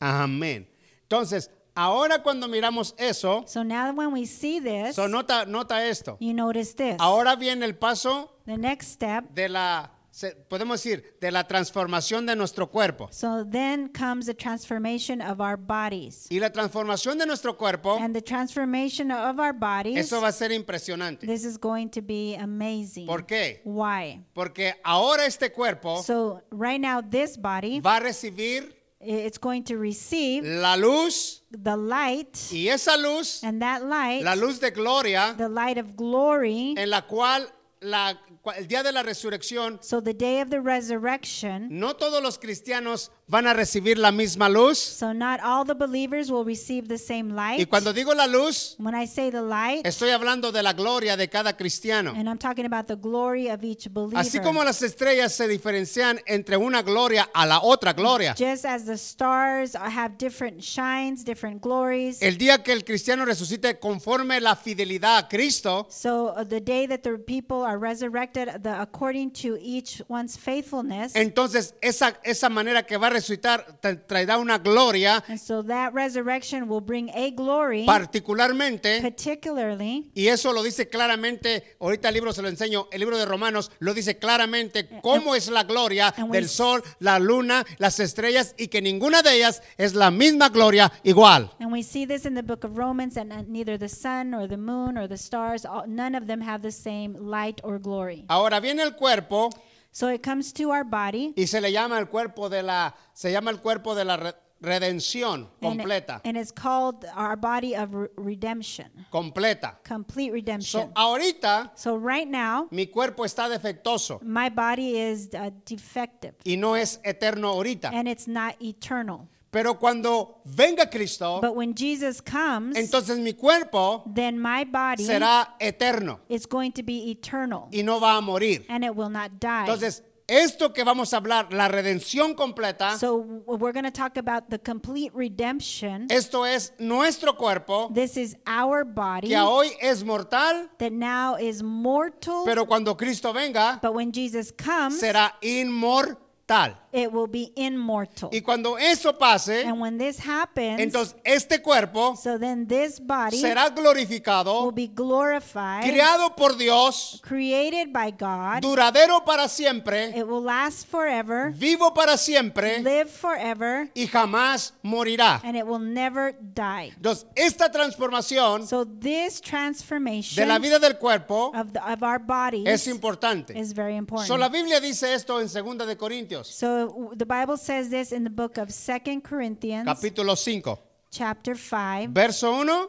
amén. 0.00 0.68
Entonces, 1.02 1.50
ahora 1.74 2.22
cuando 2.22 2.48
miramos 2.48 2.94
eso, 2.98 3.44
So 3.46 3.62
now 3.64 3.92
when 3.92 4.12
we 4.12 4.26
see 4.26 4.60
this, 4.60 4.96
so 4.96 5.06
nota, 5.08 5.44
nota 5.46 5.84
esto. 5.86 6.16
you 6.20 6.32
notice 6.34 6.74
this. 6.74 6.96
Ahora 6.98 7.36
viene 7.36 7.64
el 7.64 7.74
paso 7.76 8.38
The 8.46 8.56
next 8.56 8.88
step. 8.92 9.30
de 9.30 9.48
la, 9.48 9.90
se- 10.14 10.36
podemos 10.48 10.80
decir, 10.80 11.16
de 11.20 11.32
la 11.32 11.42
transformación 11.46 12.24
de 12.24 12.36
nuestro 12.36 12.70
cuerpo. 12.70 13.08
So 13.10 13.44
then 13.44 13.88
comes 13.88 14.26
the 14.26 14.34
transformation 14.34 15.20
of 15.20 15.40
our 15.40 15.56
bodies. 15.56 16.28
Y 16.30 16.38
la 16.38 16.50
transformación 16.50 17.18
de 17.18 17.26
nuestro 17.26 17.56
cuerpo, 17.56 17.98
And 18.00 18.14
the 18.14 18.22
transformation 18.22 19.10
of 19.10 19.40
our 19.40 19.52
bodies, 19.52 19.96
eso 19.98 20.20
va 20.20 20.28
a 20.28 20.32
ser 20.32 20.52
impresionante. 20.52 21.26
this 21.26 21.44
is 21.44 21.58
going 21.58 21.88
to 21.88 22.00
be 22.00 22.36
amazing. 22.36 23.06
¿Por 23.06 23.26
qué? 23.26 23.60
Why? 23.64 24.22
Porque 24.34 24.74
ahora 24.84 25.26
este 25.26 25.50
cuerpo 25.52 26.00
So 26.02 26.40
right 26.52 26.80
now 26.80 27.00
this 27.02 27.36
body, 27.36 27.80
va 27.80 27.96
a 27.96 28.00
recibir 28.00 28.72
it's 29.00 29.38
going 29.38 29.62
to 29.64 29.76
receive 29.76 30.44
la 30.44 30.76
luz 30.76 31.42
the 31.50 31.76
light, 31.76 32.38
y 32.52 32.68
esa 32.68 32.96
luz, 32.96 33.42
and 33.42 33.60
that 33.60 33.82
light, 33.84 34.22
la 34.22 34.34
luz 34.34 34.60
de 34.60 34.70
gloria, 34.70 35.34
the 35.36 35.48
light 35.48 35.76
of 35.76 35.96
glory. 35.96 36.74
en 36.78 36.88
la 36.88 37.02
cual 37.02 37.46
la- 37.80 38.14
el 38.52 38.66
día 38.68 38.82
de 38.82 38.92
la 38.92 39.02
resurrección, 39.02 39.78
So 39.82 40.02
the 40.02 40.12
day 40.14 40.40
of 40.40 40.50
the 40.50 40.60
resurrection, 40.60 41.68
no 41.70 41.94
todos 41.96 42.22
los 42.22 42.38
cristianos 42.38 43.10
van 43.26 43.46
a 43.46 43.54
recibir 43.54 43.96
la 43.98 44.12
misma 44.12 44.48
luz. 44.50 44.78
so 44.78 45.12
not 45.14 45.40
all 45.42 45.64
the 45.64 45.74
believers 45.74 46.30
will 46.30 46.44
receive 46.44 46.88
the 46.88 46.98
same 46.98 47.30
Y 47.30 47.56
light. 47.56 47.68
cuando 47.70 47.92
digo 47.92 48.14
la 48.14 48.26
luz, 48.26 48.74
When 48.78 48.94
I 48.94 49.06
say 49.06 49.30
the 49.30 49.40
light, 49.40 49.86
estoy 49.86 50.10
hablando 50.10 50.52
de 50.52 50.62
la 50.62 50.74
gloria 50.74 51.16
de 51.16 51.28
cada 51.28 51.56
cristiano. 51.56 52.12
and 52.14 52.28
I'm 52.28 52.36
talking 52.38 52.66
about 52.66 52.86
the 52.86 52.96
glory 52.96 53.48
of 53.48 53.64
each 53.64 53.88
believer. 53.90 54.18
Así 54.18 54.40
como 54.40 54.62
las 54.62 54.82
estrellas 54.82 55.32
se 55.34 55.48
diferencian 55.48 56.20
entre 56.26 56.56
una 56.58 56.82
gloria 56.82 57.28
a 57.32 57.46
la 57.46 57.60
otra 57.62 57.94
gloria. 57.94 58.34
Just 58.36 58.66
as 58.66 58.84
the 58.84 58.98
stars 58.98 59.74
have 59.74 60.18
different 60.18 60.60
shines, 60.62 61.24
different 61.24 61.62
glories. 61.62 62.20
El 62.20 62.36
día 62.36 62.62
que 62.62 62.72
el 62.72 62.84
cristiano 62.84 63.24
resucite 63.24 63.78
conforme 63.80 64.38
la 64.40 64.54
fidelidad 64.54 65.16
a 65.18 65.28
Cristo, 65.28 65.86
So 65.88 66.34
uh, 66.36 66.44
the 66.44 66.60
day 66.60 66.86
that 66.86 67.02
the 67.02 67.16
people 67.18 67.62
are 67.64 67.78
resurrected, 67.78 68.62
the, 68.62 68.78
according 68.80 69.30
to 69.42 69.56
each 69.62 70.02
one's 70.08 70.36
faithfulness, 70.36 71.14
entonces 71.16 71.74
esa, 71.80 72.18
esa 72.22 72.50
manera 72.50 72.84
que 72.84 72.98
va 72.98 73.06
a 73.06 73.10
resucitar, 73.14 73.78
tra- 73.80 74.06
traerá 74.06 74.38
una 74.38 74.58
gloria, 74.58 75.22
And 75.28 75.38
so 75.38 75.62
that 75.64 75.92
resurrection 75.94 76.68
will 76.68 76.80
bring 76.84 77.10
a 77.14 77.30
glory, 77.30 77.86
particularmente, 77.86 79.00
particularly, 79.00 80.10
y 80.14 80.28
eso 80.28 80.52
lo 80.52 80.62
dice 80.62 80.88
claramente, 80.88 81.76
ahorita 81.80 82.08
el 82.08 82.14
libro 82.14 82.32
se 82.32 82.42
lo 82.42 82.48
enseño, 82.48 82.88
el 82.92 83.00
libro 83.00 83.16
de 83.18 83.24
Romanos 83.24 83.70
lo 83.78 83.94
dice 83.94 84.18
claramente 84.18 84.88
cómo 85.02 85.34
es 85.34 85.48
la 85.48 85.64
gloria 85.64 86.12
and 86.16 86.30
we 86.30 86.36
del 86.38 86.48
sol, 86.48 86.82
la 87.00 87.18
luna, 87.18 87.64
las 87.78 88.00
estrellas, 88.00 88.54
y 88.58 88.68
que 88.68 88.80
ninguna 88.82 89.22
de 89.22 89.36
ellas 89.36 89.62
es 89.78 89.94
la 89.94 90.10
misma 90.10 90.48
gloria 90.48 90.92
igual. 91.02 91.50
and 91.60 91.72
we 91.72 91.82
see 91.82 92.04
this 92.06 92.24
in 92.26 92.34
the 92.34 92.42
book 92.42 92.64
of 92.64 92.76
Romans, 92.76 93.16
and 93.16 93.32
neither 93.48 93.78
the 93.78 93.88
sun 93.88 94.34
or 94.34 94.46
the 94.48 94.56
moon 94.56 94.96
or 94.98 95.06
the 95.08 95.16
stars, 95.18 95.64
all, 95.64 95.84
none 95.86 96.14
of 96.14 96.26
them 96.26 96.40
have 96.40 96.62
the 96.62 96.70
same 96.72 97.14
light 97.18 97.60
or 97.62 97.78
glory. 97.78 98.24
Ahora 98.28 98.60
viene 98.60 98.82
el 98.82 98.92
cuerpo 98.96 99.50
So 99.96 100.08
it 100.08 100.24
comes 100.24 100.52
to 100.54 100.70
our 100.72 100.82
body, 100.82 101.32
y 101.36 101.46
se 101.46 101.60
le 101.60 101.70
llama 101.70 101.98
el 102.00 102.08
cuerpo 102.08 102.48
de 102.48 102.64
la, 102.64 102.96
se 103.12 103.30
llama 103.30 103.52
el 103.52 103.60
cuerpo 103.60 103.94
de 103.94 104.04
la 104.04 104.16
re- 104.16 104.34
redención 104.60 105.48
and, 105.60 105.78
completa, 105.78 106.20
and 106.24 106.36
it's 106.36 106.50
called 106.50 107.04
our 107.14 107.36
body 107.36 107.76
of 107.76 107.94
re- 107.94 108.08
redemption, 108.16 108.86
completa. 109.12 109.78
complete 109.84 110.30
So, 110.30 110.34
redemption. 110.34 110.92
ahorita 110.96 111.70
So 111.76 111.96
right 111.96 112.26
now, 112.26 112.66
mi 112.72 112.86
cuerpo 112.86 113.24
está 113.24 113.48
defectuoso 113.48 114.18
my 114.22 114.48
body 114.50 114.98
is 114.98 115.28
uh, 115.32 115.50
defective, 115.64 116.34
y 116.44 116.56
no 116.56 116.74
es 116.74 116.98
eterno 117.04 117.50
ahorita. 117.50 117.90
and 117.94 118.08
it's 118.08 118.26
not 118.26 118.56
eternal. 118.60 119.28
Pero 119.54 119.78
cuando 119.78 120.40
venga 120.44 120.90
Cristo, 120.90 121.38
But 121.40 121.54
when 121.54 121.74
Jesus 121.76 122.20
comes, 122.20 122.76
entonces 122.76 123.18
mi 123.20 123.34
cuerpo 123.34 124.02
then 124.12 124.36
my 124.36 124.64
body 124.64 125.04
será 125.04 125.54
eterno 125.60 126.18
is 126.28 126.44
going 126.44 126.72
to 126.72 126.82
be 126.82 127.10
eternal, 127.12 127.68
y 127.72 127.82
no 127.82 128.00
va 128.00 128.16
a 128.16 128.20
morir. 128.20 128.66
and 128.68 128.84
it 128.84 128.94
will 128.94 129.08
not 129.08 129.30
die. 129.38 129.60
Entonces, 129.60 130.02
esto 130.26 130.72
que 130.72 130.82
vamos 130.82 131.12
a 131.12 131.18
hablar, 131.18 131.52
la 131.52 131.68
redención 131.68 132.34
completa, 132.34 132.98
So 132.98 133.14
we're 133.46 133.72
going 133.72 133.84
to 133.84 133.92
talk 133.92 134.16
about 134.16 134.50
the 134.50 134.58
complete 134.58 135.12
redemption. 135.14 136.08
esto 136.10 136.44
es 136.44 136.72
nuestro 136.80 137.34
cuerpo 137.36 137.90
This 137.94 138.16
is 138.16 138.36
our 138.46 138.84
body 138.84 139.28
que 139.28 139.36
hoy 139.38 139.70
es 139.80 140.02
mortal, 140.02 140.68
that 140.78 140.90
now 140.92 141.36
is 141.36 141.62
mortal, 141.62 142.42
pero 142.44 142.66
cuando 142.66 142.96
Cristo 142.96 143.32
venga 143.32 143.78
but 143.80 143.94
when 143.94 144.10
Jesus 144.12 144.50
comes, 144.50 144.98
será 144.98 145.34
inmortal. 145.42 146.76
It 146.94 147.12
will 147.12 147.26
be 147.26 147.52
immortal. 147.56 148.30
Y 148.32 148.40
cuando 148.40 148.78
eso 148.78 149.18
pase, 149.18 149.64
And 149.66 149.80
when 149.80 149.98
this 149.98 150.18
happens, 150.20 150.78
entonces 150.80 151.16
este 151.24 151.60
cuerpo 151.60 152.14
so 152.16 152.38
then 152.38 152.66
this 152.68 153.00
body 153.00 153.36
será 153.40 153.64
will 153.64 153.74
glorificado, 153.82 154.70
be 154.72 154.86
glorified, 154.86 155.82
creado 155.82 156.34
por 156.36 156.56
Dios, 156.56 157.20
created 157.22 157.92
by 157.92 158.12
God. 158.12 158.60
duradero 158.60 159.24
para 159.24 159.48
siempre, 159.48 160.10
It 160.16 160.24
will 160.26 160.42
last 160.44 160.86
forever, 160.88 161.50
vivo 161.52 161.92
para 161.92 162.16
siempre 162.16 162.78
live 162.80 163.06
forever, 163.10 163.90
y 163.94 164.06
jamás 164.06 164.72
morirá. 164.82 165.40
and 165.42 165.56
it 165.56 165.64
will 165.66 165.80
never 165.80 166.36
die. 166.54 166.92
Entonces, 166.96 167.26
esta 167.34 167.70
transformación 167.72 168.66
So 168.66 168.84
this 168.84 169.40
de 169.40 169.50
transformation 169.50 170.46
la 170.48 170.58
vida 170.58 170.78
del 170.78 170.96
cuerpo 170.98 171.50
of, 171.54 171.72
the, 171.72 171.80
of 171.80 172.02
our 172.02 172.18
bodies 172.18 172.66
es 172.66 172.86
importante. 172.86 173.58
is 173.58 173.72
very 173.74 173.96
important. 173.96 174.28
So, 174.28 174.36
la 174.36 174.48
Biblia 174.48 174.78
dice 174.80 175.12
esto 175.14 175.40
en 175.40 175.48
2 175.48 175.86
de 175.86 175.96
Corintios, 175.96 176.46
So 176.48 176.83
the 177.16 177.26
Bible 177.26 177.56
says 177.56 177.90
this 177.90 178.12
in 178.12 178.24
the 178.24 178.30
book 178.30 178.58
of 178.58 178.70
Second 178.70 179.22
Corinthians, 179.22 179.86
capítulo 179.86 180.36
5, 180.36 180.78
chapter 181.10 181.56
5, 181.56 182.10
verso 182.10 182.52
1 182.52 182.88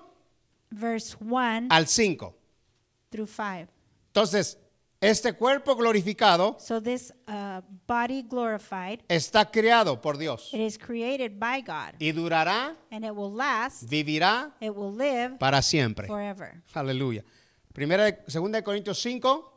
verse 0.72 1.16
1 1.20 1.68
al 1.70 1.86
5. 1.86 2.34
through 3.12 3.28
5. 3.28 3.68
Entonces, 4.08 4.58
este 5.02 5.34
cuerpo 5.34 5.76
glorificado 5.76 6.58
So 6.60 6.82
this 6.82 7.14
uh, 7.28 7.62
body 7.86 8.24
glorified, 8.24 9.04
está 9.08 9.52
creado 9.52 10.02
por 10.02 10.18
Dios 10.18 10.50
it 10.54 10.62
is 10.62 10.78
created 10.78 11.40
by 11.40 11.62
God, 11.62 11.96
y 12.00 12.12
durará, 12.12 12.76
and 12.92 13.06
it 13.06 13.12
will 13.12 13.34
last, 13.34 13.84
vivirá 13.90 14.54
it 14.60 14.72
will 14.76 14.94
live 14.94 15.38
para 15.38 15.62
siempre. 15.62 16.08
forever. 16.08 16.62
Aleluya. 16.74 17.24
Primera 17.74 18.24
segunda 18.28 18.58
de 18.58 18.64
Corintios 18.64 19.00
5, 19.02 19.54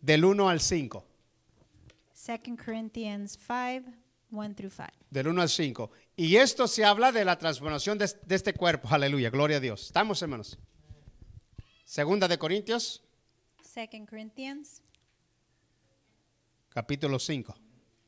del 0.00 0.24
1 0.24 0.48
al 0.48 0.60
5. 0.60 1.04
Second 2.22 2.56
Corinthians 2.56 3.36
5, 3.36 3.90
1 4.30 4.54
through 4.54 4.70
5. 4.70 4.86
Del 5.10 5.26
1 5.26 5.42
al 5.42 5.48
5. 5.48 5.90
Y 6.14 6.36
esto 6.36 6.68
se 6.68 6.84
habla 6.84 7.10
de 7.10 7.24
la 7.24 7.36
transformación 7.36 7.98
de, 7.98 8.08
de 8.24 8.34
este 8.36 8.54
cuerpo. 8.54 8.86
Aleluya, 8.92 9.28
gloria 9.28 9.56
a 9.56 9.60
Dios. 9.60 9.86
Estamos, 9.86 10.22
hermanos. 10.22 10.56
Segunda 11.84 12.28
de 12.28 12.38
Corintios, 12.38 13.02
Second 13.60 14.08
Corinthians 14.08 14.82
capítulo 16.68 17.18
5. 17.18 17.56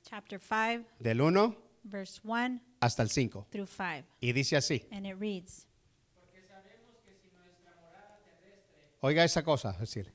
chapter 0.09 0.41
5, 0.41 0.89
Del 1.01 1.21
1 1.21 1.57
verse 1.83 2.21
1 2.23 2.61
hasta 2.79 3.03
el 3.03 3.11
5. 3.11 3.49
through 3.51 3.67
5. 3.69 4.07
Y 4.21 4.33
dice 4.33 4.57
así. 4.57 4.87
And 4.93 5.07
it 5.07 5.17
reads, 5.19 5.67
Oiga 9.01 9.25
esa 9.25 9.43
cosa, 9.43 9.73
es 9.73 9.81
decir. 9.81 10.14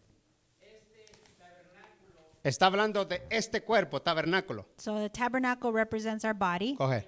Está 2.43 2.67
hablando 2.67 3.03
de 3.05 3.21
este 3.29 3.61
cuerpo, 3.61 4.01
tabernáculo. 4.01 4.65
So 4.77 4.97
the 4.97 5.09
tabernacle 5.09 5.71
represents 5.71 6.23
our 6.23 6.33
body, 6.33 6.75
Coge. 6.75 7.05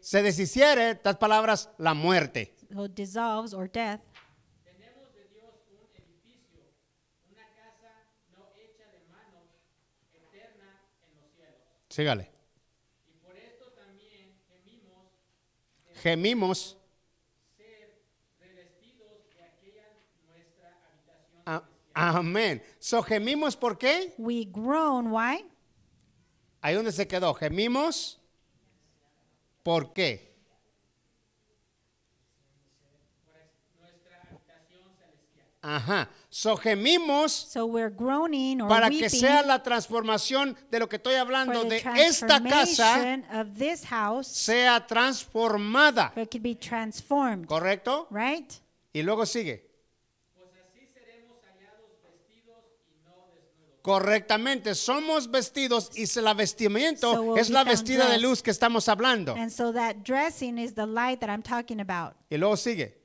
Se 0.00 0.20
deshiciere, 0.22 0.90
estas 0.90 1.16
palabras, 1.16 1.70
la 1.78 1.94
muerte. 1.94 2.54
so 2.72 2.88
dissolves 2.88 3.54
or 3.54 3.70
death. 3.70 4.00
Tenemos 4.64 5.14
de 5.14 5.28
Dios 5.28 5.54
un 5.70 5.88
edificio, 5.94 6.60
una 7.30 7.46
casa 7.54 8.04
no 8.32 8.50
hecha 8.56 8.90
de 8.90 9.00
manos, 9.08 9.46
eterna 10.12 10.80
en 11.06 11.16
los 11.20 11.30
cielos. 11.36 11.62
Sígale. 11.88 12.30
Y 13.06 13.16
por 13.24 13.36
esto 13.36 13.66
también 13.72 14.34
gemimos 14.50 15.06
Gemimos. 16.02 16.76
ser 17.56 18.02
revestidos 18.40 19.22
de 19.36 19.44
aquella 19.44 19.86
nuestra 20.26 20.80
habitación. 20.90 21.42
a- 21.46 21.62
amén. 21.94 22.62
So, 22.78 23.02
gemimos, 23.02 23.56
¿por 23.56 23.76
qué? 23.78 24.14
We 24.18 24.44
groan, 24.44 25.12
why? 25.12 25.44
Ahí 26.60 26.74
donde 26.74 26.92
se 26.92 27.06
quedó. 27.06 27.34
Gemimos. 27.34 28.20
¿Por 29.62 29.92
qué? 29.92 30.32
Ajá. 35.64 36.08
So, 36.28 36.56
gemimos 36.56 37.30
So 37.32 37.66
we're 37.66 37.94
groaning 37.94 38.62
or 38.62 38.68
para 38.68 38.90
que 38.90 39.08
sea 39.08 39.42
la 39.42 39.62
transformación 39.62 40.56
de 40.70 40.80
lo 40.80 40.88
que 40.88 40.96
estoy 40.96 41.14
hablando 41.14 41.62
de 41.62 41.76
esta 41.98 42.42
casa 42.42 42.94
transformation 42.94 43.24
of 43.40 43.56
this 43.56 43.84
house, 43.84 44.26
sea 44.26 44.84
transformada. 44.84 46.10
for 46.10 46.22
it 46.22 46.30
could 46.32 46.42
be 46.42 46.56
transformed, 46.56 47.46
¿Correcto? 47.46 48.08
right? 48.10 48.50
Y 48.92 49.02
luego 49.02 49.24
sigue. 49.24 49.70
Pues 50.34 50.48
así 50.66 50.84
seremos 50.92 51.38
hallados 51.44 52.00
vestidos 52.02 52.64
y 52.88 52.98
no 53.04 53.28
desnudos. 53.32 53.71
Correctamente, 53.82 54.74
somos 54.76 55.28
vestidos 55.30 55.90
y 55.96 56.06
se- 56.06 56.22
la 56.22 56.34
vestimiento 56.34 57.12
So 57.14 57.22
we'll 57.22 57.38
es 57.40 57.50
la 57.50 57.64
vestida 57.64 58.08
de 58.08 58.18
luz 58.18 58.40
que 58.42 58.52
estamos 58.52 58.88
hablando. 58.88 59.34
And 59.34 59.50
so 59.50 59.72
that 59.72 59.96
dressing 60.04 60.56
is 60.56 60.74
the 60.74 60.86
light 60.86 61.18
that 61.20 61.28
I'm 61.28 61.42
talking 61.42 61.80
about. 61.80 62.14
Y 62.30 62.36
luego 62.38 62.56
sigue. 62.56 62.96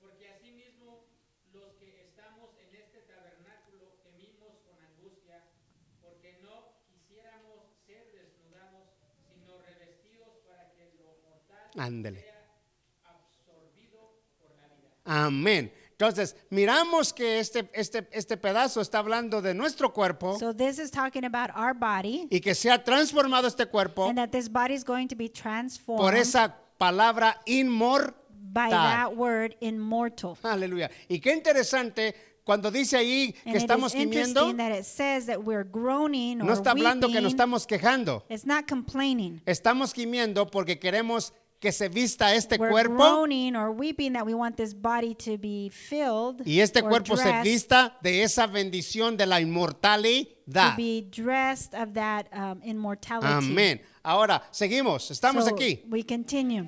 Porque 0.00 0.28
asimismo 0.28 1.06
los 1.54 1.72
que 1.80 2.04
estamos 2.08 2.50
en 2.60 2.74
este 2.76 3.00
tabernáculo 3.08 3.88
gemimos 4.04 4.52
con 4.68 4.76
angustia, 4.84 5.40
porque 6.02 6.38
no 6.42 6.68
quisiéramos 6.92 7.64
ser 7.86 8.04
desnudados, 8.12 8.84
sino 9.32 9.56
revestidos 9.64 10.28
para 10.46 10.70
que 10.76 10.92
lo 11.00 11.16
mortal 11.24 11.70
Ándele. 11.78 12.20
sea 12.20 12.44
absorbido 13.04 14.20
por 14.38 14.50
la 14.60 14.68
vida. 14.76 14.90
Amén. 15.06 15.72
Entonces, 15.98 16.34
miramos 16.50 17.12
que 17.12 17.38
este, 17.38 17.70
este, 17.72 18.08
este 18.10 18.36
pedazo 18.36 18.80
está 18.80 18.98
hablando 18.98 19.40
de 19.40 19.54
nuestro 19.54 19.92
cuerpo 19.92 20.36
So 20.38 20.52
this 20.52 20.78
is 20.78 20.90
talking 20.90 21.24
about 21.24 21.50
our 21.56 21.72
body, 21.72 22.26
y 22.30 22.40
que 22.40 22.54
se 22.54 22.70
ha 22.70 22.82
transformado 22.82 23.46
este 23.46 23.66
cuerpo 23.66 24.08
and 24.08 24.18
that 24.18 24.30
this 24.30 24.50
body 24.50 24.74
is 24.74 24.84
going 24.84 25.06
to 25.06 25.14
be 25.14 25.28
por 25.28 25.42
transformed 25.42 26.16
esa 26.16 26.56
palabra 26.78 27.40
inmortal. 27.46 28.14
by 28.52 28.70
that 28.70 29.16
word 29.16 29.56
immortal. 29.60 30.36
Aleluya. 30.42 30.90
Y 31.08 31.20
qué 31.20 31.32
interesante 31.32 32.14
cuando 32.44 32.70
dice 32.70 32.96
ahí 32.96 33.32
que 33.32 33.50
And 33.50 33.56
estamos 33.56 33.92
gimiendo, 33.92 34.52
no 34.52 36.52
está 36.52 36.72
hablando 36.72 37.08
que 37.08 37.14
nos 37.14 37.14
weeping. 37.14 37.26
estamos 37.26 37.66
quejando. 37.66 38.24
It's 38.28 38.46
not 38.46 38.68
complaining. 38.68 39.40
Estamos 39.46 39.92
gimiendo 39.92 40.50
porque 40.50 40.78
queremos 40.78 41.32
que 41.64 41.72
se 41.72 41.88
vista 41.88 42.34
este 42.34 42.58
We're 42.58 42.70
cuerpo 42.70 42.94
groaning 42.96 43.56
or 43.56 43.70
weeping 43.70 44.12
that 44.12 44.26
we 44.26 44.34
want 44.34 44.54
this 44.56 44.74
body 44.74 45.14
to 45.14 45.38
be 45.38 45.70
filled 45.70 46.42
y 46.46 46.60
este 46.60 46.82
or 46.82 46.90
cuerpo 46.90 47.16
se 47.16 47.24
dressed, 47.24 47.42
vista 47.42 47.96
de 48.02 48.22
esa 48.22 48.46
bendición 48.46 49.16
de 49.16 49.24
la 49.24 49.36
to 49.36 49.42
inmortalidad. 49.46 50.76
be 50.76 51.00
dressed 51.10 51.72
of 51.74 51.94
that 51.94 52.26
um, 52.34 52.60
immortality. 52.62 53.26
Amén. 53.26 53.80
Ahora, 54.02 54.42
seguimos, 54.50 55.10
estamos 55.10 55.46
So 55.46 55.54
aquí. 55.54 55.82
We 55.88 56.02
continue. 56.04 56.66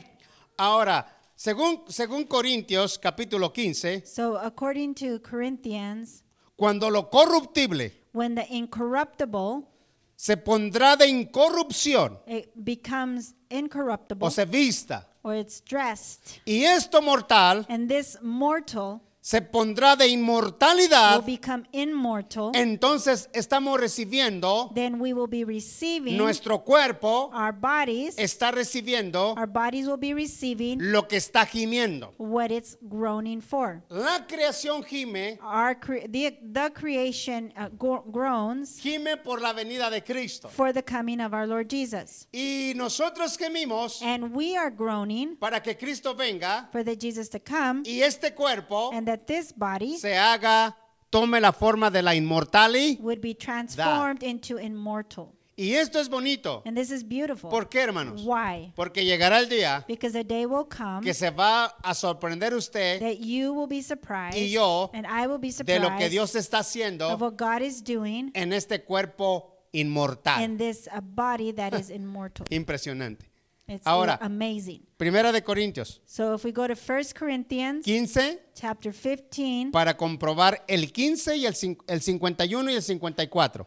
Ahora, 0.57 1.07
según, 1.35 1.85
según 1.89 2.25
Corintios 2.25 2.99
capítulo 2.99 3.53
15, 3.53 4.07
So 4.07 4.39
according 4.39 4.95
to 4.95 5.21
Corinthians, 5.21 6.25
cuando 6.57 6.89
lo 6.89 7.11
corruptible 7.11 7.93
when 8.15 8.35
the 8.35 8.47
incorruptible 8.51 9.69
se 10.17 10.39
pondrá 10.39 10.97
de 10.97 11.07
incorrupción 11.07 12.19
it 12.27 12.51
becomes 12.57 13.35
incorruptible 13.51 14.27
o 14.27 14.31
se 14.31 14.45
vista. 14.45 15.07
or 15.23 15.35
it's 15.35 15.61
dressed. 15.61 16.41
Y 16.47 16.65
esto 16.65 17.03
mortal 17.03 17.65
And 17.69 17.89
this 17.89 18.17
mortal 18.23 19.01
se 19.27 19.43
pondrá 19.43 19.97
de 19.97 20.05
will 20.05 20.13
inmortalidad. 20.13 21.25
become 21.27 21.65
immortal. 21.73 22.53
Entonces 22.55 23.29
estamos 23.33 23.81
recibiendo, 23.81 24.71
Then 24.73 25.01
we 25.01 25.13
will 25.13 25.27
be 25.27 25.45
receiving 25.45 26.17
nuestro 26.17 26.61
cuerpo 26.63 27.33
our 27.35 27.53
bodies. 27.53 28.15
está 28.19 28.53
recibiendo 28.53 29.35
Our 29.37 29.49
bodies 29.49 29.89
will 29.89 29.99
be 29.99 30.15
receiving 30.15 30.79
lo 30.93 31.09
que 31.09 31.17
está 31.17 31.45
gimiendo. 31.45 32.15
what 32.19 32.53
it's 32.53 32.79
groaning 32.83 33.41
for. 33.43 33.83
La 33.91 34.25
creación 34.29 34.85
gime, 34.85 35.41
Our 35.43 35.75
cre- 35.81 36.07
the, 36.09 36.39
the 36.53 36.71
creation 36.73 37.53
uh, 37.57 37.69
gro- 37.77 38.05
groans 38.07 38.79
gime 38.79 39.17
por 39.17 39.41
la 39.41 39.53
venida 39.53 39.91
de 39.91 40.03
Cristo. 40.05 40.49
for 40.49 40.73
the 40.73 40.85
coming 40.85 41.21
of 41.21 41.35
our 41.35 41.49
Lord 41.49 41.69
Jesus. 41.69 42.29
Y 42.33 42.75
nosotros 42.77 43.37
gemimos 43.37 44.01
And 44.03 44.33
we 44.37 44.57
are 44.57 44.71
groaning 44.71 45.35
para 45.37 45.61
que 45.61 45.77
Cristo 45.77 46.15
venga 46.15 46.69
for 46.71 46.85
the 46.85 46.95
Jesus 46.97 47.29
to 47.31 47.41
come 47.41 47.83
y 47.85 48.03
este 48.03 48.33
cuerpo 48.33 48.93
and 48.93 49.16
that 49.17 49.27
this 49.27 49.53
body 49.53 49.97
se 49.97 50.17
haga, 50.17 50.77
tome 51.11 51.41
la 51.41 51.53
forma 51.53 51.91
de 51.91 52.03
la 52.03 52.15
inmortali. 52.15 52.99
would 53.01 53.21
be 53.21 53.35
transformed 53.35 54.23
into 54.23 54.59
immortal. 54.59 55.33
Y 55.59 55.73
esto 55.73 55.99
es 55.99 56.11
bonito. 56.11 56.63
And 56.67 56.77
this 56.77 56.91
is 56.91 57.03
beautiful. 57.03 57.49
¿Por 57.49 57.71
qué, 57.71 57.81
hermanos? 57.81 58.23
Why? 58.27 58.75
Porque 58.77 59.07
llegará 59.07 59.39
el 59.39 59.49
día 59.49 59.87
Because 59.89 60.15
a 60.15 60.23
day 60.23 60.45
will 60.45 60.67
come 60.69 61.01
que 61.03 61.15
se 61.15 61.31
va 61.31 61.75
a 61.83 61.95
sorprender 61.95 62.53
usted 62.53 63.01
that 63.01 63.21
you 63.21 63.55
will 63.55 63.67
be 63.67 63.81
surprised 63.83 64.37
y 64.37 64.51
yo 64.51 64.91
and 64.93 65.07
I 65.07 65.27
will 65.27 65.39
be 65.39 65.51
de 65.51 65.79
lo 65.79 65.89
que 65.89 66.11
surprised 66.11 66.11
Dios 66.11 66.35
está 66.35 66.61
of 66.61 66.67
haciendo 66.67 67.19
what 67.19 67.37
God 67.39 67.63
is 67.63 67.83
doing 67.83 68.31
en 68.35 68.53
este 68.53 68.85
cuerpo 68.85 69.51
inmortal. 69.73 70.43
in 70.43 70.59
this 70.59 70.91
uh, 70.95 71.01
body 71.01 71.53
that 71.53 71.73
is 71.73 71.89
immortal. 71.89 72.45
Impresionante. 72.51 73.25
It's 73.69 73.85
Ahora. 73.85 74.17
amazing. 74.23 74.87
Primera 74.97 75.33
de 75.33 75.43
Corintios 75.43 76.01
So 76.07 76.35
if 76.35 76.45
we 76.45 76.53
go 76.53 76.69
to 76.69 76.75
1 76.77 77.05
Corinthians 77.19 77.85
15 77.85 78.39
chapter 78.55 78.93
15, 78.93 79.71
para 79.73 79.97
comprobar 79.97 80.65
el 80.69 80.93
15 80.93 81.37
y 81.37 81.47
el, 81.47 81.55
cin- 81.55 81.77
el 81.89 82.01
51 82.01 82.71
y 82.71 82.75
el 82.75 82.83
54. 82.83 83.67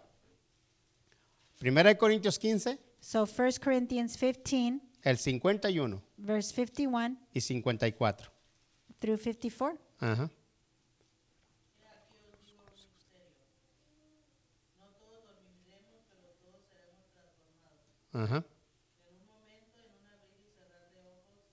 Primera 1.59 1.89
de 1.89 1.97
Corintios 1.97 2.39
15, 2.39 2.79
so 3.01 3.25
1 3.25 3.59
Corinthians 3.61 4.15
15, 4.15 4.79
el 5.03 5.17
51 5.17 6.01
verse 6.17 6.53
51 6.53 7.17
y 7.33 7.41
54. 7.41 8.31
through 9.01 9.17
54. 9.17 9.77
Ajá 9.99 10.29
un 18.11 19.25
momento, 19.29 19.77
en 19.85 19.91
un 20.01 20.05
abrir 20.09 20.41
y 20.41 20.51
cerrar 20.57 20.89
de 20.91 21.01
ojos, 21.05 21.45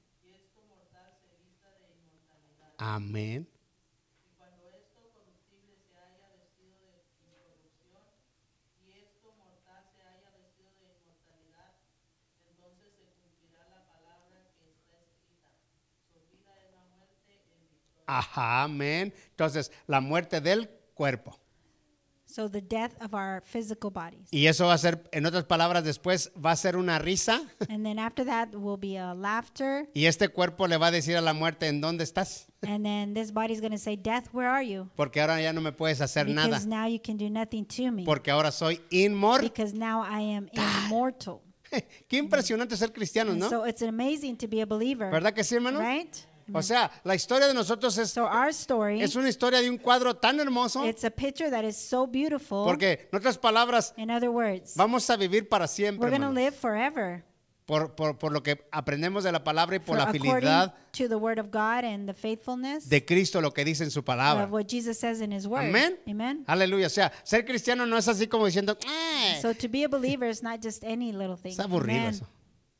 Ajá, 18.05 18.63
amén. 18.63 19.13
Entonces, 19.31 19.71
la 19.85 20.01
muerte 20.01 20.41
del 20.41 20.69
cuerpo. 20.93 21.39
So 22.27 22.49
the 22.49 22.61
death 22.61 22.91
of 23.01 23.13
our 23.13 23.41
physical 23.41 23.89
bodies. 23.89 24.27
Y 24.31 24.47
eso 24.47 24.67
va 24.67 24.73
a 24.73 24.77
ser, 24.77 25.01
en 25.11 25.25
otras 25.25 25.45
palabras, 25.45 25.83
después 25.83 26.31
va 26.33 26.51
a 26.51 26.55
ser 26.55 26.75
una 26.75 26.99
risa. 26.99 27.41
and 27.69 27.85
then 27.85 27.97
after 27.97 28.25
that 28.25 28.53
will 28.53 28.77
be 28.77 28.97
a 28.97 29.13
laughter. 29.13 29.89
Y 29.93 30.05
este 30.05 30.27
cuerpo 30.27 30.67
le 30.67 30.77
va 30.77 30.87
a 30.87 30.91
decir 30.91 31.15
a 31.15 31.21
la 31.21 31.33
muerte, 31.33 31.67
¿en 31.67 31.79
dónde 31.81 32.03
estás? 32.03 32.47
And 32.63 32.83
then 32.83 33.13
this 33.13 33.31
going 33.31 33.71
to 33.71 33.77
say, 33.77 33.95
Death, 33.95 34.27
where 34.33 34.49
are 34.49 34.63
you? 34.63 34.89
Porque 34.95 35.21
ahora 35.21 35.41
ya 35.41 35.53
no 35.53 35.61
me 35.61 35.71
puedes 35.71 36.01
hacer 36.01 36.27
nada. 36.27 36.47
Because 36.47 36.67
now 36.67 36.85
you 36.85 36.99
can 36.99 37.17
do 37.17 37.29
nothing 37.29 37.65
to 37.65 37.91
me. 37.91 38.03
Porque 38.03 38.29
ahora 38.29 38.51
soy 38.51 38.81
inmortal. 38.89 39.49
Because 39.49 39.73
now 39.73 40.03
I 40.03 40.21
am 40.35 40.49
immortal. 40.51 41.41
Qué 42.09 42.17
impresionante 42.17 42.75
ser 42.75 42.91
cristianos, 42.91 43.33
And 43.33 43.41
¿no? 43.43 43.49
So 43.49 43.65
it's 43.65 43.81
amazing 43.81 44.37
to 44.37 44.47
be 44.47 44.61
a 44.61 44.65
believer. 44.65 45.09
¿Verdad 45.11 45.33
que 45.33 45.43
sí, 45.43 45.55
hermanos? 45.55 45.81
Right? 45.81 46.15
O 46.53 46.61
sea, 46.61 46.89
la 47.03 47.13
historia 47.15 47.47
de 47.47 47.53
nosotros 47.53 47.97
es, 47.97 48.11
So 48.11 48.23
our 48.25 48.49
story, 48.49 49.01
es 49.01 49.15
una 49.15 49.27
historia 49.29 49.59
de 49.61 49.69
un 49.69 49.77
cuadro 49.77 50.15
tan 50.15 50.39
hermoso. 50.39 50.85
it's 50.85 51.03
a 51.03 51.09
picture 51.11 51.49
that 51.51 51.63
is 51.63 51.75
so 51.75 52.07
beautiful. 52.07 52.63
Porque, 52.65 53.07
en 53.11 53.17
otras 53.17 53.37
palabras, 53.37 53.93
In 53.97 54.09
other 54.09 54.29
words, 54.29 54.75
vamos 54.75 55.09
a 55.09 55.17
vivir 55.17 55.49
para 55.49 55.67
siempre. 55.67 55.99
we're 56.05 56.09
going 56.17 56.21
to 56.21 56.27
hermanos. 56.27 56.51
live 56.51 56.55
forever. 56.57 57.23
Por, 57.65 57.93
por- 57.95 58.17
por 58.17 58.31
lo 58.31 58.41
que 58.43 58.65
aprendemos 58.71 59.25
de 59.25 59.31
la 59.33 59.43
palabra 59.43 59.75
y 59.75 59.79
por 59.79 59.87
For 59.87 59.97
la 59.97 60.03
according 60.03 60.21
fidelidad 60.21 60.73
to 60.93 61.09
the 61.09 61.17
word 61.17 61.37
of 61.37 61.47
God 61.51 61.83
and 61.83 62.07
the 62.07 62.13
faithfulness 62.13 62.87
de 62.87 63.03
Cristo, 63.03 63.41
lo 63.41 63.51
que 63.53 63.65
dice 63.65 63.83
en 63.83 63.91
su 63.91 64.03
palabra. 64.05 64.45
of 64.45 64.53
what 64.53 64.67
Jesus 64.69 64.97
says 64.97 65.19
in 65.19 65.33
his 65.33 65.45
word. 65.45 65.65
Amén. 65.65 65.99
Amen. 66.07 66.45
Aleluya. 66.47 66.87
O 66.87 66.89
sea, 66.89 67.11
ser 67.25 67.43
cristiano 67.43 67.85
no 67.85 67.97
es 67.97 68.07
así 68.07 68.27
como 68.27 68.45
diciendo, 68.45 68.77
"Eh". 68.87 69.39
So 69.41 69.53
to 69.53 69.67
be 69.67 69.83
a 69.83 69.89
believer 69.89 70.29
is 70.29 70.41
not 70.41 70.63
just 70.63 70.81
any 70.85 71.11
little 71.11 71.35
thing. 71.35 71.51
es 71.51 71.59
aburrido 71.59 71.99
Amen. 71.99 72.13
eso. 72.13 72.25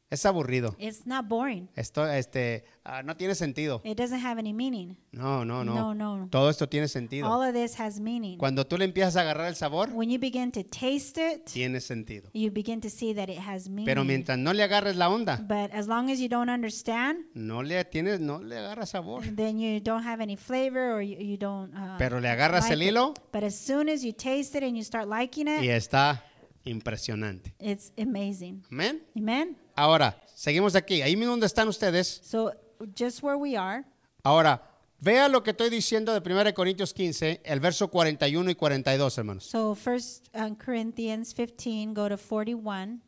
Es 0.10 0.26
aburrido. 0.26 0.74
It's 0.80 1.06
not 1.06 1.28
boring. 1.28 1.68
Esto, 1.76 2.08
este, 2.10 2.64
ah, 2.86 3.04
no 3.04 3.18
tiene 3.18 3.36
sentido. 3.36 3.82
It 3.84 3.98
doesn't 3.98 4.24
have 4.26 4.40
any 4.40 4.54
meaning. 4.54 4.96
No, 5.12 5.44
no, 5.44 5.66
no. 5.66 5.94
No, 5.94 5.94
no. 5.94 6.30
Todo 6.30 6.50
esto 6.50 6.70
tiene 6.70 6.88
sentido. 6.88 7.28
All 7.28 7.46
of 7.46 7.54
this 7.54 7.78
has 7.78 8.00
meaning. 8.00 8.38
Cuando 8.38 8.66
tú 8.66 8.78
le 8.78 8.86
empiezas 8.86 9.18
a 9.18 9.22
agarrar 9.22 9.48
el 9.48 9.56
sabor, 9.58 9.90
When 9.92 10.10
you 10.10 10.18
begin 10.18 10.54
to 10.54 10.64
taste 10.64 11.18
it, 11.18 11.44
tiene 11.52 11.82
sentido. 11.82 12.30
you 12.34 12.50
begin 12.52 12.80
to 12.80 12.90
see 12.90 13.14
that 13.16 13.28
it 13.30 13.40
has 13.40 13.68
meaning. 13.68 13.86
Pero 13.86 14.06
mientras 14.06 14.38
no 14.38 14.54
le 14.54 14.64
agarres 14.64 14.96
la 14.96 15.10
onda, 15.10 15.38
But 15.46 15.74
as 15.74 15.88
long 15.90 16.10
as 16.10 16.22
you 16.22 16.30
don't 16.30 16.50
understand, 16.50 17.26
no 17.34 17.62
le 17.62 17.84
tienes, 17.84 18.22
no 18.22 18.40
le 18.40 18.56
agarras 18.56 18.92
sabor. 18.92 19.24
then 19.36 19.60
you 19.60 19.82
don't 19.82 20.06
have 20.06 20.22
any 20.24 20.38
flavor 20.38 20.94
or 20.94 21.02
you, 21.02 21.18
you 21.20 21.36
don't. 21.38 21.76
Uh, 21.76 21.98
Pero 21.98 22.22
le 22.22 22.30
agarras 22.30 22.64
like 22.64 22.74
el 22.74 22.82
it. 22.82 22.86
hilo 22.88 23.14
But 23.34 23.44
as 23.44 23.60
soon 23.60 23.90
as 23.90 24.06
you 24.06 24.14
taste 24.14 24.56
it 24.56 24.64
and 24.64 24.78
you 24.78 24.84
start 24.86 25.10
liking 25.10 25.50
it, 25.50 25.60
y 25.62 25.68
está 25.68 26.24
impresionante. 26.64 27.54
it's 27.60 27.92
amazing. 27.98 28.64
Amén. 28.72 29.02
Amen. 29.18 29.58
Ahora, 29.78 30.20
seguimos 30.34 30.76
aquí. 30.76 31.02
Ahí 31.04 31.16
mismo 31.16 31.32
donde 31.32 31.46
están 31.46 31.68
ustedes. 31.68 32.20
So 32.24 32.52
just 32.98 33.22
where 33.24 33.38
we 33.38 33.56
are, 33.56 33.86
Ahora, 34.24 34.62
vea 35.00 35.30
lo 35.30 35.44
que 35.44 35.52
estoy 35.52 35.70
diciendo 35.70 36.20
de 36.20 36.20
1 36.20 36.54
Corintios 36.56 36.94
15, 36.94 37.42
el 37.46 37.60
verso 37.60 37.88
41 37.88 38.50
y 38.52 38.56
42, 38.56 39.18
hermanos. 39.20 39.46
so 39.46 39.76
First 39.76 40.28
uh, 40.36 40.54
Corinthians 40.56 41.34
15, 41.34 41.94
go 41.94 42.10
to 42.10 42.18
41. 42.18 43.02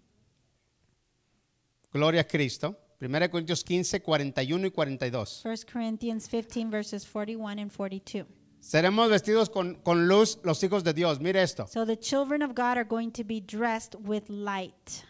Gloria 1.91 2.21
a 2.21 2.23
Cristo. 2.23 2.77
1 3.01 3.29
Corintios 3.31 3.63
15, 3.63 4.01
41 4.01 4.67
y 4.67 4.71
42. 4.71 5.41
First 5.41 5.71
Corinthians 5.71 6.27
15 6.27 6.69
verses 6.69 7.03
41 7.03 7.59
and 7.59 7.71
42. 7.71 8.27
Seremos 8.61 9.09
vestidos 9.09 9.49
con, 9.49 9.75
con 9.75 10.07
luz 10.07 10.37
los 10.43 10.61
hijos 10.63 10.83
de 10.83 10.93
Dios. 10.93 11.19
Mire 11.19 11.41
esto. 11.41 11.65
So 11.65 11.85
the 11.85 11.97
children 11.97 12.43
of 12.43 12.51
God 12.51 12.77
are 12.77 12.83
going 12.83 13.09
to 13.11 13.23
be 13.23 13.39
dressed 13.41 13.95
with 13.95 14.29
light. 14.29 15.03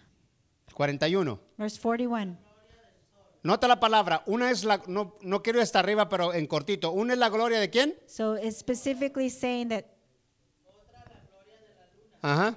41. 0.80 1.38
Verse 1.58 1.78
41. 1.78 2.38
Nota 3.44 3.68
la 3.68 3.82
palabra. 3.82 4.24
Una 4.28 4.50
es 4.50 4.64
la, 4.64 4.82
no, 4.88 5.18
no 5.22 5.44
quiero 5.44 5.62
hasta 5.62 5.80
arriba, 5.80 6.08
pero 6.08 6.34
en 6.34 6.48
cortito. 6.48 6.92
Una 6.94 7.12
es 7.14 7.20
la 7.20 7.28
gloria 7.28 7.60
de 7.60 7.70
quién? 7.70 7.96
So 8.08 8.38
it's 8.38 8.58
specifically 8.58 9.30
saying 9.30 9.68
that 9.70 9.84
Ajá. 12.22 12.56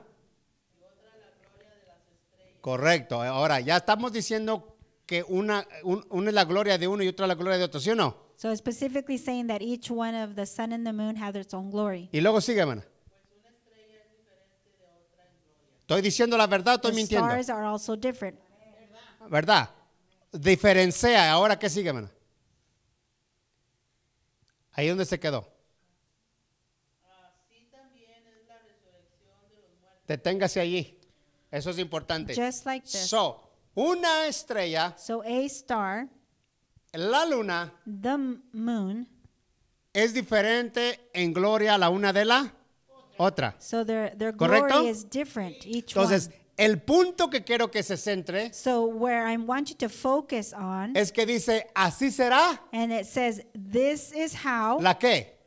Correcto. 2.61 3.21
Ahora, 3.23 3.59
ya 3.59 3.77
estamos 3.79 4.13
diciendo 4.13 4.77
que 5.05 5.25
una, 5.27 5.67
un- 5.83 6.07
una 6.11 6.29
es 6.31 6.35
la 6.35 6.45
gloria 6.45 6.79
de 6.79 6.87
uno 6.87 7.03
y 7.03 7.09
otra 7.09 7.27
la 7.27 7.35
gloria 7.35 7.59
de 7.59 7.65
otro, 7.65 7.81
¿sí 7.81 7.91
o 7.91 7.97
no? 7.97 8.17
so 8.37 8.51
it's 8.51 8.59
specifically 8.61 9.19
saying 9.19 9.47
that 9.49 9.61
each 9.63 9.91
one 9.91 10.15
of 10.21 10.35
the 10.37 10.47
sun 10.47 10.73
and 10.73 10.85
the 10.87 10.93
moon 10.93 11.17
have 11.17 11.37
its 11.39 11.53
own 11.55 11.71
glory. 11.73 12.09
Y 12.13 12.21
luego 12.21 12.41
sigue, 12.41 12.61
hermana. 12.61 12.85
Estoy 15.93 16.03
diciendo 16.03 16.37
la 16.39 16.47
verdad, 16.47 16.75
o 16.75 16.77
estoy 16.77 16.91
The 16.93 16.97
mintiendo. 16.97 17.27
stars 17.29 17.51
are 17.51 17.67
also 17.67 17.97
different. 17.97 18.39
¿Verdad? 19.29 19.69
Diferencia. 20.33 21.31
Ahora, 21.31 21.59
¿qué 21.59 21.69
sigue, 21.69 21.89
hermana? 21.89 22.11
Ahí 24.73 24.89
donde 24.89 25.05
se 25.05 25.21
quedó. 25.21 25.47
Deténgase 30.07 30.61
allí. 30.61 30.99
Eso 31.51 31.71
es 31.71 31.79
importante. 31.79 32.35
Just 32.35 32.65
like 32.67 32.85
this. 32.87 33.09
So, 33.09 33.43
una 33.75 34.27
estrella, 34.27 34.95
So 34.99 35.23
a 35.23 35.29
star, 35.47 36.09
la 36.93 37.25
luna, 37.27 37.73
the 37.85 38.09
m- 38.11 38.41
moon, 38.53 39.07
es 39.93 40.13
diferente 40.15 41.11
en 41.13 41.33
gloria 41.33 41.75
a 41.75 41.79
la 41.79 41.91
una 41.91 42.13
de 42.13 42.25
la. 42.25 42.53
Otra. 43.19 43.55
So 43.59 43.85
their, 43.85 44.17
their 44.17 44.33
¿Correcto? 44.37 44.85
is 44.89 45.05
different, 45.09 45.65
each 45.67 45.95
Entonces, 45.95 46.27
one. 46.29 46.37
el 46.59 46.79
punto 46.81 47.29
que 47.31 47.43
quiero 47.45 47.71
que 47.71 47.83
se 47.83 47.97
centre 47.97 48.53
So 48.53 48.85
where 48.87 49.27
I 49.27 49.37
want 49.39 49.71
you 49.71 49.77
to 49.77 49.89
focus 49.89 50.53
on, 50.53 50.97
es 50.97 51.11
que 51.13 51.25
dice, 51.27 51.67
así 51.75 52.11
será 52.11 52.61
and 52.73 52.93
it 52.93 53.07
says, 53.07 53.43
this 53.55 54.13
is 54.13 54.35
how 54.45 54.79
la 54.81 54.99
qué? 54.99 55.39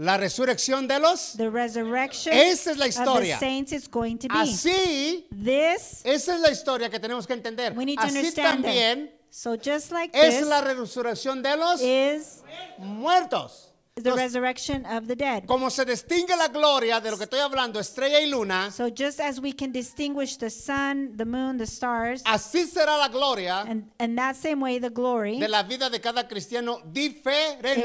La 0.00 0.16
resurrección 0.16 0.86
de 0.86 1.00
los. 1.00 1.32
the 1.36 1.50
resurrection 1.50 2.32
Esa 2.32 2.70
es 2.70 2.76
la 2.78 2.86
of 2.86 2.94
the 2.94 3.00
historia. 3.00 3.38
saints 3.38 3.72
is 3.72 3.88
going 3.88 4.16
to 4.18 4.28
be. 4.28 4.34
Así, 4.34 5.26
This, 5.32 6.02
esa 6.04 6.34
es 6.36 6.40
la 6.40 6.50
historia 6.52 6.88
que 6.88 7.00
tenemos 7.00 7.26
que 7.26 7.32
entender. 7.34 7.72
we 7.76 7.84
need 7.84 7.98
to 7.98 8.04
Así 8.06 8.16
understand 8.16 8.62
también 8.64 9.06
that. 9.06 9.14
So 9.30 9.56
just 9.56 9.90
like 9.90 10.10
es 10.16 10.38
this 10.38 10.46
la 10.46 10.60
resurrección 10.60 11.42
de 11.42 11.56
los 11.56 11.80
is 11.82 12.42
muertos. 12.78 13.67
The 14.02 14.12
resurrection 14.12 14.84
of 14.86 15.06
the 15.06 15.16
dead. 15.16 15.46
como 15.46 15.70
se 15.70 15.84
distingue 15.84 16.36
la 16.36 16.48
gloria 16.48 17.00
de 17.00 17.10
lo 17.10 17.16
que 17.16 17.24
estoy 17.24 17.40
hablando, 17.40 17.78
estrella 17.80 18.20
y 18.20 18.26
luna, 18.26 18.70
So 18.70 18.88
just 18.90 19.20
as 19.20 19.40
we 19.40 19.52
can 19.52 19.72
distinguish 19.72 20.36
the 20.36 20.50
sun, 20.50 21.16
the 21.16 21.24
moon, 21.24 21.58
the 21.58 21.66
stars, 21.66 22.22
así 22.24 22.66
será 22.66 22.96
la 22.98 23.08
gloria 23.08 23.60
and 23.68 23.90
in 24.00 24.14
that 24.16 24.36
same 24.36 24.60
way 24.60 24.78
the 24.78 24.90
glory, 24.90 25.38
de 25.38 25.48
la 25.48 25.62
vida 25.62 25.90
de 25.90 26.00
cada 26.00 26.26
cristiano 26.28 26.78
it 26.78 26.84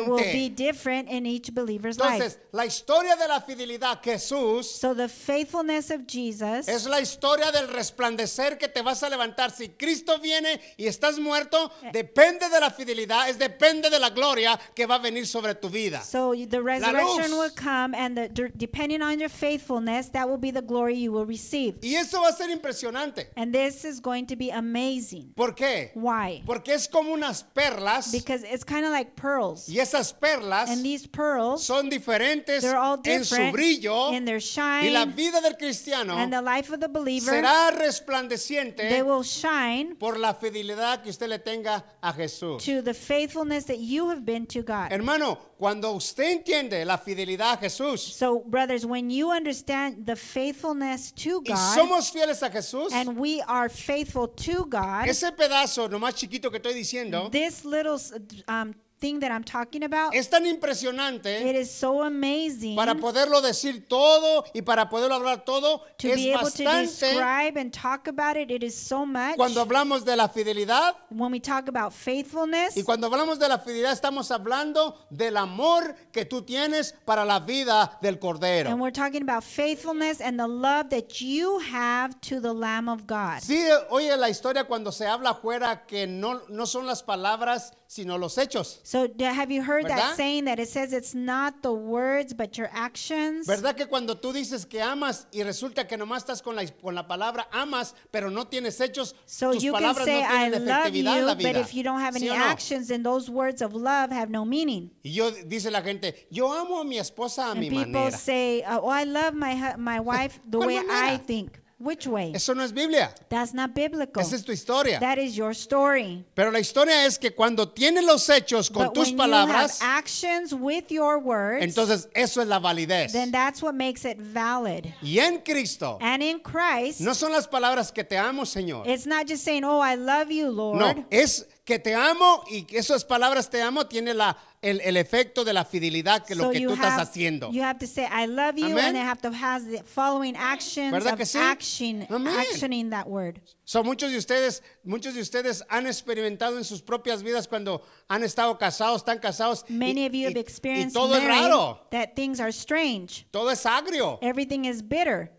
will 0.07 0.17
be 0.17 0.49
diferente. 0.49 0.55
different 0.55 1.09
in 1.09 1.25
each 1.25 1.53
believer's 1.53 1.97
life. 1.99 2.13
Entonces, 2.21 2.39
la 2.51 2.65
historia 2.65 3.15
de 3.15 3.27
la 3.27 3.39
fidelidad 3.41 4.01
Jesús 4.03 4.65
So 4.65 4.93
the 4.93 5.07
faithfulness 5.07 5.89
of 5.91 6.05
Jesus 6.07 6.67
es 6.67 6.85
la 6.85 6.99
historia 7.01 7.51
del 7.51 7.67
resplandecer 7.67 8.57
que 8.57 8.67
te 8.67 8.81
vas 8.81 9.01
a 9.03 9.09
levantar. 9.09 9.51
Si 9.51 9.69
Cristo 9.69 10.19
viene 10.19 10.59
y 10.77 10.87
estás 10.87 11.19
muerto, 11.19 11.71
Eh. 11.83 11.91
depende 11.93 12.49
de 12.49 12.59
la 12.59 12.69
fidelidad, 12.71 13.29
es 13.29 13.37
depende 13.39 13.89
de 13.89 13.99
la 13.99 14.09
gloria 14.09 14.59
que 14.75 14.85
va 14.85 14.95
a 14.95 14.99
venir 14.99 15.25
sobre 15.27 15.55
tu 15.55 15.69
vida. 15.69 16.02
So 16.03 16.33
the 16.35 16.61
resurrection 16.61 17.31
will 17.31 17.49
come, 17.55 17.93
and 17.95 18.17
the, 18.17 18.29
de- 18.29 18.49
depending 18.49 19.01
on 19.01 19.19
your 19.19 19.29
faithfulness, 19.29 20.09
that 20.09 20.27
will 20.29 20.37
be 20.37 20.51
the 20.51 20.61
glory 20.61 20.95
you 20.95 21.11
will 21.11 21.25
receive. 21.25 21.75
Y 21.81 21.95
eso 21.95 22.21
va 22.21 22.29
a 22.29 22.33
ser 22.33 22.49
impresionante. 22.49 23.27
And 23.35 23.53
this 23.53 23.85
is 23.85 23.99
going 23.99 24.27
to 24.27 24.35
be 24.35 24.49
amazing. 24.49 25.33
¿Por 25.35 25.53
qué? 25.55 25.91
Why? 25.95 26.43
Porque 26.45 26.69
es 26.69 26.87
como 26.87 27.13
unas 27.13 27.43
perlas 27.43 28.11
Because 28.11 28.43
it's 28.43 28.63
kind 28.63 28.85
of 28.85 28.91
like 28.91 29.15
pearls, 29.15 29.67
y 29.69 29.79
esas 29.79 30.13
perlas 30.13 30.69
and 30.69 30.83
these 30.83 31.07
pearls, 31.07 31.63
son 31.63 31.89
diferentes 31.89 32.61
they're 32.61 32.77
all 32.77 32.99
en 33.05 33.23
su 33.23 33.35
different 33.35 33.55
brillo 33.55 34.11
in 34.13 34.25
their 34.25 34.39
y 34.39 34.89
la 34.89 35.05
shine, 35.05 35.15
vida 35.15 35.41
del 35.41 35.55
cristiano 35.57 36.15
and 36.17 36.31
the 36.33 36.41
life 36.41 36.71
of 36.73 36.79
the 36.79 36.87
believer. 36.87 37.31
será 37.31 37.71
They 37.71 37.85
resplandeciente 37.85 39.03
will 39.03 39.23
shine 39.23 39.95
por 39.95 40.17
la 40.17 40.33
fidelidad 40.33 41.01
que 41.03 41.09
usted 41.09 41.27
le 41.27 41.39
tenga 41.39 41.83
a 42.01 42.13
Jesús. 42.13 42.63
to 42.63 42.81
the 42.81 42.93
faithfulness 42.93 43.65
that 43.65 43.79
you 43.79 44.09
have 44.09 44.25
been 44.25 44.45
to 44.47 44.61
God. 44.61 44.91
Hermano, 44.91 45.37
cuando 45.57 45.92
usted 45.93 46.31
entiende 46.31 46.83
la 46.85 46.97
fidelidad 46.97 47.53
a 47.53 47.57
Jesús. 47.57 47.99
So, 47.99 48.39
brothers, 48.39 48.85
when 48.85 49.09
you 49.09 49.31
understand 49.31 50.05
the 50.05 50.15
faithfulness 50.15 51.11
to 51.13 51.39
y 51.39 51.53
God, 51.53 51.77
somos 51.77 52.11
fieles 52.11 52.41
a 52.43 52.49
Jesús, 52.49 52.91
and 52.91 53.17
we 53.17 53.41
are 53.47 53.69
faithful 53.69 54.27
to 54.27 54.65
God, 54.65 55.07
ese 55.07 55.31
pedazo 55.31 55.87
nomás 55.89 56.15
chiquito 56.15 56.49
que 56.49 56.57
estoy 56.57 56.73
diciendo 56.73 57.29
this 57.31 57.63
little 57.65 57.99
um, 58.47 58.73
thing 59.03 59.19
that 59.19 59.31
I'm 59.31 59.43
talking 59.43 59.83
about, 59.83 60.15
es 60.15 60.29
tan 60.29 60.45
it 60.45 60.55
impresionante 60.55 61.59
is 61.59 61.69
so 61.69 62.03
amazing 62.03 62.75
para 62.77 62.95
poderlo 62.95 63.41
decir 63.41 63.85
todo 63.89 64.45
y 64.53 64.61
para 64.61 64.87
poderlo 64.87 65.15
hablar 65.15 65.43
todo. 65.43 65.81
to 65.97 66.07
Es 66.07 66.15
be 66.15 66.29
able 66.31 66.39
to 66.39 66.63
bastante 66.63 66.87
describe 66.87 67.57
and 67.59 67.73
talk 67.73 68.07
about 68.07 68.37
it. 68.37 68.49
It 68.49 68.63
is 68.63 68.75
so 68.75 69.05
much. 69.05 69.35
cuando 69.35 69.61
hablamos 69.61 70.05
de 70.05 70.15
la 70.15 70.29
fidelidad 70.29 70.95
when 71.09 71.31
we 71.33 71.39
talk 71.41 71.67
about 71.67 71.91
faithfulness, 71.91 72.77
Y 72.77 72.83
cuando 72.83 73.07
hablamos 73.07 73.39
de 73.39 73.49
la 73.49 73.59
fidelidad 73.59 73.91
estamos 73.91 74.31
hablando 74.31 74.95
del 75.09 75.35
amor 75.35 75.95
que 76.13 76.23
tú 76.23 76.43
tienes 76.43 76.93
para 77.05 77.25
la 77.25 77.39
vida 77.41 77.97
del 78.01 78.13
and 78.13 78.21
Cordero. 78.21 78.77
we're 78.77 78.91
talking 78.91 79.21
about 79.21 79.43
faithfulness 79.43 80.21
and 80.21 80.39
the 80.39 80.47
love 80.47 80.89
that 80.91 81.19
you 81.19 81.59
have 81.59 82.19
to 82.21 82.39
the 82.39 82.53
Lamb 82.53 82.87
of 82.87 83.05
God. 83.05 83.41
Sí, 83.41 83.61
oye 83.89 84.15
la 84.15 84.29
historia 84.29 84.63
cuando 84.63 84.91
se 84.91 85.05
habla 85.05 85.31
afuera 85.31 85.85
que 85.85 86.07
no, 86.07 86.41
no 86.47 86.65
son 86.65 86.85
las 86.85 87.03
palabras 87.03 87.73
sino 87.93 88.17
los 88.17 88.37
hechos. 88.37 88.79
So, 88.83 89.07
have 89.19 89.51
you 89.51 89.61
heard 89.61 89.83
¿Verdad? 89.83 89.97
that 89.97 90.15
saying 90.17 90.45
that 90.45 90.59
it 90.59 90.67
says 90.67 90.93
it's 90.93 91.13
not 91.13 91.61
the 91.61 91.71
words 91.71 92.33
but 92.33 92.57
your 92.57 92.69
actions? 92.73 93.45
¿Verdad 93.47 93.75
que 93.75 93.85
cuando 93.87 94.15
tú 94.15 94.33
dices 94.33 94.65
que 94.65 94.81
amas 94.81 95.27
y 95.31 95.43
resulta 95.43 95.87
que 95.87 95.95
nomás 95.97 96.23
estás 96.23 96.41
con 96.41 96.55
la, 96.55 96.65
con 96.81 96.95
la 96.95 97.07
palabra 97.07 97.47
amas, 97.51 97.93
pero 98.11 98.29
no 98.31 98.45
tienes 98.47 98.79
hechos, 98.81 99.13
So 99.25 99.53
tus 99.53 99.63
you 99.63 99.71
can 99.73 99.81
palabras 99.81 100.05
say 100.05 100.21
no 100.21 100.27
I 100.27 100.49
tienen 100.49 100.65
love 100.65 100.85
efectividad 100.87 101.17
en 101.31 101.39
you, 101.39 101.45
but 101.53 101.55
if 101.57 101.73
you 101.73 101.83
don't 101.83 102.01
have 102.01 102.15
any 102.15 102.27
¿Sí 102.27 102.29
no? 102.35 102.43
actions, 102.43 102.87
then 102.87 103.03
those 103.03 103.29
words 103.29 103.61
of 103.61 103.73
love 103.73 104.11
have 104.11 104.29
no 104.29 104.43
meaning. 104.45 104.89
Y 105.03 105.11
yo 105.11 105.29
dice 105.31 105.69
la 105.69 105.81
gente, 105.81 106.27
yo 106.31 106.51
amo 106.51 106.79
a 106.81 106.83
mi 106.83 106.97
esposa 106.97 107.47
a 107.47 107.51
And 107.51 107.59
mi 107.59 107.69
people 107.69 107.85
manera. 107.91 108.17
say, 108.17 108.61
uh, 108.63 108.79
"Oh, 108.81 108.89
I 108.89 109.03
love 109.03 109.33
my 109.35 109.75
my 109.77 109.99
wife 109.99 110.39
the 110.49 110.57
¿Cuál 110.57 110.67
way 110.67 110.77
I 110.79 110.83
manera? 110.83 111.19
think." 111.27 111.59
Which 111.83 112.07
way? 112.07 112.31
Eso 112.33 112.53
no 112.53 112.63
es 112.63 112.71
Biblia, 112.71 113.13
That's 113.29 113.53
not 113.53 113.73
biblical. 113.73 114.21
esa 114.21 114.35
es 114.35 114.43
tu 114.43 114.51
historia. 114.53 114.99
That 114.99 115.17
is 115.17 115.35
your 115.35 115.51
story. 115.51 116.23
Pero 116.33 116.49
la 116.51 116.59
historia 116.59 117.05
es 117.05 117.17
que 117.17 117.31
cuando 117.31 117.67
tienes 117.67 118.05
los 118.05 118.27
hechos 118.29 118.69
con 118.71 118.85
But 118.85 118.93
tus 118.93 119.07
when 119.09 119.17
palabras, 119.17 119.79
you 119.79 119.85
have 119.85 119.97
actions 119.99 120.53
with 120.53 120.85
your 120.89 121.19
words, 121.19 121.61
entonces 121.63 122.07
eso 122.15 122.41
es 122.41 122.47
la 122.47 122.59
validez. 122.59 123.11
then 123.11 123.31
that's 123.31 123.61
what 123.61 123.75
makes 123.75 124.05
it 124.05 124.17
valid. 124.17 124.85
Y 125.01 125.19
en 125.19 125.39
Cristo, 125.39 125.97
And 126.01 126.23
in 126.23 126.39
Christ, 126.39 127.01
no 127.01 127.13
son 127.13 127.33
las 127.33 127.47
palabras 127.47 127.91
que 127.93 128.03
te 128.05 128.15
amo, 128.17 128.43
Señor. 128.45 128.87
it's 128.87 129.05
not 129.05 129.27
just 129.27 129.43
saying, 129.43 129.63
"Oh, 129.65 129.79
I 129.81 129.95
love 129.95 130.31
you, 130.31 130.49
Lord." 130.49 130.79
No, 130.79 131.05
es 131.11 131.45
que 131.65 131.79
te 131.79 131.95
amo 131.95 132.43
y 132.51 132.63
que 132.63 132.77
esas 132.77 133.05
palabras 133.05 133.49
te 133.49 133.61
amo 133.61 133.85
tiene 133.87 134.13
la, 134.13 134.37
el, 134.61 134.81
el 134.81 134.97
efecto 134.97 135.45
de 135.45 135.53
la 135.53 135.63
fidelidad 135.63 136.25
que 136.25 136.35
lo 136.35 136.43
So 136.45 136.49
que 136.51 136.59
you 136.59 136.67
tú 136.67 136.73
estás 136.75 136.93
have, 136.93 137.01
haciendo. 137.03 137.51
you 137.53 137.63
have 137.63 137.79
to 137.79 137.87
say, 137.87 138.03
I 138.11 138.25
love 138.27 138.57
you, 138.57 138.65
Amén. 138.65 138.85
and 138.87 138.95
they 138.95 139.01
have 139.01 139.21
to 139.21 139.31
have 139.31 139.63
the 139.71 139.81
following 139.83 140.35
actions 140.35 140.91
¿Verdad 140.91 141.13
of 141.13 141.19
que 141.19 141.25
sí? 141.25 141.37
action, 141.39 142.05
actioning 142.27 142.89
that 142.89 143.07
word. 143.07 143.39
So, 143.63 143.81
muchos 143.81 144.11
de 144.11 144.17
ustedes, 144.17 144.61
muchos 144.83 145.13
de 145.15 145.21
ustedes 145.21 145.63
han 145.69 145.87
experimentado 145.87 146.57
en 146.57 146.65
sus 146.65 146.81
propias 146.81 147.23
vidas 147.23 147.47
cuando 147.47 147.81
han 148.09 148.23
estado 148.23 148.57
casados, 148.57 148.97
están 148.97 149.19
casados 149.19 149.63
y, 149.69 149.73
Many 149.73 150.05
of 150.05 150.11
you 150.11 150.19
y- 150.19 150.25
have 150.25 150.37
y 150.37 150.41
experienced 150.41 150.93
todo 150.93 151.15
es 151.15 151.23
raro, 151.23 151.87
that 151.91 152.09
things 152.13 152.41
are 152.41 152.49
strange. 152.51 153.25
todo 153.31 153.49
es 153.51 153.65
agrio. 153.65 154.19
Everything 154.21 154.65
is 154.65 154.81
bitter. 154.81 155.31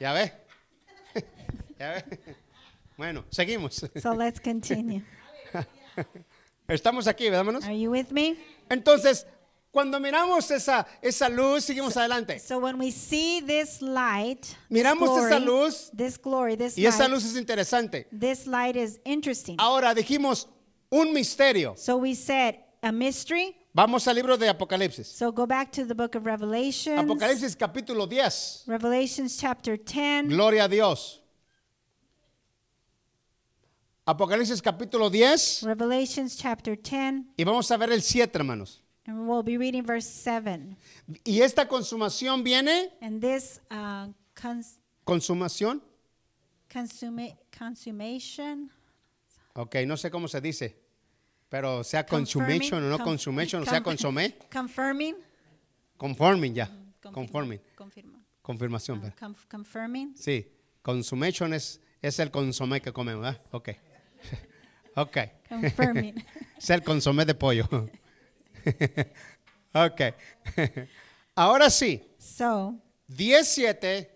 Ya 0.00 0.14
ve. 0.14 0.32
ya 1.78 1.90
ve. 1.90 2.04
Bueno, 2.96 3.24
seguimos. 3.30 3.84
So 4.00 4.12
let's 4.14 4.40
continue. 4.40 5.02
Estamos 6.68 7.06
aquí, 7.06 7.24
¿verdad, 7.24 7.40
hermanos? 7.40 7.64
Are 7.64 7.78
you 7.78 7.90
with 7.90 8.10
me? 8.10 8.36
Entonces, 8.70 9.26
cuando 9.70 9.98
miramos 9.98 10.50
esa, 10.50 10.86
esa 11.02 11.28
luz, 11.28 11.64
seguimos 11.64 11.96
adelante. 11.96 12.38
So 12.38 12.58
when 12.58 12.78
we 12.78 12.90
see 12.90 13.40
this 13.40 13.82
light, 13.82 14.42
this 14.42 14.56
Miramos 14.70 15.26
esa 15.26 15.38
luz 15.40 15.90
this 15.94 16.16
glory, 16.16 16.56
this 16.56 16.78
Y 16.78 16.86
esa 16.86 17.00
light, 17.04 17.10
luz 17.10 17.24
es 17.24 17.36
interesante. 17.36 18.06
this 18.12 18.46
light 18.46 18.76
is 18.76 19.00
interesting. 19.04 19.56
Ahora 19.58 19.94
dijimos 19.94 20.46
un 20.90 21.12
misterio. 21.12 21.76
So 21.76 21.96
we 21.98 22.14
said 22.14 22.56
a 22.82 22.92
mystery. 22.92 23.56
Vamos 23.74 24.06
al 24.06 24.14
libro 24.14 24.36
de 24.36 24.48
Apocalipsis. 24.48 25.06
So 25.08 25.32
go 25.32 25.46
back 25.46 25.72
to 25.72 25.84
the 25.84 25.94
book 25.96 26.14
of 26.14 26.24
Revelation. 26.24 26.96
Apocalipsis 26.96 27.56
capítulo 27.56 28.08
10. 28.08 28.64
Revelations 28.68 29.36
chapter 29.36 29.76
10. 29.76 30.28
Gloria 30.28 30.64
a 30.64 30.68
Dios. 30.68 31.20
Apocalipsis 34.06 34.60
capítulo 34.60 35.08
10. 35.08 35.62
Revelations 35.62 36.36
chapter 36.36 36.76
10. 36.76 37.24
Y 37.38 37.44
vamos 37.44 37.70
a 37.70 37.76
ver 37.78 37.90
el 37.90 38.02
7, 38.02 38.36
hermanos. 38.38 38.82
And 39.06 39.26
we'll 39.28 39.42
be 39.42 39.56
reading 39.56 39.82
verse 39.84 40.06
7. 40.08 40.76
Y 41.24 41.40
esta 41.40 41.66
consumación 41.66 42.42
viene, 42.44 42.90
And 43.00 43.20
this 43.20 43.60
uh, 43.70 44.08
cons- 44.34 44.78
consumación, 45.04 45.82
consuma- 46.70 47.34
consummation. 47.56 48.70
ok, 49.54 49.76
no 49.86 49.96
sé 49.96 50.10
cómo 50.10 50.28
se 50.28 50.40
dice, 50.42 50.76
pero 51.48 51.82
sea 51.84 52.04
confirming- 52.06 52.10
consumation 52.60 52.84
o 52.84 52.88
no 52.90 52.98
conf- 52.98 53.04
consumation, 53.04 53.62
o 53.62 53.64
sea 53.64 53.82
con- 53.82 53.94
consomé, 53.96 54.36
Confirming. 54.52 55.16
conforming 55.96 56.54
ya, 56.54 56.70
conforming, 57.12 57.60
Confirma. 57.76 58.18
confirmación. 58.42 58.98
Uh, 58.98 59.10
conf- 59.18 59.46
confirming. 59.50 60.14
Sí, 60.16 60.46
consumation 60.82 61.52
es, 61.54 61.80
es 62.02 62.18
el 62.18 62.30
consomé 62.30 62.80
que 62.82 62.92
comemos, 62.92 63.22
¿verdad? 63.22 63.40
Ok. 63.52 63.70
ok. 64.96 65.16
Confirming. 65.48 66.24
Es 66.58 66.70
el 66.70 66.82
consomé 66.82 67.26
de 67.26 67.34
pollo. 67.34 67.68
ok. 69.74 70.00
Ahora 71.34 71.68
sí, 71.68 72.02
so, 72.18 72.74
17 73.08 74.10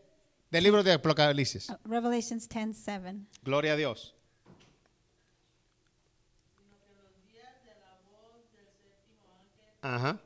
del 0.51 0.65
libro 0.65 0.83
de 0.83 0.93
Apocalipsis. 0.93 1.69
uh, 1.69 1.77
Revelations 1.85 2.49
10 2.49 2.75
7. 2.75 3.17
Gloria 3.43 3.75
a 3.75 3.77
Dios. 3.77 4.15
Ajá. 9.83 10.19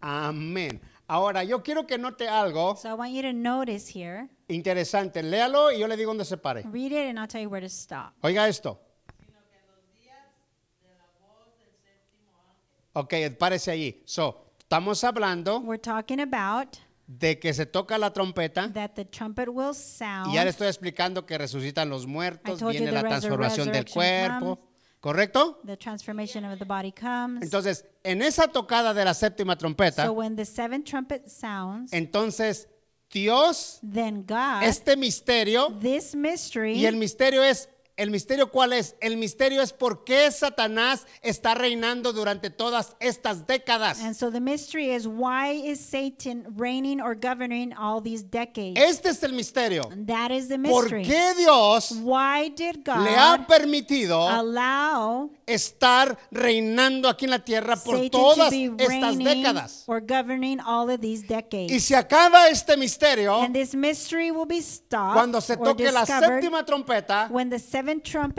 Amén. 0.00 0.80
Ahora, 1.10 1.42
yo 1.42 1.60
quiero 1.60 1.88
que 1.88 1.98
note 1.98 2.28
algo 2.28 2.76
So 2.76 2.88
I 2.88 2.92
want 2.92 3.12
you 3.12 3.22
to 3.22 3.32
notice 3.32 3.90
here. 3.92 4.28
interesante. 4.46 5.24
Léalo 5.24 5.72
y 5.72 5.80
yo 5.80 5.88
le 5.88 5.96
digo 5.96 6.10
dónde 6.10 6.24
se 6.24 6.36
pare. 6.36 6.62
Read 6.70 6.92
it 6.92 7.08
and 7.08 7.18
I'll 7.18 7.26
tell 7.26 7.42
you 7.42 7.48
where 7.48 7.60
to 7.60 7.68
stop. 7.68 8.12
Oiga 8.22 8.46
esto. 8.46 8.78
sino. 9.18 9.34
Ok, 12.92 13.14
allí. 13.72 14.00
So, 14.04 14.52
estamos 14.60 15.02
hablando 15.02 15.58
We're 15.58 15.82
talking 15.82 16.20
about 16.20 16.76
de 17.08 17.40
que 17.40 17.54
se 17.54 17.66
toca 17.66 17.98
la 17.98 18.12
trompeta 18.12 18.72
that 18.72 18.94
will 19.48 19.74
sound. 19.74 20.28
y 20.28 20.34
ya 20.34 20.44
le 20.44 20.50
estoy 20.50 20.68
explicando 20.68 21.26
que 21.26 21.36
resucitan 21.38 21.88
los 21.90 22.06
muertos, 22.06 22.62
viene 22.62 22.92
la 22.92 23.00
transformación 23.00 23.72
del 23.72 23.84
cuerpo. 23.84 24.60
¿Correcto? 25.00 25.58
The 25.64 25.76
transformation 25.76 26.44
of 26.44 26.58
the 26.58 26.66
body 26.66 26.92
comes. 26.92 27.42
Entonces, 27.42 27.86
en 28.04 28.20
esa 28.20 28.48
tocada 28.48 28.92
de 28.92 29.04
la 29.04 29.14
séptima 29.14 29.56
trompeta, 29.56 30.04
so 30.04 30.12
when 30.12 30.36
the 30.36 30.44
seventh 30.44 30.84
trumpet 30.84 31.28
sounds, 31.28 31.92
entonces 31.92 32.68
Dios, 33.10 33.80
then 33.82 34.24
God, 34.26 34.62
este 34.62 34.96
misterio, 34.96 35.70
this 35.80 36.14
mystery, 36.14 36.74
y 36.74 36.84
el 36.84 36.96
misterio 36.96 37.42
es, 37.42 37.68
¿el 38.00 38.10
misterio 38.10 38.50
cuál 38.50 38.72
es? 38.72 38.96
El 39.00 39.18
misterio 39.18 39.60
es 39.60 39.74
por 39.74 40.04
qué 40.04 40.30
Satanás 40.30 41.06
está 41.20 41.54
reinando 41.54 42.14
durante 42.14 42.48
todas 42.48 42.96
estas 42.98 43.46
décadas. 43.46 44.00
and 44.00 44.14
so 44.16 44.30
the 44.30 44.40
mystery 44.40 44.90
is 44.90 45.06
why 45.06 45.50
is 45.52 45.78
Satan 45.78 46.46
reigning 46.56 47.00
or 47.02 47.14
governing 47.14 47.74
all 47.74 48.00
these 48.02 48.24
decades? 48.24 48.76
Este 48.76 49.10
es 49.10 49.22
el 49.22 49.34
misterio. 49.34 49.82
that 50.06 50.30
is 50.30 50.48
the 50.48 50.58
¿Por 50.58 50.84
mystery. 50.84 51.04
qué 51.04 51.34
Dios 51.36 51.92
Why 52.02 52.48
did 52.48 52.84
God 52.84 53.04
le 53.04 53.14
ha 53.16 53.46
permitido 53.46 54.26
allow 54.26 55.30
estar 55.46 56.16
reinando 56.30 57.08
aquí 57.08 57.26
en 57.26 57.32
la 57.32 57.44
tierra 57.44 57.76
por 57.76 57.96
Satan 57.96 58.10
todas 58.10 58.52
estas 58.52 59.18
décadas? 59.18 59.84
or 59.86 60.00
governing 60.00 60.58
all 60.60 60.88
of 60.88 61.00
these 61.00 61.26
decades? 61.26 61.70
Y 61.70 61.80
se 61.80 61.96
acaba 61.96 62.48
este 62.48 62.78
misterio 62.78 63.42
and 63.42 63.54
this 63.54 63.74
mystery 63.74 64.30
will 64.30 64.46
be 64.46 64.62
stopped 64.62 65.14
cuando 65.14 65.40
se 65.42 65.56
toque 65.58 65.92
la 65.92 66.06
séptima 66.06 66.64
trompeta, 66.64 67.28
when 67.30 67.50
the 67.50 67.58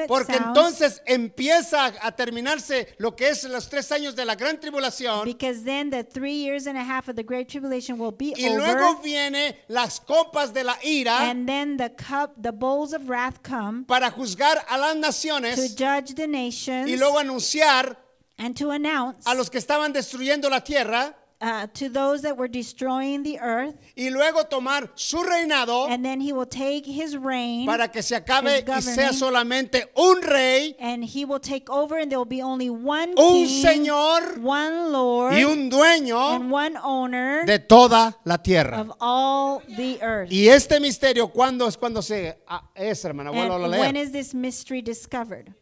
porque 0.07 0.33
sounds, 0.33 0.47
entonces 0.47 1.01
empieza 1.05 1.93
a 2.01 2.11
terminarse 2.15 2.95
lo 2.97 3.15
que 3.15 3.29
es 3.29 3.43
los 3.43 3.67
tres 3.69 3.91
años 3.91 4.15
de 4.15 4.25
la 4.25 4.35
gran 4.35 4.59
tribulación. 4.59 5.25
because 5.25 5.63
then 5.63 5.89
the 5.89 6.03
three 6.03 6.35
years 6.35 6.67
and 6.67 6.77
a 6.77 6.83
half 6.83 7.07
of 7.07 7.15
the 7.15 7.23
great 7.23 7.47
tribulation 7.47 7.99
will 7.99 8.11
be 8.15 8.33
y 8.37 8.47
over, 8.47 8.57
luego 8.57 9.01
viene 9.01 9.57
las 9.67 9.99
copas 9.99 10.53
de 10.53 10.63
la 10.63 10.77
ira 10.83 11.29
and 11.29 11.47
then 11.47 11.77
the 11.77 11.89
cup, 11.89 12.33
the 12.41 12.51
bowls 12.51 12.93
of 12.93 13.09
wrath 13.09 13.41
come 13.43 13.83
para 13.85 14.11
juzgar 14.11 14.63
a 14.69 14.77
las 14.77 14.93
to 14.93 14.99
naciones 14.99 15.75
judge 15.75 16.15
the 16.15 16.27
nations 16.27 16.89
y 16.89 16.95
luego 16.97 17.19
anunciar 17.19 17.97
and 18.37 18.55
to 18.57 18.71
announce 18.71 19.25
a 19.25 19.33
los 19.33 19.49
que 19.49 19.57
estaban 19.57 19.93
destruyendo 19.93 20.49
la 20.49 20.63
tierra 20.63 21.15
uh, 21.41 21.67
to 21.73 21.89
those 21.89 22.21
that 22.21 22.37
were 22.37 22.47
destroying 22.47 23.23
the 23.23 23.39
earth, 23.39 23.75
y 23.97 24.09
luego 24.09 24.43
tomar 24.43 24.89
su 24.95 25.17
reinado 25.23 25.89
and 25.89 26.05
then 26.05 26.21
he 26.21 26.31
will 26.31 26.45
take 26.45 26.85
his 26.85 27.17
reign. 27.17 27.65
para 27.65 27.87
que 27.87 28.01
se 28.01 28.15
acabe 28.15 28.63
y 28.67 28.81
sea 28.81 29.11
solamente 29.11 29.89
un 29.95 30.21
rey, 30.21 30.75
and 30.79 31.03
he 31.03 31.25
will 31.25 31.39
take 31.39 31.69
over, 31.69 31.97
and 31.97 32.11
there 32.11 32.19
will 32.19 32.25
be 32.25 32.41
only 32.41 32.69
one 32.69 33.13
un 33.17 33.45
king, 33.45 33.63
señor 33.63 34.39
one 34.41 34.91
Lord, 34.91 35.33
y 35.33 35.43
un 35.43 35.69
dueño 35.69 36.35
and 36.35 36.51
one 36.51 36.77
owner 36.77 37.45
de 37.45 37.59
toda 37.59 38.15
la 38.23 38.37
tierra. 38.37 38.79
of 38.79 38.91
all 38.99 39.61
the 39.75 40.01
earth. 40.01 40.31
Y 40.31 40.47
este 40.47 40.79
misterio, 40.79 41.31
¿cuándo 41.31 41.67
es 41.67 41.77
cuando 41.77 42.01
se 42.01 42.37
ah, 42.47 42.69
es, 42.75 43.03
hermana? 43.03 43.31
A 43.31 43.33
and 43.33 43.61
when 43.63 43.71
leer. 43.71 43.95
is 43.95 44.11
this 44.11 44.33
mystery 44.33 44.81
discovered? 44.81 45.53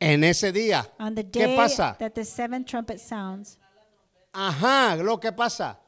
En 0.00 0.24
ese 0.24 0.50
día. 0.50 0.90
On 0.98 1.14
the 1.14 1.24
¿Qué 1.30 1.54
pasa? 1.54 1.96
that 1.98 2.12
the 2.14 2.24
seventh 2.24 2.66
trumpet 2.66 2.98
sounds. 2.98 3.58
Ajá, 4.32 4.96
lo 4.96 5.20
que 5.20 5.30
pasa. 5.30 5.78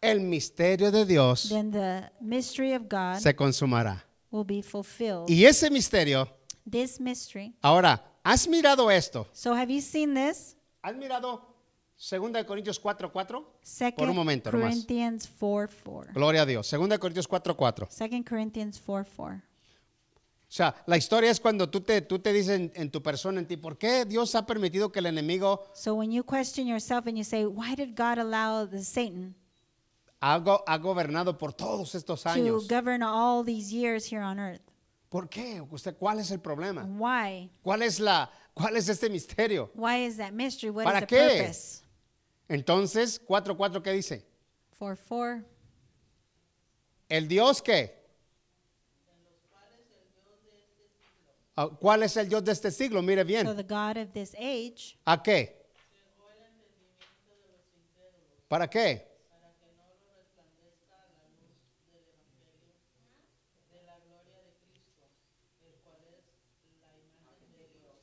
El 0.00 0.20
misterio 0.20 0.92
de 0.92 1.04
Dios 1.04 1.48
Then 1.48 1.72
the 1.72 2.10
mystery 2.20 2.74
of 2.74 2.82
God 2.88 3.18
se 3.18 3.34
consumará. 3.34 4.04
will 4.30 4.44
be 4.44 4.62
fulfilled. 4.62 5.28
Y 5.28 5.44
ese 5.44 5.68
misterio, 5.70 6.28
This 6.70 7.00
mystery. 7.00 7.56
ahora, 7.62 8.04
¿has 8.22 8.46
mirado 8.46 8.90
esto? 8.90 9.26
So 9.32 9.52
have 9.54 9.72
you 9.72 9.80
seen 9.80 10.14
this? 10.14 10.56
¿Has 10.82 10.94
mirado 10.94 11.42
2 11.98 12.32
de 12.32 12.44
Corintios 12.44 12.78
4:4? 12.80 13.44
Second 13.62 13.96
Por 13.96 14.10
un 14.10 14.16
momento 14.16 14.52
nomás. 14.52 14.68
Corinthians 14.68 15.28
4 15.40 15.74
4. 15.82 16.12
Gloria 16.14 16.42
a 16.42 16.46
Dios. 16.46 16.70
2 16.70 16.88
de 16.88 16.98
Corintios 16.98 17.26
4:4. 17.26 17.88
Second 17.90 18.28
Corinthians 18.28 18.80
4 18.84 19.10
4. 19.16 19.42
O 20.48 20.52
sea, 20.56 20.74
la 20.86 20.96
historia 20.96 21.30
es 21.30 21.40
cuando 21.40 21.68
tú 21.68 21.80
te, 21.80 22.00
tú 22.02 22.20
te 22.20 22.32
dices 22.32 22.70
en, 22.72 22.90
tu 22.90 23.02
persona, 23.02 23.40
en 23.40 23.46
ti, 23.46 23.56
¿por 23.56 23.76
qué 23.76 24.04
Dios 24.04 24.34
ha 24.36 24.46
permitido 24.46 24.92
que 24.92 25.00
el 25.00 25.06
enemigo 25.06 25.64
So 25.74 25.94
when 25.94 26.12
you 26.12 26.22
question 26.22 26.68
yourself 26.68 27.06
and 27.08 27.16
you 27.18 27.24
say, 27.24 27.44
why 27.44 27.74
did 27.74 27.96
God 27.96 28.18
allow 28.18 28.64
the 28.64 28.82
Satan 28.84 29.34
ha, 30.22 30.38
go- 30.38 30.62
ha 30.66 30.78
gobernado 30.78 31.36
por 31.36 31.52
todos 31.52 31.94
estos 31.96 32.22
to 32.22 32.28
años? 32.28 32.68
govern 32.68 33.02
all 33.02 33.42
these 33.44 33.72
years 33.72 34.06
here 34.06 34.22
on 34.22 34.38
earth? 34.38 34.62
¿Por 35.10 35.28
qué? 35.28 35.60
Usted, 35.68 35.96
¿Cuál 35.98 36.20
es 36.20 36.30
el 36.30 36.38
problema? 36.38 36.84
Why? 36.84 37.50
¿Cuál 37.64 37.82
es, 37.82 37.98
la, 37.98 38.30
¿Cuál 38.54 38.76
es 38.76 38.88
este 38.88 39.10
misterio? 39.10 39.70
Why 39.74 40.04
is 40.06 40.16
that 40.18 40.32
mystery? 40.32 40.70
What 40.70 40.82
is 40.84 40.92
¿Para 40.92 41.00
the 41.00 41.06
qué? 41.06 41.38
purpose? 41.40 41.82
Entonces, 42.48 43.20
4.4, 43.26 43.82
¿qué 43.82 43.92
dice? 43.92 44.24
4 44.78 44.96
4. 45.08 45.44
¿El 47.08 47.26
Dios 47.28 47.60
qué? 47.62 48.05
¿Cuál 51.80 52.02
es 52.02 52.16
el 52.18 52.28
Dios 52.28 52.44
de 52.44 52.52
este 52.52 52.70
siglo? 52.70 53.00
Mire 53.00 53.22
So 53.22 53.26
bien. 53.26 53.56
the 53.56 53.62
God 53.62 53.96
of 53.96 54.12
this 54.12 54.34
age 54.34 54.98
¿A 55.06 55.22
qué? 55.22 55.56
¿Para 58.48 58.68
qué? 58.68 59.15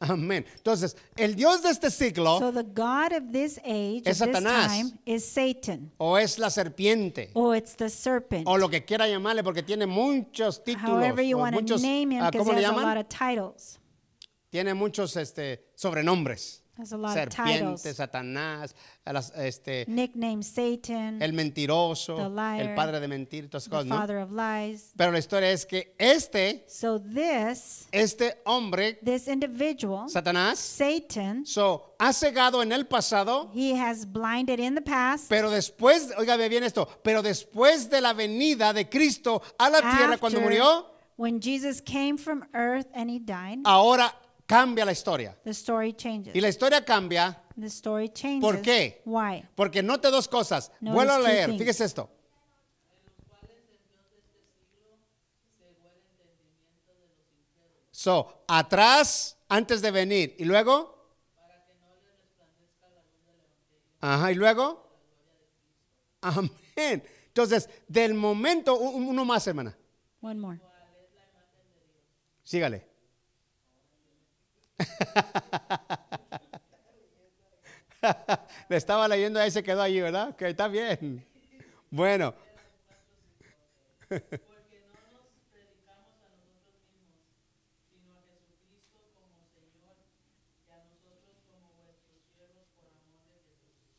Amén. 0.09 0.45
Entonces, 0.57 0.97
el 1.15 1.35
Dios 1.35 1.61
de 1.63 1.69
este 1.69 1.89
siglo 1.89 2.39
So 2.39 2.51
the 2.51 2.63
God 2.63 3.13
of 3.13 3.31
this 3.31 3.57
age, 3.63 4.01
Es 4.05 4.19
of 4.21 4.27
this 4.27 4.37
Satanás. 4.37 4.67
time, 4.67 4.91
is 5.05 5.25
Satan. 5.25 5.91
o 5.97 6.17
es 6.17 6.37
la 6.39 6.49
serpiente 6.49 7.29
Or 7.33 7.55
it's 7.55 7.75
the 7.75 7.89
serpent. 7.89 8.47
o 8.47 8.57
lo 8.57 8.69
que 8.69 8.83
quiera 8.83 9.07
llamarle 9.07 9.43
porque 9.43 9.63
tiene 9.63 9.85
muchos 9.87 10.63
títulos, 10.63 10.89
However 11.03 11.21
you 11.23 11.37
o 11.37 11.41
want 11.41 11.55
to 11.55 11.61
muchos, 11.61 11.81
name 11.81 12.11
him, 12.15 12.21
ah, 12.21 12.31
because 12.31 12.45
¿cómo 12.47 12.51
he 12.57 12.61
le 12.61 12.65
has 12.65 12.71
a 12.71 12.75
lot 12.75 12.81
llaman? 12.83 12.97
of 12.97 13.07
titles. 13.09 13.79
Tiene 14.49 14.73
muchos 14.73 15.15
este, 15.15 15.63
sobrenombres. 15.75 16.62
Has 16.76 16.91
a 16.91 16.97
lot 16.97 17.15
of 17.15 17.30
Serpiente, 17.32 17.59
titles. 17.84 17.95
Satanás, 17.97 18.74
las- 19.05 19.32
este, 19.36 19.86
Nickname 19.88 20.41
Satan, 20.41 21.21
el 21.21 21.32
mentiroso, 21.32 22.15
The 22.15 22.30
liar, 22.30 22.61
el 22.61 22.74
padre 22.76 22.99
de 22.99 23.07
mentir, 23.07 23.47
todas 23.47 23.63
esas 23.67 23.69
cosas, 23.69 23.86
¿no? 23.86 23.95
father 23.95 24.17
of 24.17 24.32
lies. 24.32 24.91
Pero 24.97 25.11
la 25.11 25.19
historia 25.19 25.51
es 25.51 25.67
que 25.67 25.93
este, 25.99 26.65
So 26.67 26.99
this, 26.99 27.88
este 27.91 28.41
hombre, 28.45 28.95
this 29.05 29.28
individual, 29.28 30.09
Satanás, 30.09 30.57
Satan, 30.57 31.45
so, 31.45 31.93
ha 31.99 32.11
cegado 32.11 32.63
en 32.63 32.71
el 32.71 32.88
pasado, 32.88 33.51
he 33.53 33.76
has 33.80 34.05
blinded 34.11 34.59
in 34.59 34.74
the 34.74 34.82
past. 34.82 35.30
pero 35.30 35.51
después, 35.51 36.11
oígame 36.17 36.49
bien 36.49 36.63
esto, 36.63 36.88
pero 37.03 37.21
después 37.21 37.88
de 37.91 38.01
la 38.01 38.13
venida 38.13 38.74
de 38.74 38.89
Cristo 38.89 39.43
a 39.59 39.69
la 39.69 39.80
tierra 39.80 40.17
cuando 40.17 40.39
After- 40.39 40.41
murió, 40.41 40.89
When 41.15 41.39
Jesus 41.39 41.80
came 41.80 42.17
from 42.17 42.43
earth 42.55 42.88
and 42.95 43.07
he 43.11 43.19
died, 43.19 43.59
ahora 43.65 44.11
cambia 44.45 44.85
la 44.85 44.91
historia. 44.91 45.35
the 45.43 45.51
story 45.51 45.93
changes. 45.93 46.35
Y 46.35 46.41
la 46.41 46.49
historia 46.49 46.83
cambia 46.83 47.39
The 47.59 47.67
story 47.67 48.09
changes. 48.09 48.41
¿Por 48.41 48.61
qué? 48.61 49.01
Why? 49.05 49.43
porque 49.55 49.83
note 49.83 50.09
dos 50.09 50.27
cosas. 50.27 50.71
Notice 50.81 50.93
Vuelvo 50.95 51.13
a 51.13 51.19
leer, 51.19 51.45
things. 51.49 51.59
fíjese 51.61 51.85
esto. 51.85 52.09
So, 57.91 58.43
atrás, 58.47 59.37
antes 59.47 59.81
de 59.81 59.91
venir, 59.91 60.35
y 60.37 60.45
luego. 60.45 60.91
Ajá, 64.01 64.31
y 64.31 64.35
luego. 64.35 64.85
Amén. 66.21 67.03
Entonces, 67.27 67.69
del 67.87 68.13
momento, 68.13 68.75
uno 68.77 69.23
más, 69.25 69.47
hermana. 69.47 69.77
One 70.21 70.39
more. 70.39 70.59
Sígale. 72.43 72.92
Le 78.69 78.78
estaba 78.78 79.07
leyendo 79.07 79.39
ahí 79.39 79.49
se 79.51 79.63
quedó 79.63 79.82
allí, 79.82 80.01
¿verdad? 80.01 80.36
Que 80.36 80.49
está 80.49 80.67
bien. 80.67 81.26
Bueno. 81.89 82.34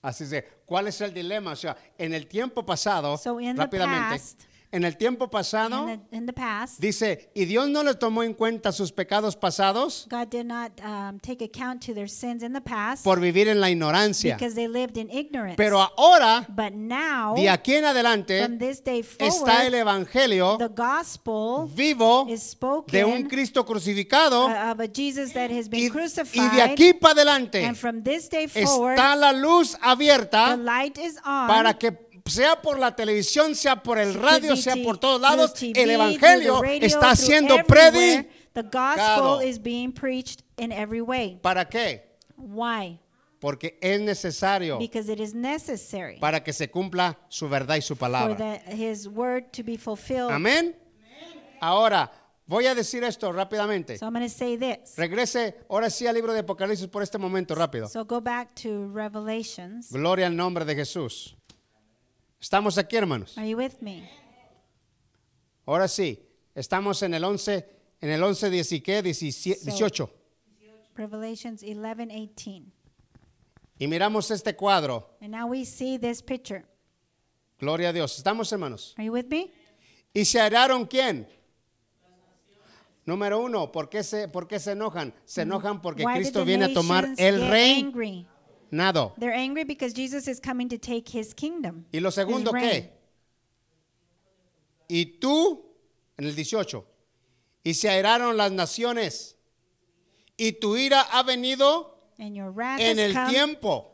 Así 0.03 0.25
es, 0.25 0.45
¿cuál 0.67 0.89
es 0.89 1.01
el 1.01 1.15
dilema? 1.15 1.53
O 1.53 1.57
sea, 1.57 1.77
en 1.97 2.13
el 2.13 2.27
tiempo 2.27 2.65
pasado, 2.65 3.17
So 3.17 3.39
rápidamente, 3.57 4.17
past- 4.17 4.41
en 4.75 4.85
el 4.85 4.97
tiempo 4.97 5.29
pasado, 5.29 5.89
in, 5.89 6.01
the, 6.11 6.17
in 6.17 6.27
the 6.27 6.33
past, 6.33 6.81
dice, 6.81 7.31
y 7.35 7.45
Dios 7.45 7.69
no 7.69 7.83
les 7.83 7.99
tomó 7.99 8.23
en 8.25 8.35
cuenta 8.35 8.73
sus 8.73 8.93
pecados 8.93 9.37
pasados 9.37 10.07
God 10.11 10.29
did 10.31 10.47
not 10.47 10.73
um, 10.83 11.21
take 11.21 11.45
account 11.45 11.81
to 11.87 11.95
their 11.95 12.09
sins 12.09 12.43
in 12.43 12.53
the 12.53 12.61
past 12.61 13.05
por 13.05 13.21
vivir 13.21 13.49
en 13.49 13.61
la 13.61 13.71
ignorancia. 13.71 14.37
because 14.37 14.55
they 14.55 14.67
lived 14.67 14.97
in 14.97 15.09
ignorance. 15.11 15.57
Pero 15.57 15.81
ahora, 15.81 16.45
but 16.49 16.73
now, 16.73 17.35
de 17.37 17.49
aquí 17.49 17.75
en 17.75 17.83
from 17.83 17.91
adelante, 17.91 18.49
this 18.59 18.83
day 18.83 19.01
está 19.01 19.31
forward, 19.31 19.67
el 19.67 19.75
Evangelio 19.75 20.59
the 20.59 20.69
gospel 20.69 21.69
vivo 21.73 22.27
is 22.29 22.43
spoken 22.43 22.93
de 22.93 23.05
un 23.05 23.29
Cristo 23.29 23.65
crucificado 23.65 24.47
uh, 24.47 24.73
of 24.73 24.81
a 24.81 24.89
Jesus 24.89 25.33
that 25.33 25.51
has 25.51 25.69
been 25.69 25.81
y, 25.81 26.49
de 26.49 26.63
aquí 26.63 26.95
para 26.95 27.13
adelante 27.13 27.65
and 27.65 27.77
from 27.77 28.03
this 28.03 28.29
day 28.29 28.49
forward, 28.49 28.99
está 28.99 29.15
la 29.15 29.33
luz 29.33 29.73
the 29.73 29.79
abierta 29.83 30.57
light 30.57 30.99
is 30.99 31.17
on. 31.25 31.47
para 31.47 31.75
que 31.75 31.93
sea 32.27 32.61
por 32.61 32.79
la 32.79 32.95
televisión, 32.95 33.55
sea 33.55 33.83
por 33.83 33.99
el 33.99 34.15
radio, 34.15 34.57
sea 34.57 34.77
por 34.83 34.99
todos 34.99 35.21
lados, 35.21 35.55
TV, 35.55 35.83
el 35.83 35.91
Evangelio 35.91 36.63
radio, 36.63 36.87
está 36.87 37.15
siendo 37.15 37.57
predicado. 37.65 38.29
gospel 38.73 39.47
is 39.47 39.59
being 39.61 39.93
preached 39.93 40.43
in 40.57 40.73
every 40.73 41.01
way. 41.01 41.39
¿Para 41.43 41.69
qué? 41.69 42.03
Why? 42.37 42.99
Porque 43.41 43.79
es 43.83 44.01
necesario 44.01 44.79
Because 44.79 45.13
it 45.13 45.21
is 45.21 45.35
necessary 45.35 46.19
para 46.19 46.43
que 46.43 46.53
se 46.53 46.71
cumpla 46.71 47.19
su 47.29 47.47
verdad 47.47 47.77
y 47.77 47.83
su 47.83 47.95
for 47.95 48.09
palabra. 48.09 48.37
the, 48.37 48.75
his 48.75 49.07
word 49.07 49.53
to 49.53 49.63
be 49.63 49.77
fulfilled. 49.77 50.31
Amén. 50.33 50.75
Ahora, 51.61 52.11
voy 52.47 52.67
a 52.67 52.75
decir 52.75 53.05
esto 53.05 53.31
rápidamente. 53.33 53.99
So 53.99 54.07
I'm 54.07 54.15
going 54.15 54.27
to 54.27 54.35
say 54.35 54.57
this. 54.57 54.97
Regrese 54.97 55.57
ahora 55.69 55.91
sí 55.91 56.07
al 56.07 56.15
libro 56.15 56.33
de 56.33 56.41
Apocalipsis 56.41 56.89
por 56.89 57.03
este 57.03 57.19
momento 57.19 57.55
rápido. 57.55 57.87
So 57.89 58.05
go 58.07 58.21
back 58.23 58.55
to 58.63 58.91
Revelations. 58.93 59.91
Gloria 59.91 60.27
al 60.27 60.37
nombre 60.37 60.65
de 60.65 60.75
Jesús. 60.75 61.37
Estamos 62.45 62.77
aquí, 62.77 62.95
hermanos. 62.95 63.39
Are 63.39 63.49
you 63.49 63.57
with 63.57 63.81
me? 63.81 64.07
Ahora 65.65 65.89
sí, 65.89 66.29
estamos 66.55 67.03
en 67.03 67.15
el 67.15 67.25
11, 67.25 67.67
en 68.03 68.11
el 68.11 68.23
11, 68.23 68.51
10 68.51 68.73
y 68.73 68.81
qué? 68.83 69.03
17, 69.03 69.61
So- 69.61 69.71
18. 69.71 70.11
Revelations 70.95 71.63
11, 71.63 72.07
18. 72.07 72.67
Y 73.79 73.87
miramos 73.87 74.31
este 74.31 74.55
cuadro. 74.55 75.17
And 75.23 75.31
now 75.31 75.47
we 75.47 75.65
see 75.65 75.99
this 75.99 76.21
picture. 76.21 76.67
Gloria 77.59 77.89
a 77.89 77.93
Dios. 77.95 78.19
¿Estamos, 78.19 78.53
hermanos? 78.53 78.93
Are 78.99 79.07
you 79.07 79.13
with 79.13 79.25
me? 79.31 79.51
¿Y 80.13 80.27
se 80.27 80.39
hallaron 80.39 80.85
quién? 80.85 81.27
Número 83.07 83.41
uno, 83.41 83.73
¿por 83.73 83.89
qué 83.89 84.03
se, 84.03 84.29
por 84.29 84.47
qué 84.47 84.61
se 84.61 84.73
enojan? 84.73 85.15
Se 85.25 85.43
enojan 85.43 85.81
porque 85.81 86.05
Why 86.05 86.17
Cristo 86.17 86.45
viene 86.45 86.67
a 86.67 86.75
tomar 86.75 87.09
el 87.17 87.43
angry? 87.43 88.27
Nado. 88.73 89.13
They're 89.19 89.35
angry 89.35 89.65
because 89.65 89.93
Jesus 89.93 90.29
is 90.29 90.41
coming 90.41 90.69
to 90.69 90.79
take 90.79 91.09
his 91.09 91.35
kingdom. 91.35 91.87
¿Y 91.93 92.01
lo 92.01 92.11
segundo 92.11 92.51
his 92.51 92.63
reign. 92.63 92.83
qué? 92.83 92.91
Y 94.89 95.05
tú, 95.21 95.63
en 96.19 96.27
el 96.27 96.35
18, 96.35 96.85
y 97.65 97.75
se 97.75 97.89
airaron 97.89 98.37
las 98.37 98.53
naciones, 98.53 99.37
y 100.37 100.53
tu 100.53 100.77
ira 100.77 101.01
ha 101.01 101.23
venido 101.23 101.95
And 102.19 102.35
your 102.35 102.51
wrath 102.51 102.81
en 102.81 102.99
el 102.99 103.13
come, 103.13 103.31
tiempo. 103.31 103.91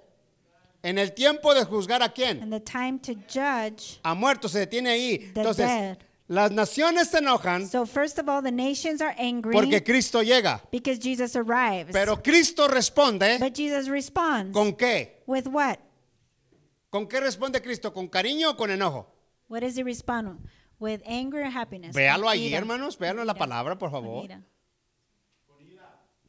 En 0.83 0.99
el 0.99 1.13
tiempo 1.13 1.55
de 1.55 1.65
juzgar 1.65 2.03
a 2.03 2.09
quién? 2.09 2.43
and 2.43 2.53
the 2.53 2.61
time 2.61 2.99
to 2.99 3.15
judge. 3.29 4.01
A 4.03 4.15
muertos, 4.15 4.53
se 4.53 4.61
detiene 4.61 4.91
ahí. 4.91 5.33
Entonces, 5.35 5.67
dead. 5.67 5.99
Las 6.33 6.53
naciones 6.53 7.09
se 7.09 7.19
enojan 7.19 7.67
So 7.69 7.85
first 7.85 8.17
of 8.21 8.29
all, 8.29 8.41
the 8.41 8.53
nations 8.53 9.03
are 9.03 9.15
angry 9.19 9.53
porque 9.53 9.83
Cristo 9.83 10.23
llega. 10.23 10.63
because 10.71 10.99
Jesus 11.03 11.35
arrives. 11.35 11.91
Pero 11.93 12.23
Cristo 12.23 12.69
responde 12.69 13.39
but 13.41 13.53
Jesus 13.57 13.89
responds 13.89 14.53
con 14.55 14.75
qué? 14.75 15.23
with 15.27 15.49
what? 15.49 15.79
¿Con 16.89 17.07
qué 17.09 17.19
responde 17.21 17.61
Cristo? 17.61 17.93
¿Con 17.93 18.09
cariño 18.09 18.51
o 18.51 18.57
con 18.57 18.71
enojo? 18.71 19.07
What 19.49 19.63
does 19.63 19.77
he 19.77 19.83
respond? 19.83 20.39
With 20.79 21.03
anger 21.05 21.41
or 21.43 21.51
happiness? 21.51 21.95
Véalo 21.97 22.23
Con 22.25 22.33
ahí, 22.33 22.47
ira. 22.47 22.59
hermanos, 22.59 22.97
véalo 22.97 23.21
en 23.23 23.27
la 23.27 23.35
palabra, 23.35 23.77
por 23.77 23.91
Con 23.91 24.01
favor. 24.03 24.25
ira. 24.25 24.41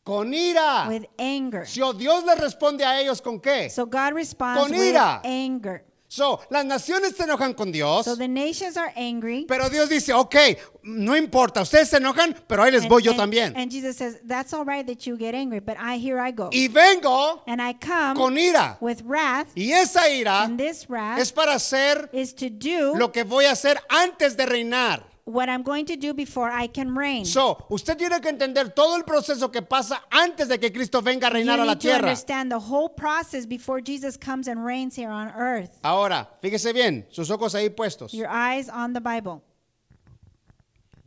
Con 0.04 0.34
ira. 0.34 0.88
With 0.90 1.06
anger. 1.20 1.68
Si 1.68 1.80
oh, 1.82 1.94
Dios 1.94 2.24
les 2.26 2.40
responde 2.40 2.84
a 2.84 3.00
ellos 3.00 3.22
con 3.22 3.40
qué? 3.40 3.70
So 3.70 3.86
God 3.86 4.14
responds 4.16 4.62
Con 4.64 4.72
with 4.72 4.90
ira. 4.90 5.22
anger. 5.24 5.86
So, 6.12 6.42
las 6.50 6.66
naciones 6.66 7.16
se 7.16 7.24
enojan 7.24 7.54
con 7.54 7.72
Dios, 7.72 8.04
So 8.04 8.18
the 8.18 8.28
nations 8.28 8.76
are 8.76 8.92
angry. 8.98 9.46
pero 9.48 9.70
Dios 9.70 9.88
dice, 9.88 10.12
ok, 10.12 10.36
no 10.84 11.16
importa, 11.16 11.62
ustedes 11.62 11.88
se 11.90 11.98
enojan, 12.00 12.36
pero 12.48 12.64
ahí 12.64 12.72
les 12.74 12.86
voy 12.86 13.02
yo 13.02 13.12
and, 13.12 13.20
también. 13.22 13.54
and 13.56 13.72
Jesus 13.72 13.96
says, 13.96 14.18
That's 14.28 14.54
all 14.54 14.66
right 14.66 14.86
that 14.88 15.08
you 15.08 15.16
get 15.18 15.34
angry, 15.34 15.62
but 15.62 15.78
I 15.80 15.98
here 16.00 16.20
I 16.20 16.32
go. 16.34 16.50
Y 16.52 16.68
vengo 16.68 17.42
and 17.48 17.62
I 17.62 17.76
come 17.76 18.16
con 18.18 18.38
ira. 18.38 18.78
with 18.82 19.02
wrath, 19.06 19.48
Y 19.56 19.72
esa 19.72 20.10
ira 20.10 20.44
and 20.44 20.60
this 20.60 20.90
wrath 20.90 21.18
es 21.18 21.32
para 21.32 21.54
hacer 21.54 22.10
is 22.12 22.34
to 22.36 22.50
do 22.50 22.94
lo 22.98 23.14
que 23.14 23.24
voy 23.24 23.46
a 23.46 23.52
hacer 23.52 23.80
antes 23.88 24.36
de 24.36 24.46
reinar. 24.46 25.11
What 25.26 25.50
I'm 25.50 25.64
going 25.64 25.86
to 25.86 25.96
do 25.96 26.14
before 26.14 26.50
I 26.50 26.68
can 26.68 26.96
reign. 26.96 27.26
So, 27.26 27.66
usted 27.70 27.98
tiene 27.98 28.20
que 28.22 28.30
entender 28.30 28.74
todo 28.76 28.96
el 28.98 29.04
proceso 29.04 29.52
que 29.52 29.62
pasa 29.62 30.02
antes 30.12 30.48
de 30.48 30.58
que 30.60 30.72
Cristo 30.72 31.02
venga 31.02 31.28
a 31.28 31.30
you 31.30 31.36
reinar 31.38 31.60
a 31.60 31.66
la 31.66 31.74
need 31.74 31.82
to 31.82 31.88
tierra. 31.88 32.00
understand 32.08 32.52
the 32.52 32.60
whole 32.60 32.90
process 32.90 33.46
before 33.46 33.82
Jesus 33.82 34.18
comes 34.18 34.48
and 34.48 34.64
reigns 34.66 34.96
here 34.96 35.10
on 35.12 35.30
earth. 35.38 35.78
Ahora, 35.84 36.28
fíjese 36.42 36.74
bien, 36.74 37.06
sus 37.12 37.30
ojos 37.30 37.54
ahí 37.56 37.70
puestos. 37.70 38.14
Your 38.14 38.28
eyes 38.30 38.68
on 38.70 38.94
the 38.94 39.02
Bible. 39.02 39.42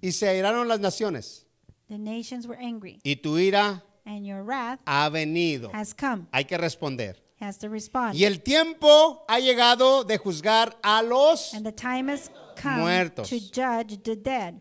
Y 0.03 0.11
se 0.13 0.27
airaron 0.29 0.69
las 0.69 0.81
naciones. 0.81 1.45
The 1.89 1.99
nations 1.99 2.47
were 2.47 2.59
angry, 2.61 2.99
Y 3.05 3.17
tu 3.23 3.37
ira 3.39 3.83
and 4.07 4.27
your 4.27 4.43
wrath 4.43 4.79
ha 4.87 5.09
venido. 5.11 5.71
has 5.73 5.93
come. 5.95 6.27
Hay 6.33 6.45
que 6.45 6.57
responder. 6.59 7.17
Has 7.45 7.59
to 7.59 7.69
respond. 7.69 8.15
Y 8.15 8.25
el 8.25 8.43
tiempo 8.43 9.25
ha 9.29 9.39
llegado 9.39 10.05
de 10.05 10.17
juzgar 10.19 10.79
a 10.83 11.03
los... 11.03 11.53
And 11.55 11.65
the 11.65 11.73
time 11.73 12.11
has 12.11 12.31
come 12.61 12.81
Muertos. 12.81 13.29
to 13.29 13.37
judge 13.39 14.03
the 14.03 14.17
dead. 14.17 14.55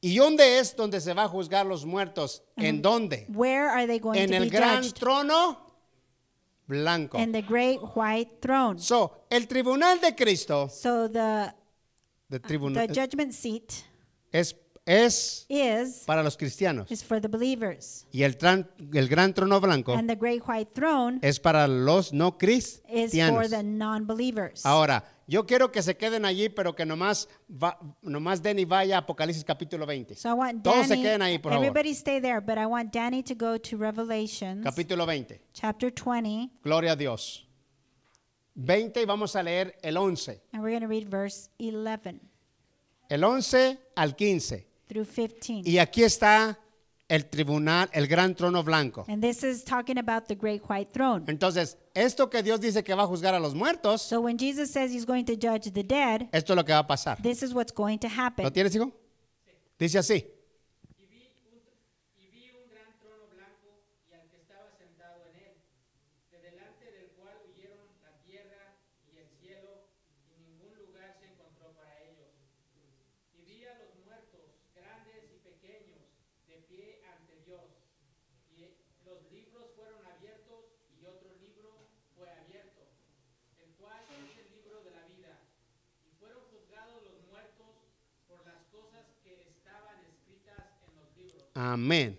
¿Y 0.00 0.16
dónde 0.16 0.58
es 0.60 0.74
donde 0.76 1.00
se 1.00 1.12
va 1.12 1.24
a 1.24 1.28
juzgar 1.28 1.66
los 1.66 1.84
muertos? 1.84 2.42
¿En 2.56 2.80
dónde? 2.80 3.26
Where 3.28 3.68
are 3.68 3.86
they 3.86 3.98
going 3.98 4.18
En 4.18 4.30
to 4.30 4.36
el 4.36 4.44
be 4.44 4.50
gran 4.50 4.82
judged? 4.82 4.94
trono 4.98 5.58
blanco. 6.66 7.18
In 7.18 7.32
the 7.32 7.42
great 7.42 7.80
white 7.94 8.38
throne. 8.40 8.78
So, 8.78 9.24
el 9.28 9.46
tribunal 9.46 10.00
de 10.00 10.14
Cristo, 10.14 10.68
So 10.68 11.08
the 11.08 11.52
the 12.30 12.38
tribunal, 12.38 12.86
judgment 12.86 13.34
seat 13.34 13.84
es, 14.32 14.54
es 14.86 15.46
is 15.48 16.02
para 16.06 16.22
los 16.22 16.36
cristianos. 16.36 16.90
is 16.90 17.04
for 17.04 17.20
the 17.20 17.28
believers, 17.28 18.06
Y 18.12 18.22
el, 18.22 18.36
el 18.94 19.08
gran 19.08 19.34
trono 19.34 19.60
blanco 19.60 19.92
and 19.94 20.08
the 20.08 20.16
great 20.16 20.42
white 20.48 20.72
throne 20.72 21.18
es 21.22 21.38
para 21.38 21.68
los 21.68 22.12
no 22.12 22.28
is 22.28 22.32
for 22.32 22.38
cristianos. 22.38 23.50
the 23.50 23.62
non-believers. 23.62 24.64
Ahora, 24.64 25.04
yo 25.26 25.46
quiero 25.46 25.70
que 25.70 25.80
se 25.82 25.96
queden 25.96 26.24
allí, 26.24 26.48
pero 26.48 26.74
que 26.74 26.84
nomás, 26.84 27.28
va, 27.48 27.78
nomás 28.02 28.42
Denny 28.42 28.64
vaya 28.64 28.96
a 28.96 29.00
Apocalipsis 29.00 29.44
capítulo 29.44 29.86
20. 29.86 30.16
So 30.16 30.30
I 30.30 30.32
want 30.32 30.64
Todos 30.64 30.86
se 30.88 30.94
Danny, 30.94 31.02
queden 31.02 31.22
ahí, 31.22 31.38
por 31.38 31.52
favor. 31.52 31.64
everybody 31.64 31.94
stay 31.94 32.20
there, 32.20 32.40
but 32.40 32.58
I 32.58 32.66
want 32.66 32.92
Danny 32.92 33.22
to 33.22 33.34
go 33.34 33.58
to 33.58 33.76
Revelations 33.76 34.64
Capítulo 34.64 35.06
20. 35.06 35.40
chapter 35.52 35.92
20, 35.92 36.50
Gloria 36.64 36.92
a 36.92 36.96
Dios. 36.96 37.46
20 38.56 39.02
y 39.02 39.04
vamos 39.04 39.36
a 39.36 39.42
leer 39.42 39.76
el 39.82 39.96
11. 39.96 40.40
and 40.52 40.62
we're 40.62 40.80
read 40.88 41.08
verse 41.08 41.48
11 41.60 42.20
El 43.08 43.24
11 43.24 43.78
al 43.96 44.14
15. 44.16 44.69
Through 44.90 45.06
15. 45.06 45.62
Y 45.64 45.78
aquí 45.78 46.02
está 46.02 46.58
el 47.08 47.24
tribunal, 47.28 47.88
el 47.92 48.06
gran 48.06 48.34
trono 48.34 48.62
blanco. 48.64 49.04
And 49.08 49.22
this 49.22 49.42
is 49.44 49.64
talking 49.64 49.98
about 49.98 50.26
the 50.26 50.34
great 50.34 50.62
white 50.68 50.90
throne. 50.92 51.24
Entonces, 51.28 51.76
esto 51.94 52.28
que 52.28 52.42
Dios 52.42 52.60
dice 52.60 52.82
que 52.82 52.92
va 52.94 53.04
a 53.04 53.06
juzgar 53.06 53.34
a 53.34 53.38
los 53.40 53.54
muertos, 53.54 54.02
So 54.02 54.20
when 54.20 54.36
Jesus 54.36 54.70
says 54.70 54.92
he's 54.92 55.06
going 55.06 55.24
to 55.26 55.34
judge 55.36 55.70
the 55.72 55.82
dead, 55.84 56.28
esto 56.32 56.52
es 56.52 56.56
lo 56.56 56.64
que 56.64 56.72
va 56.72 56.80
a 56.80 56.86
pasar. 56.86 57.20
this 57.22 57.42
is 57.42 57.54
what's 57.54 57.72
going 57.72 57.98
to 57.98 58.08
happen. 58.08 58.44
¿Lo 58.44 58.50
tienes, 58.52 58.74
hijo? 58.74 58.92
Dice 59.78 59.98
así. 59.98 60.24
Y 60.98 61.06
vi, 61.06 61.30
un, 61.50 61.62
y 62.18 62.26
vi 62.30 62.50
un 62.52 62.68
gran 62.70 62.92
trono 63.00 63.26
blanco 63.34 63.80
y 64.10 64.14
al 64.14 64.28
que 64.28 64.36
estaba 64.36 64.70
sentado 64.78 65.24
en 65.30 65.36
él, 65.40 65.54
de 66.30 66.38
delante 66.50 66.84
del 66.92 67.08
cual 67.18 67.34
huyeron 67.48 67.88
la 68.04 68.12
tierra 68.22 68.76
y 69.10 69.18
el 69.18 69.28
cielo, 69.40 69.88
y 70.30 70.38
ningún 70.46 70.76
lugar 70.78 71.16
se 71.18 71.26
encontró 71.32 71.72
para 71.74 71.90
ellos. 72.06 72.30
Y 73.34 73.42
vi 73.48 73.64
a 73.64 73.74
los 73.82 73.96
muertos, 74.04 74.46
grandes 74.76 75.26
y 75.32 75.38
pequeños, 75.42 76.04
de 76.46 76.56
pie 76.68 77.00
ante 77.08 77.40
Dios. 77.48 77.64
Y 78.52 78.68
los 79.08 79.18
libros 79.32 79.72
fueron 79.74 80.04
abiertos 80.04 80.76
y 80.92 81.06
otro 81.08 81.32
libro 81.40 81.88
fue 82.14 82.28
abierto, 82.28 82.84
el 83.64 83.72
cual 83.80 84.04
es 84.12 84.28
el 84.44 84.48
libro 84.60 84.84
de 84.84 84.92
la 84.92 85.08
vida. 85.08 85.40
Y 86.04 86.12
fueron 86.20 86.44
juzgados 86.52 87.00
los 87.00 87.16
muertos 87.32 87.72
por 88.28 88.44
las 88.46 88.62
cosas 88.70 89.06
que 89.24 89.48
estaban 89.50 89.98
escritas 90.06 90.78
en 90.86 90.94
los 90.94 91.08
libros. 91.16 91.49
Amén. 91.72 92.18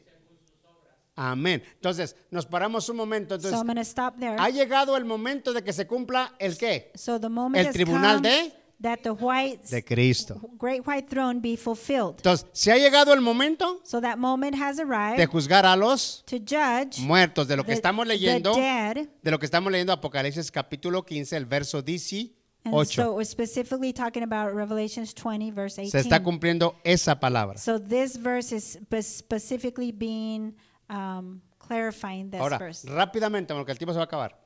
Amén. 1.15 1.61
Entonces, 1.75 2.15
nos 2.31 2.45
paramos 2.45 2.87
un 2.89 2.95
momento. 2.97 3.39
So 3.39 3.49
I'm 3.49 3.69
Entonces, 3.69 3.75
to 3.75 3.81
stop 4.01 4.17
there. 4.19 4.35
ha 4.39 4.49
llegado 4.49 4.95
el 4.97 5.05
momento 5.05 5.53
de 5.53 5.63
que 5.63 5.73
se 5.73 5.85
cumpla 5.85 6.33
el 6.39 6.57
qué? 6.57 6.91
So 6.95 7.19
the 7.19 7.29
moment 7.29 7.67
El 7.67 7.73
tribunal 7.73 8.21
de- 8.21 8.53
that 8.81 8.99
the 9.03 9.11
white, 9.11 9.61
De 9.69 9.83
Cristo. 9.83 10.39
great 10.57 10.81
white 10.87 11.07
throne 11.07 11.39
be 11.39 11.55
fulfilled. 11.57 12.15
Entonces, 12.17 12.47
se 12.53 12.71
ha 12.71 12.77
llegado 12.77 13.13
el 13.13 13.21
momento 13.21 13.79
So 13.83 14.01
that 14.01 14.17
moment 14.17 14.55
has 14.55 14.77
de 14.77 14.83
arrived 14.83 15.27
juzgar 15.29 15.65
a 15.65 15.75
los 15.75 16.23
to 16.25 16.37
judge 16.37 16.99
muertos, 17.01 17.47
de 17.47 17.57
lo 17.57 17.63
que 17.63 17.67
the, 17.73 17.75
estamos 17.75 18.07
the 18.07 18.13
leyendo, 18.13 18.55
dead 18.55 19.07
de 19.21 19.31
lo 19.31 19.37
que 19.37 19.45
estamos 19.45 19.71
leyendo 19.71 19.93
Apocalipsis 19.93 20.49
capítulo 20.49 21.03
15, 21.05 21.35
el 21.37 21.45
verso 21.45 21.81
18. 21.83 22.33
And 22.63 22.75
8. 22.75 22.87
so 22.87 23.15
we're 23.15 23.23
specifically 23.25 23.91
talking 23.91 24.21
about 24.23 24.53
Revelations 24.53 25.13
20, 25.15 25.49
verse 25.51 25.75
Se 25.75 25.83
está 25.99 26.17
18. 26.19 26.23
cumpliendo 26.23 26.75
esa 26.83 27.19
palabra. 27.19 27.57
So 27.57 27.79
this 27.79 28.15
verse 28.17 28.51
is 28.51 28.63
spe- 28.79 29.01
specifically 29.01 29.91
being 29.91 30.53
um, 30.89 31.41
clarifying 31.57 32.29
this 32.29 32.39
Ahora, 32.39 32.59
verse. 32.59 32.87
rápidamente, 32.87 33.53
porque 33.55 33.71
el 33.71 33.77
tiempo 33.79 33.93
se 33.93 33.97
va 33.97 34.03
a 34.03 34.05
acabar. 34.05 34.37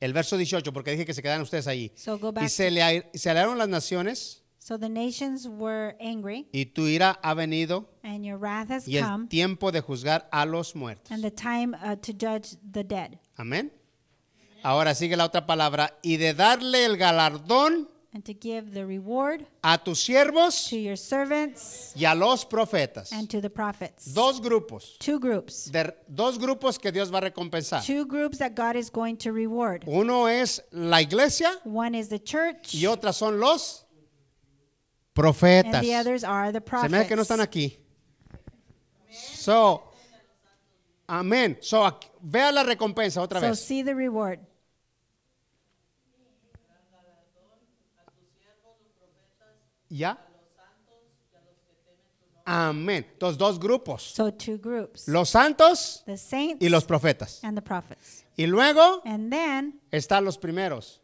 El 0.00 0.12
verso 0.12 0.36
18, 0.36 0.72
porque 0.72 0.90
dije 0.92 1.04
que 1.06 1.14
se 1.14 1.22
quedaran 1.22 1.40
ustedes 1.42 1.66
ahí. 1.66 1.90
So 1.96 2.18
go 2.18 2.28
Y 2.28 2.32
back. 2.32 2.48
se, 2.50 2.70
le, 2.70 3.10
se 3.14 3.30
alearon 3.30 3.56
las 3.58 3.68
naciones, 3.68 4.44
So 4.58 4.76
the 4.78 4.88
nations 4.90 5.48
were 5.48 5.96
angry, 6.00 6.46
y 6.52 6.66
tu 6.66 6.86
ira 6.86 7.18
ha 7.22 7.32
venido, 7.34 7.88
and 8.02 8.22
your 8.22 8.36
wrath 8.38 8.70
has 8.70 8.86
y 8.86 8.98
el 8.98 9.04
come, 9.04 9.26
tiempo 9.28 9.72
de 9.72 9.80
juzgar 9.80 10.28
a 10.30 10.44
los 10.44 10.74
muertos. 10.76 11.10
and 11.10 11.22
the 11.22 11.30
time 11.30 11.74
uh, 11.82 11.96
to 11.96 12.12
judge 12.12 12.54
the 12.70 12.84
dead, 12.84 13.18
Amén. 13.38 13.72
Ahora 14.62 14.94
sigue 14.94 15.16
la 15.16 15.24
otra 15.24 15.46
palabra, 15.46 15.96
y 16.02 16.16
de 16.16 16.34
darle 16.34 16.84
el 16.84 16.96
galardón 16.96 17.88
and 18.14 18.24
to 18.24 18.32
give 18.32 18.72
the 18.72 18.84
reward 18.84 19.44
a 19.62 19.76
tus 19.78 20.00
siervos 20.02 20.68
to 20.70 20.76
your 20.76 20.96
servants 20.96 21.92
y 21.94 22.04
a 22.06 22.14
los 22.14 22.44
profetas. 22.44 23.12
and 23.12 23.28
to 23.28 23.40
the 23.40 23.50
prophets. 23.50 24.12
Dos 24.14 24.40
grupos, 24.40 24.96
Two 24.98 25.18
groups. 25.20 25.70
de, 25.70 25.94
dos 26.08 26.38
grupos 26.38 26.78
que 26.78 26.90
Dios 26.90 27.12
va 27.12 27.18
a 27.18 27.20
recompensar. 27.30 27.84
Two 27.84 28.06
groups 28.06 28.38
that 28.38 28.54
God 28.56 28.76
is 28.76 28.90
going 28.90 29.16
to 29.16 29.30
reward. 29.30 29.84
Uno 29.86 30.26
es 30.26 30.62
la 30.72 31.00
iglesia 31.02 31.50
One 31.64 31.94
is 31.96 32.08
the 32.08 32.18
church, 32.18 32.74
y 32.74 32.86
otras 32.86 33.16
son 33.16 33.38
los 33.38 33.84
and 33.84 35.14
profetas. 35.14 35.80
the 35.82 35.94
others 35.94 36.24
are 36.24 36.50
the 36.50 36.60
Se 36.80 36.88
me 36.88 37.06
que 37.06 37.14
no 37.14 37.24
prophets. 37.24 37.30
están 37.30 37.40
aquí. 37.40 37.76
So, 39.10 39.82
amén. 41.06 41.58
So, 41.60 41.98
vea 42.22 42.50
la 42.52 42.62
recompensa 42.62 43.20
otra 43.22 43.40
So 43.40 43.48
vez. 43.50 43.60
see 43.60 43.82
the 43.82 43.94
reward. 43.94 44.40
¿Ya? 49.90 50.18
Amén. 52.44 53.06
Entonces, 53.12 53.36
dos 53.36 53.58
grupos. 53.60 54.02
So 54.02 54.32
two 54.32 54.56
groups. 54.58 55.06
Los 55.06 55.28
santos 55.30 56.02
The 56.06 56.16
saints 56.16 56.64
y 56.64 56.68
los 56.70 56.84
profetas. 56.84 57.40
and 57.44 57.56
the 57.56 57.62
prophets. 57.62 58.24
Y 58.36 58.46
luego 58.46 59.02
And 59.04 59.30
then 59.30 59.80
están 59.90 60.24
los 60.24 60.38
primeros. 60.38 61.00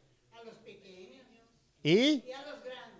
Y 1.82 2.22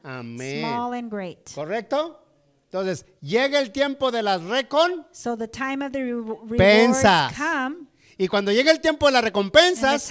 amén. 0.03 0.61
small 0.61 0.93
and 0.93 1.11
great. 1.11 1.51
¿Correcto? 1.55 2.21
Entonces, 2.67 3.07
llega 3.23 3.61
el 3.61 3.71
tiempo 3.73 4.11
de 4.11 4.23
las 4.23 4.43
recon 4.43 5.07
So 5.13 5.37
the 5.39 5.49
time 5.49 5.83
of 5.83 5.93
the 5.93 6.03
re- 6.03 6.59
come, 7.37 7.87
y 8.17 8.29
cuando 8.29 8.53
llega 8.53 8.71
el 8.71 8.81
tiempo 8.81 9.07
de 9.07 9.13
las 9.13 9.25
recompensas, 9.25 10.09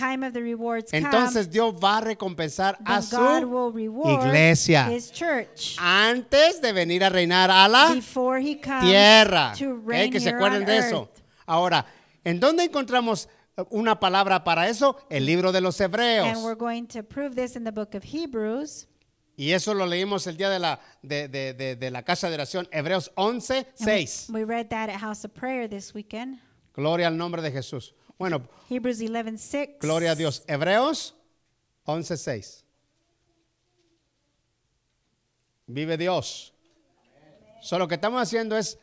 entonces 0.91 1.49
Dios 1.49 1.73
va 1.81 1.97
a 1.97 2.01
recompensar 2.01 2.77
a 2.85 3.01
su 3.01 3.17
will 3.17 3.73
reward 3.73 4.25
iglesia 4.27 4.89
antes 5.77 6.61
de 6.61 6.73
venir 6.73 7.03
a 7.03 7.09
reinar 7.09 7.49
a 7.51 7.67
la 7.67 7.93
before 7.93 8.41
He 8.41 8.59
comes 8.59 8.83
tierra. 8.85 9.53
to 9.57 9.71
¿Ok? 9.75 9.87
reign 9.87 10.11
Que 10.11 10.19
se 10.19 10.29
acuerden 10.29 10.65
de 10.65 10.77
eso. 10.79 11.09
Ahora, 11.45 11.85
¿en 12.23 12.39
dónde 12.39 12.63
encontramos 12.63 13.27
eh, 13.57 13.63
una 13.69 13.99
palabra 13.99 14.43
para 14.43 14.67
eso? 14.69 14.97
El 15.09 15.25
libro 15.25 15.51
de 15.51 15.61
los 15.61 15.79
And 15.81 15.93
we're 15.93 16.03
Hebreos. 16.21 16.57
going 16.57 16.85
to 16.87 17.03
prove 17.03 17.35
this 17.35 17.55
in 17.55 17.63
the 17.63 17.71
book 17.71 17.89
of 17.95 18.03
Hebrews. 18.03 18.87
Y 19.35 19.51
eso 19.51 19.73
lo 19.73 19.85
leímos 19.87 20.27
el 20.27 20.37
día 20.37 20.49
de 20.49 20.59
la, 20.59 20.79
de, 21.01 21.27
de- 21.27 21.53
de- 21.53 21.75
de 21.75 21.89
la 21.91 22.03
casa 22.03 22.29
de 22.29 22.35
oración, 22.35 22.67
Hebreos 22.71 23.11
11, 23.15 23.57
And 23.57 23.65
we- 23.79 23.85
6. 24.07 24.27
We 24.29 24.45
read 24.45 24.67
that 24.69 24.89
at 24.89 24.99
House 25.01 25.25
of 25.25 25.31
Prayer 25.33 25.67
this 25.67 25.93
weekend. 25.95 26.39
Gloria 26.73 27.07
al 27.07 27.17
nombre 27.17 27.41
de 27.41 27.51
Jesús. 27.51 27.93
Bueno, 28.17 28.47
Hebrews 28.69 29.01
11, 29.01 29.37
6. 29.37 29.69
gloria 29.79 30.11
a 30.11 30.15
Dios. 30.15 30.43
Hebreos 30.47 31.15
11, 31.85 32.17
6. 32.17 32.65
Vive 35.67 35.97
Dios. 35.97 36.53
Solo 37.61 37.85
lo 37.85 37.87
que 37.87 37.95
estamos 37.95 38.21
haciendo 38.21 38.57
es 38.57 38.77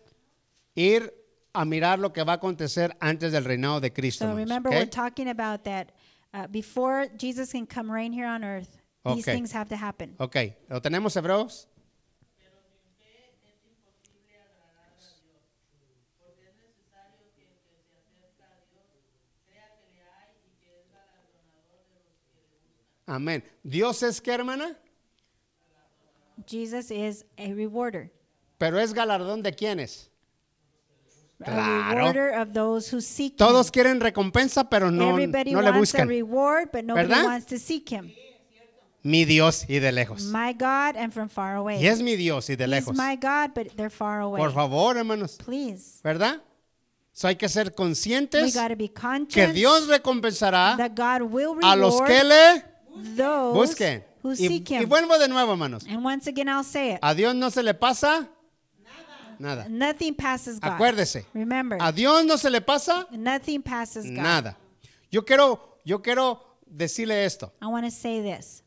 ir 0.74 1.12
a 1.53 1.64
mirar 1.64 1.99
lo 1.99 2.12
que 2.12 2.22
va 2.22 2.32
a 2.32 2.36
acontecer 2.36 2.97
antes 3.01 3.32
del 3.32 3.45
reinado 3.45 3.80
de 3.80 3.93
Cristo. 3.93 4.26
So 4.26 4.34
remember, 4.34 4.72
¿ok? 4.72 4.78
we're 4.78 4.88
talking 4.91 5.28
about 5.28 5.62
that. 5.64 5.93
Uh, 6.32 6.47
before 6.49 7.09
Jesus 7.18 7.51
can 7.53 7.66
come 7.66 7.93
reign 7.93 8.12
here 8.12 8.26
on 8.26 8.45
earth, 8.45 8.68
these 9.05 9.24
Okay. 9.24 9.34
things 9.34 9.53
have 9.53 9.68
to 9.68 9.76
happen. 9.76 10.14
Ok, 10.18 10.36
¿lo 10.68 10.80
tenemos 10.80 11.16
Hebreos? 11.16 11.68
Amén. 23.11 23.43
¿Dios 23.65 24.05
es 24.05 24.21
qué, 24.21 24.33
hermana? 24.33 24.77
Jesus 26.47 26.93
is 26.93 27.25
a 27.37 27.53
rewarder. 27.53 28.13
Pero 28.57 28.79
es 28.79 28.95
galardón 28.95 29.43
de 29.43 29.53
quiénes. 29.53 30.11
Claro. 31.43 32.41
of 32.41 32.53
those 32.53 32.95
who 32.95 33.01
seek 33.01 33.37
Todos 33.37 33.67
him. 33.67 33.73
quieren 33.73 34.01
recompensa, 34.01 34.69
pero 34.71 34.91
no, 34.93 35.11
Everybody 35.11 35.53
no 35.53 35.61
le 35.61 35.71
wants 35.71 35.95
a 35.95 36.05
buscan. 36.05 36.09
reward, 36.09 36.71
but 36.71 36.85
nobody 36.85 37.09
¿Verdad? 37.09 37.25
wants 37.25 37.47
to 37.47 37.59
seek 37.59 37.91
him. 37.91 38.13
Mi 39.03 39.25
Dios 39.25 39.65
y 39.67 39.81
de 39.81 39.91
lejos. 39.91 40.25
My 40.25 40.53
God 40.53 40.97
and 40.97 41.13
from 41.13 41.29
far 41.29 41.57
away. 41.57 41.83
Y 41.83 41.87
es 41.89 42.03
mi 42.03 42.15
Dios 42.15 42.49
y 42.49 42.55
de 42.55 42.69
lejos. 42.69 42.95
my 42.97 43.17
God, 43.17 43.55
but 43.55 43.75
they're 43.75 43.91
far 43.91 44.21
away. 44.21 44.39
Por 44.41 44.53
favor, 44.53 44.97
hermanos. 44.97 45.37
Please. 45.39 46.01
¿Verdad? 46.05 46.43
So 47.13 47.27
hay 47.27 47.37
que 47.37 47.49
ser 47.49 47.75
conscientes 47.75 48.55
be 48.79 48.93
que 49.29 49.47
Dios 49.49 49.89
recompensará 49.89 50.77
that 50.77 50.93
God 50.95 51.23
will 51.33 51.59
a 51.63 51.75
los 51.75 52.01
que 52.03 52.23
le 52.23 52.70
those 53.16 53.55
busquen. 53.55 54.05
who 54.22 54.32
Y, 54.32 54.36
seek 54.36 54.70
y 54.70 54.76
him. 54.82 54.88
vuelvo 54.88 55.18
de 55.18 55.28
nuevo, 55.28 55.53
hermanos. 55.53 55.84
And 55.88 56.05
once 56.05 56.26
again, 56.28 56.48
I'll 56.48 56.64
say 56.64 56.94
it. 56.94 56.98
A 57.03 57.14
Dios 57.14 57.34
no 57.34 57.51
se 57.51 57.62
le 57.62 57.74
pasa 57.74 58.28
nada. 59.38 59.66
Nothing 59.68 60.14
passes 60.14 60.61
God. 60.61 60.72
Acuérdese. 60.72 61.24
Remember, 61.34 61.78
A 61.80 61.90
Dios 61.92 62.24
no 62.24 62.36
se 62.36 62.51
le 62.51 62.61
pasa 62.61 63.07
nothing 63.11 63.62
passes 63.62 64.05
God. 64.05 64.12
nada. 64.22 64.57
Yo 65.11 65.24
quiero, 65.24 65.78
yo 65.84 66.01
quiero 66.03 66.40
decirle 66.66 67.24
esto. 67.24 67.53
I 67.62 67.66
want 67.66 67.84
to 67.84 67.90
say 67.90 68.20
this. 68.22 68.62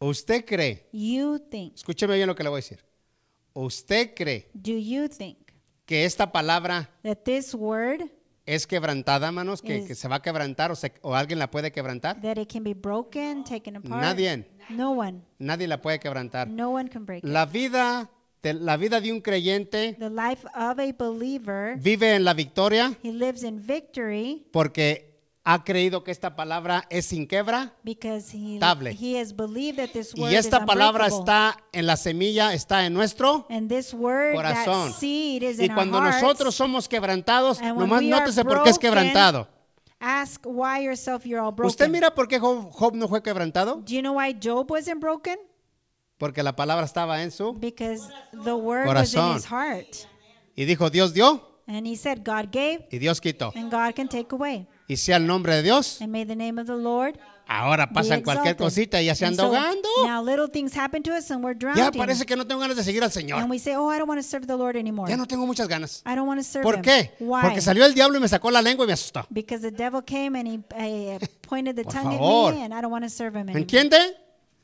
¿Usted 0.00 0.44
cree? 0.46 0.86
You 0.92 1.38
think, 1.50 1.74
Escúcheme 1.74 2.14
bien 2.16 2.26
lo 2.26 2.34
que 2.34 2.42
le 2.42 2.48
voy 2.48 2.58
a 2.58 2.62
decir. 2.62 2.78
¿Usted 3.52 4.14
cree 4.14 4.48
do 4.54 4.72
you 4.72 5.08
think 5.08 5.36
que 5.84 6.04
esta 6.04 6.30
palabra 6.30 6.88
that 7.02 7.24
this 7.24 7.54
word, 7.54 8.04
es 8.54 8.66
quebrantada, 8.66 9.28
hermanos? 9.28 9.62
¿Que, 9.62 9.94
se 9.94 10.08
va 10.08 10.16
a 10.16 10.22
quebrantar 10.22 10.70
o, 10.72 10.76
se- 10.76 10.92
o 11.02 11.14
alguien 11.14 11.38
la 11.38 11.50
puede 11.50 11.70
quebrantar? 11.72 12.20
that 12.20 12.36
it 12.38 12.50
can 12.52 12.64
be 12.64 12.74
broken, 12.74 13.44
taken 13.44 13.76
apart? 13.76 14.02
Nadie. 14.02 14.46
No 14.68 14.92
one. 14.92 15.22
Nadie 15.38 15.66
la 15.66 15.80
puede 15.80 15.98
quebrantar. 16.00 16.48
No 16.48 16.70
one 16.70 16.88
can 16.88 17.04
break. 17.06 17.24
La 17.24 17.46
vida 17.46 18.10
de, 18.42 18.54
la 18.54 18.76
vida 18.76 19.00
de 19.00 19.12
un 19.12 19.20
creyente 19.20 19.96
The 19.98 20.10
life 20.10 20.46
of 20.54 20.78
a 20.78 20.92
believer, 20.92 21.76
vive 21.78 22.14
en 22.14 22.24
la 22.24 22.34
victoria 22.34 22.96
he 23.02 23.12
lives 23.12 23.42
in 23.42 23.64
victory 23.66 24.46
porque 24.52 25.09
ha 25.52 25.64
creído 25.64 26.04
que 26.04 26.10
esta 26.10 26.36
palabra 26.36 26.84
es 26.90 27.06
sin 27.06 27.26
quebra 27.26 27.72
because 27.82 28.30
he, 28.36 28.58
Table. 28.58 28.92
he 28.92 29.18
has 29.20 29.32
believed 29.34 29.78
that 29.78 29.90
this 29.92 30.14
word 30.14 30.30
y 30.30 30.34
esta 30.36 30.64
palabra 30.64 31.06
está 31.06 31.56
en 31.72 31.86
la 31.86 31.96
semilla, 31.96 32.52
está 32.54 32.84
en 32.86 32.94
nuestro 32.94 33.46
corazón. 34.34 34.90
that 34.90 34.98
seed 34.98 35.42
is 35.42 35.58
Y 35.58 35.64
in 35.66 35.74
cuando 35.74 36.00
nosotros 36.00 36.54
somos 36.54 36.88
quebrantados, 36.88 37.60
nomás 37.60 38.02
nótese 38.02 38.44
por 38.44 38.62
qué 38.62 38.70
es 38.70 38.78
quebrantado. 38.78 39.48
Ask 40.02 40.46
why 40.46 40.82
yourself 40.84 41.24
you're 41.26 41.40
all 41.44 41.52
broken. 41.52 41.68
¿Usted 41.68 41.88
mira 41.90 42.14
por 42.14 42.26
qué 42.26 42.38
Job, 42.38 42.70
Job 42.72 42.94
no 42.94 43.06
fue 43.06 43.22
quebrantado? 43.22 43.82
Do 43.84 43.92
you 43.92 44.00
know 44.00 44.14
why 44.16 44.32
Job 44.32 44.70
wasn't 44.70 44.98
broken? 45.00 45.36
Porque 46.16 46.42
la 46.42 46.54
palabra 46.56 46.84
estaba 46.86 47.22
en 47.22 47.30
su 47.30 47.52
Because 47.54 48.08
the 48.44 48.52
word 48.54 48.86
was 48.86 49.12
in 49.12 49.20
Corazón. 49.20 49.36
his 49.36 49.44
heart. 49.46 49.96
y 50.56 50.64
dijo 50.64 50.90
Dios 50.90 51.12
dio 51.12 51.46
And 51.66 51.86
he 51.86 51.96
said, 51.96 52.24
God 52.24 52.50
gave 52.50 52.86
y 52.90 52.98
Dios 52.98 53.20
quitó. 53.20 53.52
and 53.54 53.70
God 53.70 53.94
can 53.94 54.08
take 54.08 54.32
away. 54.32 54.66
Y 54.90 54.96
sea 54.96 55.18
el 55.18 55.26
nombre 55.26 55.54
de 55.54 55.62
Dios, 55.62 56.00
And 56.02 56.10
may 56.10 56.24
the 56.24 56.34
name 56.34 56.60
of 56.60 56.66
the 56.66 56.74
Lord 56.74 57.16
ahora 57.46 57.90
pasan 57.92 58.22
cualquier 58.22 58.56
cosita 58.56 59.00
y 59.00 59.06
ya 59.06 59.14
se 59.14 59.24
And 59.24 59.38
anda 59.38 59.44
ahogando. 59.44 59.88
now 60.04 60.20
little 60.20 60.48
things 60.48 60.76
happen 60.76 61.00
to 61.04 61.12
us 61.16 61.30
and 61.30 61.44
we're 61.44 61.56
Ya 61.76 61.92
parece 61.92 62.26
que 62.26 62.34
no 62.34 62.44
tengo 62.44 62.60
ganas 62.60 62.76
de 62.76 62.82
seguir 62.82 63.04
al 63.04 63.12
Señor. 63.12 63.40
And 63.40 63.48
we 63.48 63.60
say, 63.60 63.76
oh, 63.76 63.88
I 63.88 63.98
don't 63.98 64.08
want 64.08 64.20
to 64.20 64.26
serve 64.28 64.48
the 64.48 64.56
Lord 64.56 64.76
anymore. 64.76 65.08
Ya 65.08 65.16
no 65.16 65.26
tengo 65.26 65.46
muchas 65.46 65.68
ganas. 65.68 66.02
I 66.04 66.16
don't 66.16 66.26
want 66.26 66.40
to 66.40 66.44
serve 66.44 66.64
¿Por 66.64 66.74
him. 66.78 66.82
qué? 66.82 67.12
Why? 67.20 67.42
Porque 67.42 67.60
salió 67.60 67.84
el 67.86 67.94
diablo 67.94 68.18
y 68.18 68.20
me 68.20 68.26
sacó 68.28 68.50
la 68.50 68.62
lengua 68.62 68.84
y 68.84 68.88
me 68.88 68.94
asustó. 68.94 69.24
Because 69.30 69.62
the 69.62 69.70
devil 69.70 70.02
came 70.02 70.36
and 70.36 70.48
he 70.48 70.58
uh, 70.74 71.18
pointed 71.48 71.76
the 71.76 71.84
Por 71.84 71.92
tongue 71.92 72.18
favor. 72.18 72.50
at 72.52 72.56
me 72.56 72.64
and 72.64 72.74
I 72.74 72.80
don't 72.80 72.90
want 72.90 73.04
to 73.04 73.10
serve 73.10 73.36
him 73.36 73.46
¿Me 73.46 73.52
anymore. 73.52 73.60
entiende? 73.60 74.16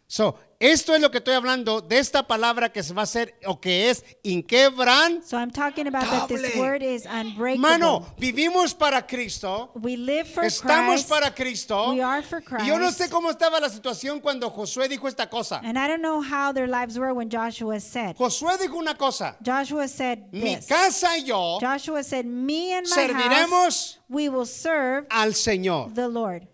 So, 0.08 0.36
esto 0.60 0.94
es 0.94 1.00
lo 1.00 1.10
que 1.10 1.18
estoy 1.18 1.34
hablando 1.34 1.80
de 1.80 1.98
esta 1.98 2.26
palabra 2.26 2.70
que 2.72 2.82
se 2.82 2.94
va 2.94 3.02
a 3.02 3.04
hacer 3.04 3.34
o 3.46 3.60
que 3.60 3.90
es 3.90 4.04
inquebran. 4.22 5.22
So 5.22 5.36
I'm 5.38 5.50
talking 5.50 5.86
about 5.86 6.04
that 6.10 6.28
this 6.28 6.56
word 6.56 6.82
is 6.82 7.06
unbreakable. 7.06 7.58
Mano, 7.58 8.06
vivimos 8.18 8.74
para 8.74 9.06
Cristo. 9.06 9.70
we 9.74 9.96
live 9.96 10.26
for 10.28 10.44
Estamos 10.44 11.02
Christ. 11.04 11.08
para 11.08 11.34
Cristo. 11.34 11.90
We 11.92 12.00
are 12.02 12.22
for 12.22 12.42
Y 12.60 12.66
yo 12.66 12.78
no 12.78 12.86
Christ. 12.86 12.98
sé 13.02 13.10
cómo 13.10 13.30
estaba 13.30 13.60
la 13.60 13.68
situación 13.68 14.20
cuando 14.20 14.50
Josué 14.50 14.88
dijo 14.88 15.08
esta 15.08 15.28
cosa. 15.28 15.60
And 15.64 15.76
I 15.78 15.86
don't 15.88 16.00
know 16.02 16.20
how 16.22 16.52
their 16.52 16.68
lives 16.68 16.98
were 16.98 17.12
when 17.12 17.28
Joshua 17.30 17.80
said. 17.80 18.16
Josué 18.16 18.56
dijo 18.58 18.76
una 18.76 18.94
cosa. 18.94 19.36
Joshua 19.44 19.88
said 19.88 20.32
Mi 20.32 20.56
this. 20.56 20.66
casa 20.66 21.16
y 21.18 21.24
yo 21.24 21.58
Joshua 21.60 22.02
said, 22.02 22.24
Me 22.24 22.72
and 22.72 22.86
my 22.88 22.94
house, 22.94 23.10
serviremos 23.10 23.98
we 24.08 24.28
will 24.28 24.46
serve 24.46 25.06
al 25.10 25.32
Señor. 25.34 25.94
the 25.94 26.08
Lord. 26.08 26.46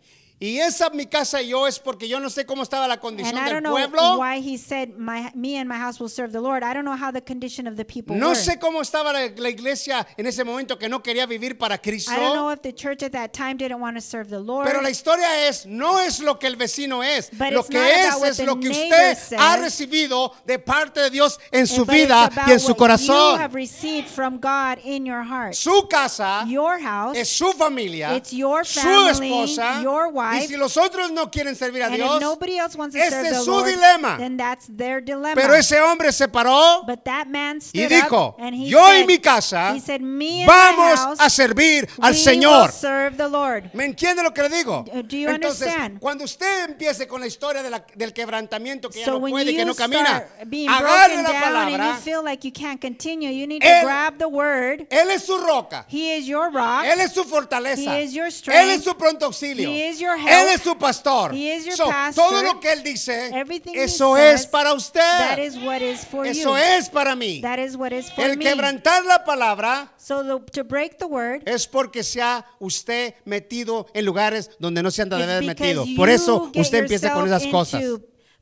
Y 0.44 0.58
esa 0.58 0.90
mi 0.90 1.06
casa 1.06 1.40
y 1.40 1.50
yo 1.50 1.68
es 1.68 1.78
porque 1.78 2.08
yo 2.08 2.18
no 2.18 2.28
sé 2.28 2.44
cómo 2.44 2.64
estaba 2.64 2.88
la 2.88 2.94
And 2.94 3.00
condición 3.00 3.36
I 3.38 3.48
del 3.48 3.62
know 3.62 3.70
pueblo. 3.74 4.18
why 4.18 4.40
he 4.40 4.58
said, 4.58 4.88
my, 4.98 5.30
me 5.36 5.56
and 5.56 5.68
my 5.68 5.76
house 5.78 6.00
will 6.00 6.08
serve 6.08 6.32
the 6.32 6.40
Lord. 6.40 6.64
I 6.64 6.74
don't 6.74 6.84
know 6.84 6.96
how 6.96 7.12
the 7.12 7.20
condition 7.22 7.68
of 7.68 7.76
the 7.76 7.84
people 7.84 8.16
No 8.16 8.30
were. 8.30 8.34
sé 8.34 8.58
cómo 8.58 8.80
estaba 8.82 9.12
la, 9.12 9.28
la 9.36 9.48
iglesia 9.48 10.04
en 10.16 10.26
ese 10.26 10.42
momento 10.42 10.76
que 10.78 10.88
no 10.88 11.00
quería 11.00 11.26
vivir 11.26 11.56
para 11.56 11.78
Cristo. 11.78 12.10
I 12.10 12.16
don't 12.16 12.34
know 12.34 12.50
if 12.50 12.60
the 12.60 12.72
church 12.72 13.04
at 13.04 13.12
that 13.12 13.32
time 13.32 13.56
didn't 13.56 13.80
want 13.80 13.96
to 13.96 14.00
serve 14.02 14.28
the 14.30 14.40
Lord. 14.40 14.66
Pero 14.66 14.80
la 14.82 14.90
historia 14.90 15.46
es, 15.48 15.64
no 15.64 16.00
es 16.00 16.18
lo 16.18 16.36
que 16.40 16.48
el 16.48 16.56
vecino 16.56 17.04
es. 17.04 17.30
But 17.30 17.52
Lo 17.52 17.62
que 17.62 17.78
es 17.78 18.20
es 18.22 18.38
lo 18.44 18.58
que 18.58 18.68
usted 18.70 19.12
ha 19.38 19.54
says. 19.54 19.60
recibido 19.60 20.32
de 20.44 20.58
parte 20.58 21.00
de 21.02 21.10
Dios 21.10 21.38
en 21.52 21.68
su 21.68 21.84
vida 21.84 22.28
y 22.48 22.50
en 22.50 22.58
su 22.58 22.74
corazón. 22.74 23.38
have 23.40 23.54
received 23.54 24.08
from 24.08 24.38
God 24.40 24.78
in 24.84 25.06
your 25.06 25.22
heart. 25.22 25.54
Su 25.54 25.86
casa 25.88 26.44
Your 26.48 26.80
house. 26.80 27.16
es 27.16 27.28
su 27.28 27.52
familia, 27.52 28.16
It's 28.16 28.32
your 28.32 28.64
su 28.64 28.80
family, 28.80 29.28
esposa. 29.44 29.80
your 29.82 30.10
Y 30.38 30.46
si 30.46 30.56
los 30.56 30.76
otros 30.76 31.10
no 31.10 31.30
quieren 31.30 31.54
servir 31.56 31.82
a 31.82 31.86
and 31.86 31.96
Dios, 31.96 32.16
if 32.16 32.20
nobody 32.22 32.58
else 32.58 32.76
wants 32.76 32.94
to 32.94 33.00
ese 33.02 33.10
serve 33.10 33.28
es 33.28 33.38
the 33.38 33.44
su 33.44 33.50
Lord, 33.50 33.66
dilema. 33.68 34.16
then 34.18 34.36
that's 34.36 34.66
their 34.76 35.00
dilemma. 35.02 35.34
pero 35.34 35.54
ese 35.54 35.80
hombre 35.80 36.12
se 36.12 36.28
paró 36.28 36.84
but 36.86 37.04
that 37.04 37.26
man 37.26 37.58
y 37.72 37.86
dijo, 37.86 38.28
up 38.30 38.40
and 38.40 38.54
he 38.54 38.68
yo 38.68 38.84
said, 38.86 39.00
y 39.02 39.06
mi 39.06 39.18
casa 39.18 39.74
he 39.74 39.80
said, 39.80 40.00
Me 40.00 40.42
and 40.42 40.48
vamos 40.48 40.78
my 40.78 40.96
house, 40.96 41.18
a 41.20 41.30
servir 41.30 41.88
al 42.00 42.12
we 42.12 42.18
Señor. 42.18 42.62
will 42.66 42.72
serve 42.72 43.16
the 43.16 43.28
Lord. 43.28 43.70
¿Me 43.74 43.84
entiende 43.84 44.22
lo 44.22 44.32
que 44.32 44.42
le 44.42 44.48
digo? 44.48 44.84
Do 44.84 45.16
you 45.16 45.28
Entonces, 45.28 45.66
understand? 45.68 46.00
cuando 46.00 46.24
usted 46.24 46.68
empiece 46.70 47.06
con 47.06 47.20
la 47.20 47.26
historia 47.26 47.62
de 47.62 47.70
la- 47.70 47.84
del 47.94 48.12
quebrantamiento 48.12 48.88
que 48.90 49.00
ya 49.00 49.04
So 49.06 49.12
no 49.12 49.18
when 49.18 49.32
puede, 49.32 49.54
que 49.54 49.64
no 49.64 49.74
camina, 49.74 50.24
agarre 50.68 51.22
la 51.22 51.40
palabra. 51.40 51.96
feel 52.02 52.22
like 52.24 52.44
you 52.46 52.52
can't 52.52 52.80
continue, 52.80 53.30
you 53.30 53.46
need 53.46 53.60
to 53.62 53.66
Él- 53.68 53.82
grab 53.84 54.18
the 54.18 54.26
word. 54.28 54.86
Él 54.90 55.10
es 55.10 55.24
su 55.24 55.36
roca. 55.38 55.84
He 55.88 56.16
is 56.16 56.26
your 56.26 56.50
rock. 56.50 56.84
Él 56.84 57.00
es 57.00 57.12
su 57.12 57.24
fortaleza. 57.24 57.96
He 57.98 58.02
is 58.04 58.12
your 58.12 58.26
Él 58.26 58.70
es 58.70 58.84
su 58.84 58.94
pronto 58.96 59.26
auxilio. 59.26 59.68
He 59.68 59.88
is 59.88 59.98
your 60.00 60.16
help. 60.16 60.21
Él 60.26 60.48
es 60.54 60.62
su 60.62 60.76
pastor. 60.76 61.32
He 61.34 61.54
is 61.54 61.64
your 61.64 61.76
So, 61.76 61.86
pastor. 61.88 62.24
todo 62.24 62.42
lo 62.42 62.60
que 62.60 62.72
él 62.72 62.82
dice, 62.82 63.28
Everything 63.32 63.72
eso 63.74 64.16
says, 64.16 64.40
es 64.42 64.46
para 64.46 64.70
That 64.70 64.76
usted. 64.76 65.38
is 65.38 65.56
what 65.58 65.80
is 65.82 66.04
for 66.04 66.26
Eso 66.26 66.50
you. 66.50 66.56
es 66.56 66.88
para 66.88 67.14
mí. 67.16 67.40
That 67.42 67.58
is 67.58 67.76
what 67.76 67.92
is 67.92 68.10
for 68.10 68.24
El 68.24 68.36
me. 68.36 68.44
quebrantar 68.44 69.04
la 69.04 69.24
palabra 69.24 69.92
So 69.96 70.22
the, 70.22 70.40
to 70.52 70.64
break 70.64 70.98
the 70.98 71.06
word 71.06 71.42
es 71.46 71.66
porque 71.66 72.02
se 72.02 72.20
ha 72.22 72.44
usted 72.58 73.14
metido 73.24 73.86
en 73.94 74.04
lugares 74.04 74.50
donde 74.58 74.82
no 74.82 74.90
se 74.90 75.02
anda 75.02 75.16
de 75.16 75.24
is 75.24 75.28
haber 75.30 75.40
because 75.48 75.74
metido. 75.74 75.96
Por 75.96 76.08
eso 76.10 76.50
usted 76.54 76.78
empieza 76.78 77.12
con 77.12 77.26
esas 77.26 77.46
cosas. 77.46 77.82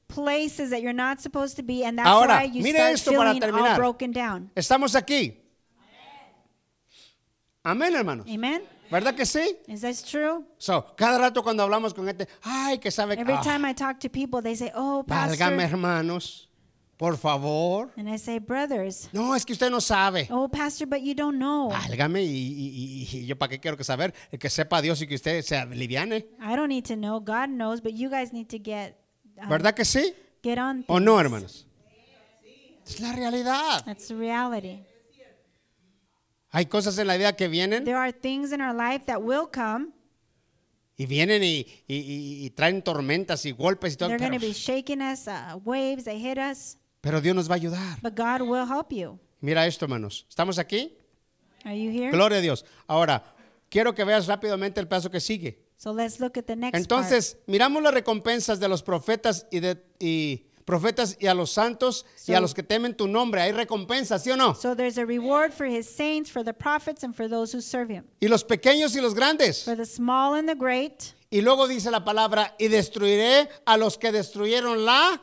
places 0.07 0.70
that 0.70 0.81
you're 0.81 0.93
not 0.93 1.20
supposed 1.20 1.55
to 1.57 1.62
be, 1.62 1.85
and 1.85 1.97
that's 1.97 2.09
Ahora, 2.09 2.39
why 2.41 2.45
you 2.53 2.62
mire 2.64 2.74
start 2.78 2.95
esto 2.95 3.12
para 3.12 3.33
feeling 3.33 3.43
all 3.45 3.53
terminar. 3.53 3.76
broken 3.76 4.11
down. 4.12 4.51
Estamos 4.57 4.97
aquí. 4.97 5.37
Amén, 7.62 7.95
hermanos. 7.95 8.26
Amen. 8.28 8.62
¿Verdad 8.91 9.14
que 9.14 9.24
sí? 9.24 9.57
Is 9.68 9.82
that 9.82 9.95
true? 10.05 10.45
So, 10.59 10.84
cada 10.97 11.18
rato 11.18 11.43
cuando 11.43 11.62
hablamos 11.62 11.95
con 11.95 12.07
gente, 12.07 12.26
ay, 12.43 12.78
que 12.78 12.91
sabe 12.91 13.14
que 13.14 13.22
Every 13.22 13.34
ah, 13.36 13.43
time 13.43 13.68
I 13.70 13.74
talk 13.74 13.99
to 14.01 14.09
people, 14.11 14.43
they 14.43 14.57
say, 14.57 14.72
"Oh, 14.74 15.05
válgame, 15.07 15.59
pastor," 15.62 15.70
hermanos, 15.70 16.49
por 16.97 17.16
favor. 17.16 17.93
and 17.97 18.09
I 18.09 18.18
say, 18.18 18.38
"Brothers." 18.41 19.09
No, 19.12 19.34
es 19.34 19.45
que 19.45 19.53
usted 19.53 19.70
no 19.70 19.80
sabe. 19.80 20.26
Oh, 20.30 20.49
pastor, 20.49 20.86
but 20.88 21.01
you 21.01 21.14
don't 21.14 21.38
know. 21.38 21.70
Válgame, 21.70 22.22
y, 22.22 22.26
y- 22.26 23.09
y- 23.12 23.26
yo 23.26 23.36
para 23.36 23.51
qué 23.51 23.61
quiero 23.61 23.76
que 23.76 23.84
saber, 23.84 24.12
el 24.32 24.38
que 24.38 24.51
sepa 24.51 24.82
Dios 24.82 25.01
y 25.03 25.07
que 25.07 25.14
usted 25.14 25.43
se 25.43 25.57
aliviane. 25.57 26.26
I 26.41 26.57
don't 26.57 26.68
need 26.68 26.84
to 26.86 26.97
know. 26.97 27.20
God 27.20 27.49
knows, 27.49 27.80
but 27.80 27.93
you 27.93 28.11
guys 28.11 28.32
need 28.32 28.49
to 28.49 28.59
get 28.59 28.97
um, 29.41 29.49
¿Verdad 29.49 29.74
que 29.74 29.84
sí? 29.84 30.14
get 30.43 30.59
on. 30.59 30.84
¿O 30.88 30.99
no, 30.99 31.12
things. 31.12 31.24
hermanos? 31.24 31.66
Es 32.86 32.99
la 32.99 33.12
realidad. 33.12 33.84
That's 33.84 34.09
the 34.09 34.16
reality. 34.16 34.80
Hay 36.53 36.67
cosas 36.67 36.99
en 36.99 37.07
la 37.07 37.17
vida 37.17 37.35
que 37.37 37.49
vienen 37.49 37.85
There 37.85 37.97
are 37.97 38.13
things 38.13 38.53
in 38.53 38.61
our 38.61 38.75
life 38.75 39.05
that 39.07 39.19
will 39.21 39.47
come. 39.53 39.89
y 40.97 41.07
vienen 41.07 41.43
y, 41.43 41.67
y- 41.87 41.97
y- 41.97 42.45
y 42.47 42.51
traen 42.51 42.83
tormentas 42.83 43.47
y 43.47 43.53
golpes 43.53 43.95
y 43.95 43.97
todo. 43.97 44.09
They're 44.11 44.19
going 44.29 44.39
to 44.39 44.45
be 44.47 44.53
shaking 44.53 45.01
us, 45.01 45.27
uh, 45.29 45.57
waves, 45.65 46.05
they 46.05 46.19
hit 46.21 46.37
us, 46.39 46.77
pero 47.01 47.21
Dios 47.21 47.35
nos 47.35 47.49
va 47.49 47.55
a 47.55 47.57
ayudar. 47.57 47.99
but 48.03 48.15
God 48.15 48.43
will 48.43 48.67
help 48.67 48.93
you. 48.93 49.19
Mira 49.41 49.67
esto, 49.67 49.87
hermanos. 49.87 50.27
¿Estamos 50.29 50.59
aquí? 50.59 50.97
Are 51.65 51.75
you 51.75 51.91
here? 51.91 52.11
Gloria 52.11 52.39
a 52.39 52.41
Dios. 52.43 52.67
Ahora, 52.87 53.25
quiero 53.71 53.95
que 53.95 54.05
veas 54.05 54.27
rápidamente 54.27 54.81
el 54.81 54.89
paso 54.89 55.11
que 55.11 55.21
sigue. 55.21 55.65
So 55.77 55.95
let's 55.95 56.21
look 56.21 56.37
at 56.37 56.45
the 56.45 56.57
next 56.57 56.77
Entonces, 56.77 57.39
miramos 57.47 57.83
las 57.83 57.95
recompensas 57.95 58.61
de 58.61 58.69
los 58.69 58.83
profetas 58.83 59.47
y 59.51 59.61
de 59.61 59.83
y 59.99 60.45
profetas 60.71 61.16
y 61.18 61.27
a 61.27 61.35
los 61.35 61.51
santos 61.51 62.07
y 62.29 62.33
a 62.33 62.37
So- 62.37 62.43
los 62.43 62.55
que 62.55 62.62
temen 62.62 62.95
tu 62.97 63.09
nombre. 63.09 63.41
Hay 63.43 63.51
recompensas, 63.53 64.23
¿sí 64.23 64.31
o 64.31 64.37
no? 64.37 64.55
So 64.55 64.77
there's 64.77 64.99
a 64.99 65.05
reward 65.05 65.53
for 65.53 65.66
his 65.66 65.89
saints, 65.89 66.31
for 66.31 66.45
the 66.45 66.55
prophets, 66.55 67.03
and 67.03 67.12
for 67.14 67.29
those 67.29 67.53
who 67.57 67.61
serve 67.61 67.91
him. 67.93 68.05
Y 68.21 68.29
los 68.29 68.45
pequeños 68.45 68.95
y 68.95 69.01
los 69.01 69.14
grandes. 69.14 69.64
For 69.64 69.77
the 69.77 69.85
small 69.85 70.35
and 70.35 70.49
the 70.49 70.55
great. 70.55 71.14
Y 71.31 71.41
luego 71.41 71.66
dice 71.68 71.91
la 71.91 72.05
palabra, 72.05 72.55
y 72.59 72.68
destruiré 72.68 73.49
a 73.64 73.77
los 73.77 73.99
que 73.99 74.12
destruyeron 74.12 74.85
la 74.85 75.21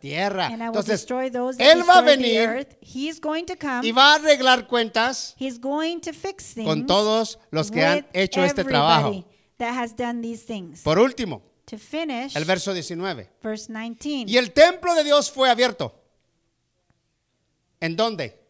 tierra. 0.00 0.46
And 0.46 0.56
I 0.62 0.68
will 0.68 0.76
Entonces, 0.78 1.00
destroy 1.00 1.30
those 1.30 1.56
that 1.58 1.66
Él 1.66 1.82
va 1.88 1.98
a 1.98 2.02
venir. 2.02 2.66
He's 2.80 3.20
going 3.20 3.44
to 3.46 3.56
come. 3.56 3.86
y 3.86 3.92
va 3.92 4.12
a 4.12 4.16
arreglar 4.16 4.66
cuentas 4.66 5.34
He's 5.38 5.58
going 5.58 6.00
to 6.00 6.12
fix 6.12 6.54
things 6.54 6.66
con 6.66 6.86
todos 6.86 7.38
los 7.50 7.70
que 7.70 7.84
han 7.84 8.06
hecho 8.12 8.42
este 8.42 8.64
trabajo. 8.64 9.24
that 9.58 9.74
has 9.74 9.94
done 9.94 10.22
these 10.22 10.42
things. 10.44 10.82
Por 10.82 10.98
último, 10.98 11.42
to 11.70 11.78
finish, 11.78 12.36
el 12.36 12.44
verso 12.44 12.74
19. 12.74 13.30
verse 13.40 13.72
19. 13.72 14.30
Y 14.30 14.36
el 14.36 14.52
templo 14.52 14.94
de 14.94 15.04
Dios 15.04 15.30
fue 15.30 15.48
abierto. 15.48 15.94
¿En 17.78 17.96
dónde? 17.96 18.40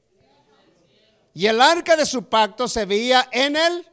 Y 1.35 1.47
el 1.47 1.61
arca 1.61 1.97
de 1.97 2.07
su 2.07 2.25
pacto 2.25 2.67
se 2.67 2.85
veía 2.87 3.29
en 3.31 3.57
él. 3.57 3.87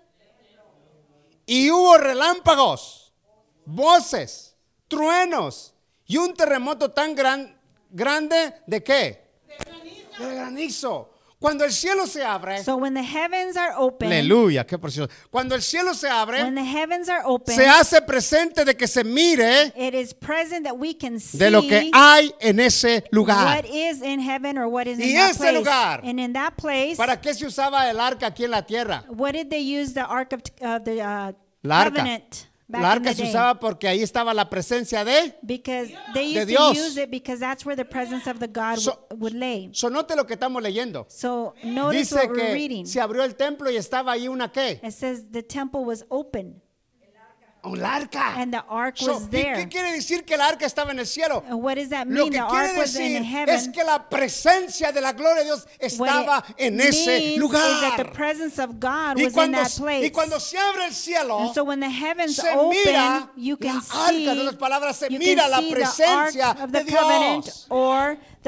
Y 1.46 1.70
hubo 1.70 1.98
relámpagos, 1.98 3.14
voces, 3.66 4.56
truenos 4.88 5.74
y 6.06 6.18
un 6.18 6.34
terremoto 6.34 6.92
tan 6.92 7.16
gran, 7.16 7.60
grande 7.90 8.62
de 8.66 8.84
qué? 8.84 9.32
De 10.20 10.36
granizo. 10.36 11.17
Cuando 11.40 11.66
el 11.66 11.72
cielo 11.72 12.08
se 12.08 12.24
abre, 12.24 12.64
So 12.64 12.78
when 12.78 12.96
the 12.96 13.04
heavens 13.04 13.56
are 13.58 13.74
open, 13.78 14.08
aleluya, 14.12 14.66
qué 14.66 14.80
precioso. 14.80 15.08
Cuando 15.30 15.54
el 15.54 15.62
cielo 15.62 15.94
se 15.94 16.10
abre, 16.10 16.42
when 16.42 16.56
the 16.56 16.64
heavens 16.64 17.10
are 17.10 17.22
open, 17.26 17.54
se 17.56 17.68
hace 17.68 18.02
presente 18.02 18.66
de 18.66 18.76
que 18.76 18.88
se 18.88 19.04
mire 19.04 19.72
it 19.76 19.94
is 19.94 20.16
present 20.16 20.64
that 20.66 20.76
we 20.76 20.96
can 20.96 21.20
see 21.20 21.38
de 21.38 21.52
lo 21.52 21.62
que 21.62 21.92
hay 21.94 22.32
en 22.40 22.60
ese 22.60 23.04
lugar. 23.12 23.46
what 23.56 23.66
is 23.66 24.02
in 24.02 24.20
heaven 24.20 24.58
or 24.58 24.68
what 24.68 24.88
is 24.88 24.98
Y 24.98 25.04
in 25.12 25.16
that 25.16 25.30
ese 25.30 25.38
place. 25.38 25.54
lugar, 25.58 26.02
and 26.04 26.20
in 26.20 26.34
that 26.34 26.56
place, 26.58 26.98
¿Para 26.98 27.22
qué 27.22 27.34
se 27.36 27.46
usaba 27.46 27.88
el 27.88 28.00
arca 28.00 28.26
aquí 28.28 28.44
en 28.46 28.50
la 28.52 28.64
tierra? 28.64 29.04
what 29.08 29.34
did 29.34 29.52
they 29.52 29.62
use 29.62 29.94
the 29.94 30.04
ark 30.04 30.34
of, 30.34 30.42
of 30.62 30.84
the 30.86 31.00
uh, 31.02 31.32
La 31.62 31.82
arca. 31.82 31.92
covenant 32.00 32.48
back 32.68 32.82
La 32.82 32.92
arca 32.92 33.14
se 33.14 33.24
usaba 33.24 33.60
porque 33.60 33.88
ahí 33.88 34.02
estaba 34.04 34.34
la 34.34 34.50
presencia 34.50 35.04
de. 35.06 35.36
Because 35.42 35.94
they 36.14 36.34
de 36.34 36.46
Dios. 36.46 36.74
to 36.74 36.80
use 36.80 36.98
it 37.02 37.10
because 37.10 37.40
that's 37.40 37.66
where 37.66 37.76
the 37.76 37.86
presence 37.86 38.28
of 38.30 38.40
the 38.40 38.48
God 38.48 38.78
So- 38.78 39.00
would, 39.12 39.22
would 39.22 39.34
lay. 39.34 39.70
So, 39.74 39.90
note 39.90 40.16
lo 40.16 40.26
que 40.26 40.34
estamos 40.36 40.62
leyendo. 40.62 41.06
So 41.10 41.54
notice 41.64 42.00
Dice 42.00 42.16
what 42.16 42.30
we're 42.30 42.48
que 42.48 42.54
reading. 42.54 42.86
se 42.86 43.00
abrió 43.00 43.24
el 43.24 43.36
templo 43.36 43.72
y 43.72 43.78
estaba 43.78 44.12
ahí 44.14 44.28
una 44.28 44.52
qué? 44.52 44.80
It 44.84 44.92
says 44.92 45.32
the 45.32 45.44
temple 45.44 45.82
was 45.86 46.06
open 46.10 46.62
Un 47.72 47.84
arca. 47.84 48.34
and 48.38 48.52
the 48.54 48.64
ark 48.70 48.96
So, 48.98 49.14
was 49.14 49.24
¿qué, 49.24 49.30
there. 49.44 49.56
qué 49.56 49.70
quiere 49.70 49.92
decir 49.92 50.24
que 50.26 50.36
el 50.36 50.42
arca 50.42 50.66
estaba 50.66 50.92
en 50.92 51.00
el 51.00 51.06
cielo? 51.06 51.44
And 51.48 51.62
what 51.62 51.76
does 51.76 51.90
that 51.90 52.06
Lo 52.08 52.24
mean? 52.26 52.32
que 52.34 52.40
The 52.40 52.46
quiere 52.48 52.68
ark 52.70 52.76
decir 52.78 53.24
heaven. 53.24 53.56
es 53.56 53.68
que 53.70 53.84
la 53.84 54.08
presencia 54.10 54.92
de 54.92 55.02
la 55.02 55.14
gloria 55.14 55.40
de 55.40 55.46
Dios 55.46 55.68
estaba 55.80 56.44
en 56.58 56.80
ese 56.80 56.90
is 56.90 57.06
that 57.06 57.20
the 57.20 57.40
lugar. 57.40 58.14
presence 58.14 58.60
of 58.60 58.80
God 58.80 59.18
Y 59.18 59.30
cuando, 59.32 59.58
that 59.58 59.72
place. 59.78 60.06
y 60.06 60.10
cuando 60.12 60.40
se 60.40 60.58
abre 60.58 60.86
el 60.86 60.94
cielo, 60.94 61.40
and 61.40 61.54
so 61.54 61.64
when 61.64 61.80
the 61.80 61.90
heavens 61.90 62.36
se 62.36 62.50
open, 62.56 62.70
mira 62.86 63.30
you 63.36 63.58
can 63.58 63.76
la 63.76 63.82
see, 63.82 64.28
arca, 64.28 64.32
en 64.32 64.40
otras 64.48 64.56
palabras, 64.58 64.96
se 64.98 65.10
mira 65.10 65.48
la 65.48 65.62
presencia 65.62 66.52
ark 66.52 66.64
of 66.64 66.72
de 66.72 66.84
the 66.84 66.92
covenant 66.96 67.44
Dios. 67.46 67.66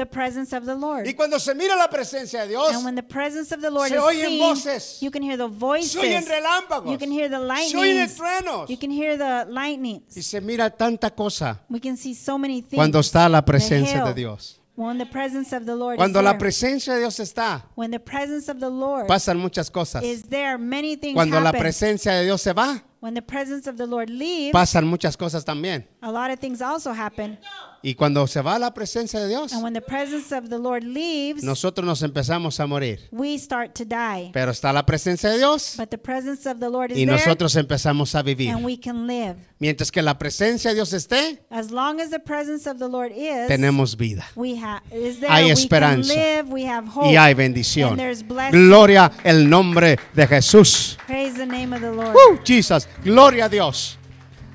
The 0.00 0.06
presence 0.06 0.56
of 0.56 0.64
the 0.64 0.74
Lord. 0.74 1.06
Y 1.06 1.12
cuando 1.14 1.38
se 1.38 1.54
mira 1.54 1.76
la 1.76 1.88
presencia 1.88 2.42
de 2.42 2.48
Dios, 2.48 2.74
and 2.74 2.84
when 2.84 2.94
the 2.94 3.02
presence 3.02 3.52
of 3.54 3.60
the 3.60 3.70
Lord 3.70 3.88
se 3.88 3.96
is 3.96 4.02
oyen 4.02 4.26
seen, 4.28 4.40
voces, 4.40 4.98
you 5.02 5.10
can 5.10 5.22
hear 5.22 5.36
the 5.36 5.48
se 5.48 5.54
voices. 5.54 5.96
oyen 5.96 6.24
relámpagos, 6.26 6.90
You 6.90 6.98
can 6.98 7.10
hear 7.12 7.28
the 7.28 7.36
se 7.36 7.76
oyen 7.76 8.08
truenos. 8.16 8.68
You 8.68 8.78
can 8.78 8.90
hear 8.90 9.16
the 9.18 9.44
lightnings. 9.50 10.16
Y 10.16 10.22
se 10.22 10.40
mira 10.40 10.70
tanta 10.70 11.10
cosa 11.10 11.60
We 11.68 11.80
can 11.80 11.96
see 11.96 12.14
so 12.14 12.38
many 12.38 12.62
things. 12.62 12.76
cuando 12.76 13.00
está 13.00 13.28
la 13.28 13.44
presencia 13.44 14.04
de. 14.04 14.14
Dios. 14.14 14.60
When 14.76 14.96
the 14.96 15.04
presence 15.04 15.54
of 15.54 15.66
the 15.66 15.74
Lord 15.74 15.98
Cuando 15.98 16.20
is 16.20 16.24
la 16.24 16.38
presencia 16.38 16.94
de 16.94 17.00
Dios 17.00 17.20
está, 17.20 17.66
when 17.74 17.90
the 17.90 18.00
presence 18.00 18.50
of 18.50 18.60
the 18.60 18.70
Lord 18.70 19.06
pasan 19.06 19.38
muchas 19.38 19.70
cosas. 19.70 20.02
is 20.02 20.22
there, 20.22 20.56
many 20.56 20.96
things 20.96 21.14
Cuando 21.14 21.38
la 21.38 21.52
presencia 21.52 22.14
de 22.14 22.24
Dios 22.24 22.40
se 22.40 22.54
va, 22.54 22.82
when 23.00 23.12
the 23.12 23.20
presence 23.20 23.68
of 23.68 23.76
the 23.76 23.86
Lord 23.86 24.08
leaves, 24.08 24.52
pasan 24.52 24.86
muchas 24.86 25.16
cosas 25.18 25.44
también. 25.44 25.86
A 26.02 26.10
lot 26.10 26.30
of 26.30 26.38
things 26.40 26.60
also 26.62 26.92
happen. 26.92 27.38
Y 27.82 27.94
cuando 27.94 28.26
se 28.26 28.42
va 28.42 28.58
la 28.58 28.74
presencia 28.74 29.18
de 29.20 29.28
Dios, 29.28 29.54
And 29.54 29.62
when 29.62 29.72
the 29.72 29.80
presence 29.80 30.32
of 30.36 30.50
the 30.50 30.58
Lord 30.58 30.84
leaves, 30.84 31.42
nosotros 31.42 31.86
nos 31.86 32.02
empezamos 32.02 32.60
a 32.60 32.66
morir. 32.66 33.00
we 33.10 33.38
start 33.38 33.72
to 33.74 33.86
die. 33.86 34.30
Pero 34.34 34.50
está 34.50 34.70
la 34.70 34.84
presencia 34.84 35.30
de 35.30 35.38
Dios 35.38 35.76
But 35.78 35.88
the 35.88 35.96
presence 35.96 36.46
of 36.46 36.58
the 36.60 36.68
Lord 36.68 36.90
is 36.92 36.98
y 36.98 37.06
there, 37.06 37.16
nosotros 37.16 37.56
empezamos 37.56 38.14
a 38.14 38.22
vivir. 38.22 38.50
and 38.50 38.66
we 38.66 38.76
can 38.78 39.06
live. 39.06 39.36
Mientras 39.58 39.90
que 39.90 40.02
la 40.02 40.18
presencia 40.18 40.70
de 40.72 40.74
Dios 40.74 40.92
esté, 40.92 41.40
As 41.48 41.70
long 41.70 42.00
as 42.02 42.10
the 42.10 42.18
presence 42.18 42.68
of 42.68 42.76
the 42.78 42.88
Lord 42.88 43.12
is, 43.16 43.48
tenemos 43.48 43.96
vida. 43.96 44.26
we 44.36 44.56
have 44.62 44.82
is 44.92 45.18
there. 45.20 45.30
Hay 45.32 45.46
we 45.46 45.52
esperanza. 45.52 46.12
can 46.12 46.22
live. 46.22 46.52
We 46.52 46.66
have 46.66 46.86
hope. 46.86 47.06
Y 47.08 47.16
hay 47.16 47.32
bendición. 47.32 47.92
And 47.92 47.98
there's 47.98 48.22
blessing. 48.22 48.60
Gloria 48.68 49.10
el 49.24 49.48
nombre 49.48 49.96
de 50.14 50.26
Jesús. 50.26 50.98
Praise 51.06 51.34
the 51.34 51.46
name 51.46 51.72
of 51.74 51.80
the 51.80 51.92
Lord. 51.92 52.14
Woo, 52.14 52.38
Jesus, 52.44 52.86
gloria 53.02 53.46
a 53.46 53.48
Dios. 53.48 53.96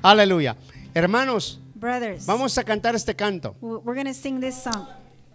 Aleluya. 0.02 0.56
Hermanos, 0.96 1.60
Brothers, 1.74 2.24
vamos 2.24 2.56
a 2.56 2.64
cantar 2.64 2.94
este 2.94 3.14
canto 3.14 3.54
we're 3.60 3.82
going 3.84 4.06
to 4.06 4.14
sing 4.14 4.40
this 4.40 4.54
song. 4.54 4.86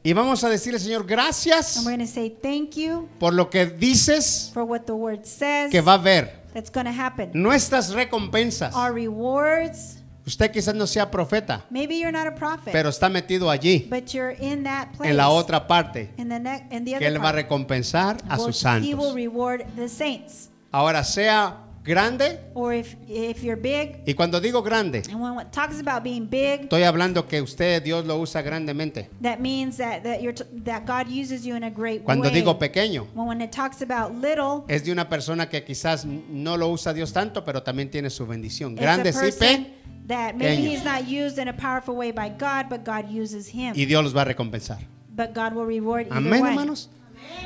y 0.03 0.11
vamos 0.13 0.43
a 0.43 0.49
decirle, 0.49 0.79
Señor, 0.79 1.05
gracias 1.05 1.77
And 1.77 1.85
we're 1.85 1.95
going 1.97 2.07
to 2.07 2.11
say 2.11 2.31
thank 2.41 2.71
you 2.75 3.07
por 3.19 3.31
lo 3.31 3.47
que 3.51 3.67
dices 3.67 4.49
for 4.51 4.63
what 4.63 4.81
the 4.87 4.93
word 4.93 5.23
says 5.23 5.69
que 5.69 5.79
va 5.81 5.93
a 5.93 5.97
haber. 5.99 6.31
that's 6.55 6.71
going 6.71 6.85
to 6.87 6.91
happen. 6.91 7.29
Nuestras 7.33 7.93
recompensas. 7.93 8.73
Our 8.75 8.91
rewards. 8.91 9.99
Usted 10.25 10.51
quizás 10.51 10.73
no 10.73 10.87
sea 10.87 11.11
profeta, 11.11 11.63
Maybe 11.69 11.99
you're 11.99 12.11
not 12.11 12.25
a 12.25 12.33
prophet, 12.35 12.71
pero 12.71 12.89
está 12.89 13.07
metido 13.09 13.49
allí, 13.51 13.87
but 13.89 14.11
you're 14.13 14.35
in 14.39 14.63
that 14.63 14.89
place. 14.97 15.11
en 15.11 15.17
la 15.17 15.29
otra 15.29 15.67
parte, 15.67 16.11
in 16.17 16.29
the, 16.29 16.35
in 16.71 16.85
the 16.85 16.91
que 16.91 16.95
other 16.97 17.07
Él 17.07 17.17
va 17.17 17.29
a 17.29 17.33
part. 17.33 17.35
recompensar 17.35 18.17
a 18.29 18.37
sus 18.37 18.63
He 18.63 18.93
will 18.95 19.03
santos. 19.03 19.15
reward 19.15 19.63
the 19.75 19.87
saints. 19.87 20.49
Ahora, 20.71 21.03
sea 21.03 21.57
grande, 21.83 22.39
Or 22.53 22.73
if 22.73 22.95
if 23.07 23.41
you're 23.43 23.59
big, 23.59 24.03
y 24.05 24.13
cuando 24.13 24.39
digo 24.39 24.61
grande, 24.61 25.01
and 25.09 25.19
when 25.21 25.39
it 25.39 25.51
talks 25.51 25.79
about 25.79 26.03
being 26.03 26.27
big, 26.27 26.63
estoy 26.63 26.83
hablando 26.83 27.27
que 27.27 27.41
usted, 27.41 27.81
Dios 27.83 28.05
lo 28.05 28.19
usa 28.19 28.41
grandemente. 28.41 29.09
that 29.21 29.39
means 29.39 29.77
that 29.77 30.03
that 30.03 30.21
you're 30.21 30.33
t- 30.33 30.43
that 30.63 30.85
God 30.85 31.07
uses 31.07 31.45
you 31.45 31.55
in 31.55 31.63
a 31.63 31.71
great 31.71 32.03
Cuando 32.03 32.25
way. 32.29 32.33
digo 32.35 32.59
pequeño, 32.59 33.07
when, 33.15 33.27
when 33.27 33.41
it 33.41 33.51
talks 33.51 33.81
about 33.81 34.13
little, 34.15 34.63
es 34.67 34.83
de 34.83 34.91
una 34.91 35.09
persona 35.09 35.49
que 35.49 35.63
quizás 35.63 36.05
no 36.05 36.57
lo 36.57 36.69
usa 36.69 36.93
Dios 36.93 37.11
tanto, 37.13 37.43
pero 37.43 37.63
también 37.63 37.89
tiene 37.89 38.09
su 38.09 38.25
bendición. 38.27 38.75
Grande 38.75 39.11
sí, 39.13 39.31
pe, 39.39 39.73
that 40.07 40.35
maybe 40.35 40.67
he's 40.71 40.83
not 40.83 41.07
used 41.07 41.39
in 41.39 41.47
a 41.47 41.53
powerful 41.55 41.95
way 41.95 42.11
by 42.11 42.29
God, 42.29 42.67
but 42.69 42.83
God 42.85 43.09
uses 43.09 43.47
him. 43.53 43.73
y 43.75 43.85
Dios 43.85 44.03
los 44.03 44.15
va 44.15 44.21
a 44.21 44.25
recompensar. 44.25 44.79
but 45.15 45.33
God 45.33 45.53
will 45.53 45.65
reward 45.65 46.07
Amén, 46.11 46.45
hermanos. 46.45 46.89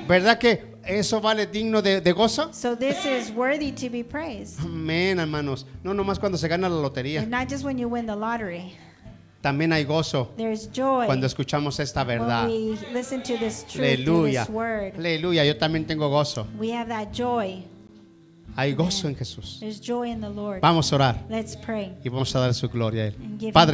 ¿Verdad 0.08 0.38
que 0.40 0.75
eso 0.86 1.20
vale 1.22 1.48
digno 1.48 1.82
de, 1.82 2.02
de 2.02 2.12
gozo? 2.12 2.54
So 2.54 2.76
this 2.76 3.06
is 3.06 3.32
worthy 3.32 3.72
to 3.72 3.90
be 3.90 4.04
praised. 4.04 4.60
Amén, 4.60 5.20
hermanos. 5.20 5.66
No 5.84 5.94
nomás 5.94 6.20
cuando 6.20 6.38
se 6.38 6.48
gana 6.48 6.70
la 6.70 6.76
lotería. 6.82 7.22
And 7.22 7.32
not 7.32 7.48
just 7.50 7.64
when 7.64 7.78
you 7.78 7.88
win 7.88 8.06
the 8.06 8.16
lottery. 8.16 8.74
También 9.42 9.72
hay 9.74 9.84
gozo 9.84 10.32
There's 10.38 10.72
joy 10.72 11.06
cuando 11.06 11.28
escuchamos 11.28 11.80
esta 11.80 12.04
verdad. 12.04 12.48
when 12.48 12.72
we 12.72 12.78
listen 12.94 13.22
to 13.22 13.38
this 13.38 13.64
truth, 13.68 13.84
Aleluya. 13.86 14.46
this 14.46 14.50
word. 14.50 14.94
Aleluya. 14.98 15.46
Yo 15.46 15.56
también 15.58 15.86
tengo 15.86 16.10
gozo. 16.10 16.48
We 16.58 16.72
have 16.72 16.88
that 16.90 17.12
joy. 17.14 17.64
Hay 18.58 18.74
gozo 18.74 19.08
en 19.10 19.16
Jesús. 19.16 19.58
There's 19.60 19.80
joy 19.82 20.10
in 20.10 20.22
the 20.22 20.30
Lord. 20.30 20.62
Vamos 20.62 20.92
a 20.92 20.96
orar 20.96 21.26
Let's 21.30 21.56
pray. 21.58 21.94
y 22.04 22.10
vamos 22.10 22.34
a 22.36 22.40
dar 22.40 22.54
su 22.54 22.70
gloria 22.70 23.04
a 23.04 23.08
And 23.08 23.16
Él. 23.34 23.38
give 23.38 23.48
him 23.50 23.54
Padre, 23.54 23.74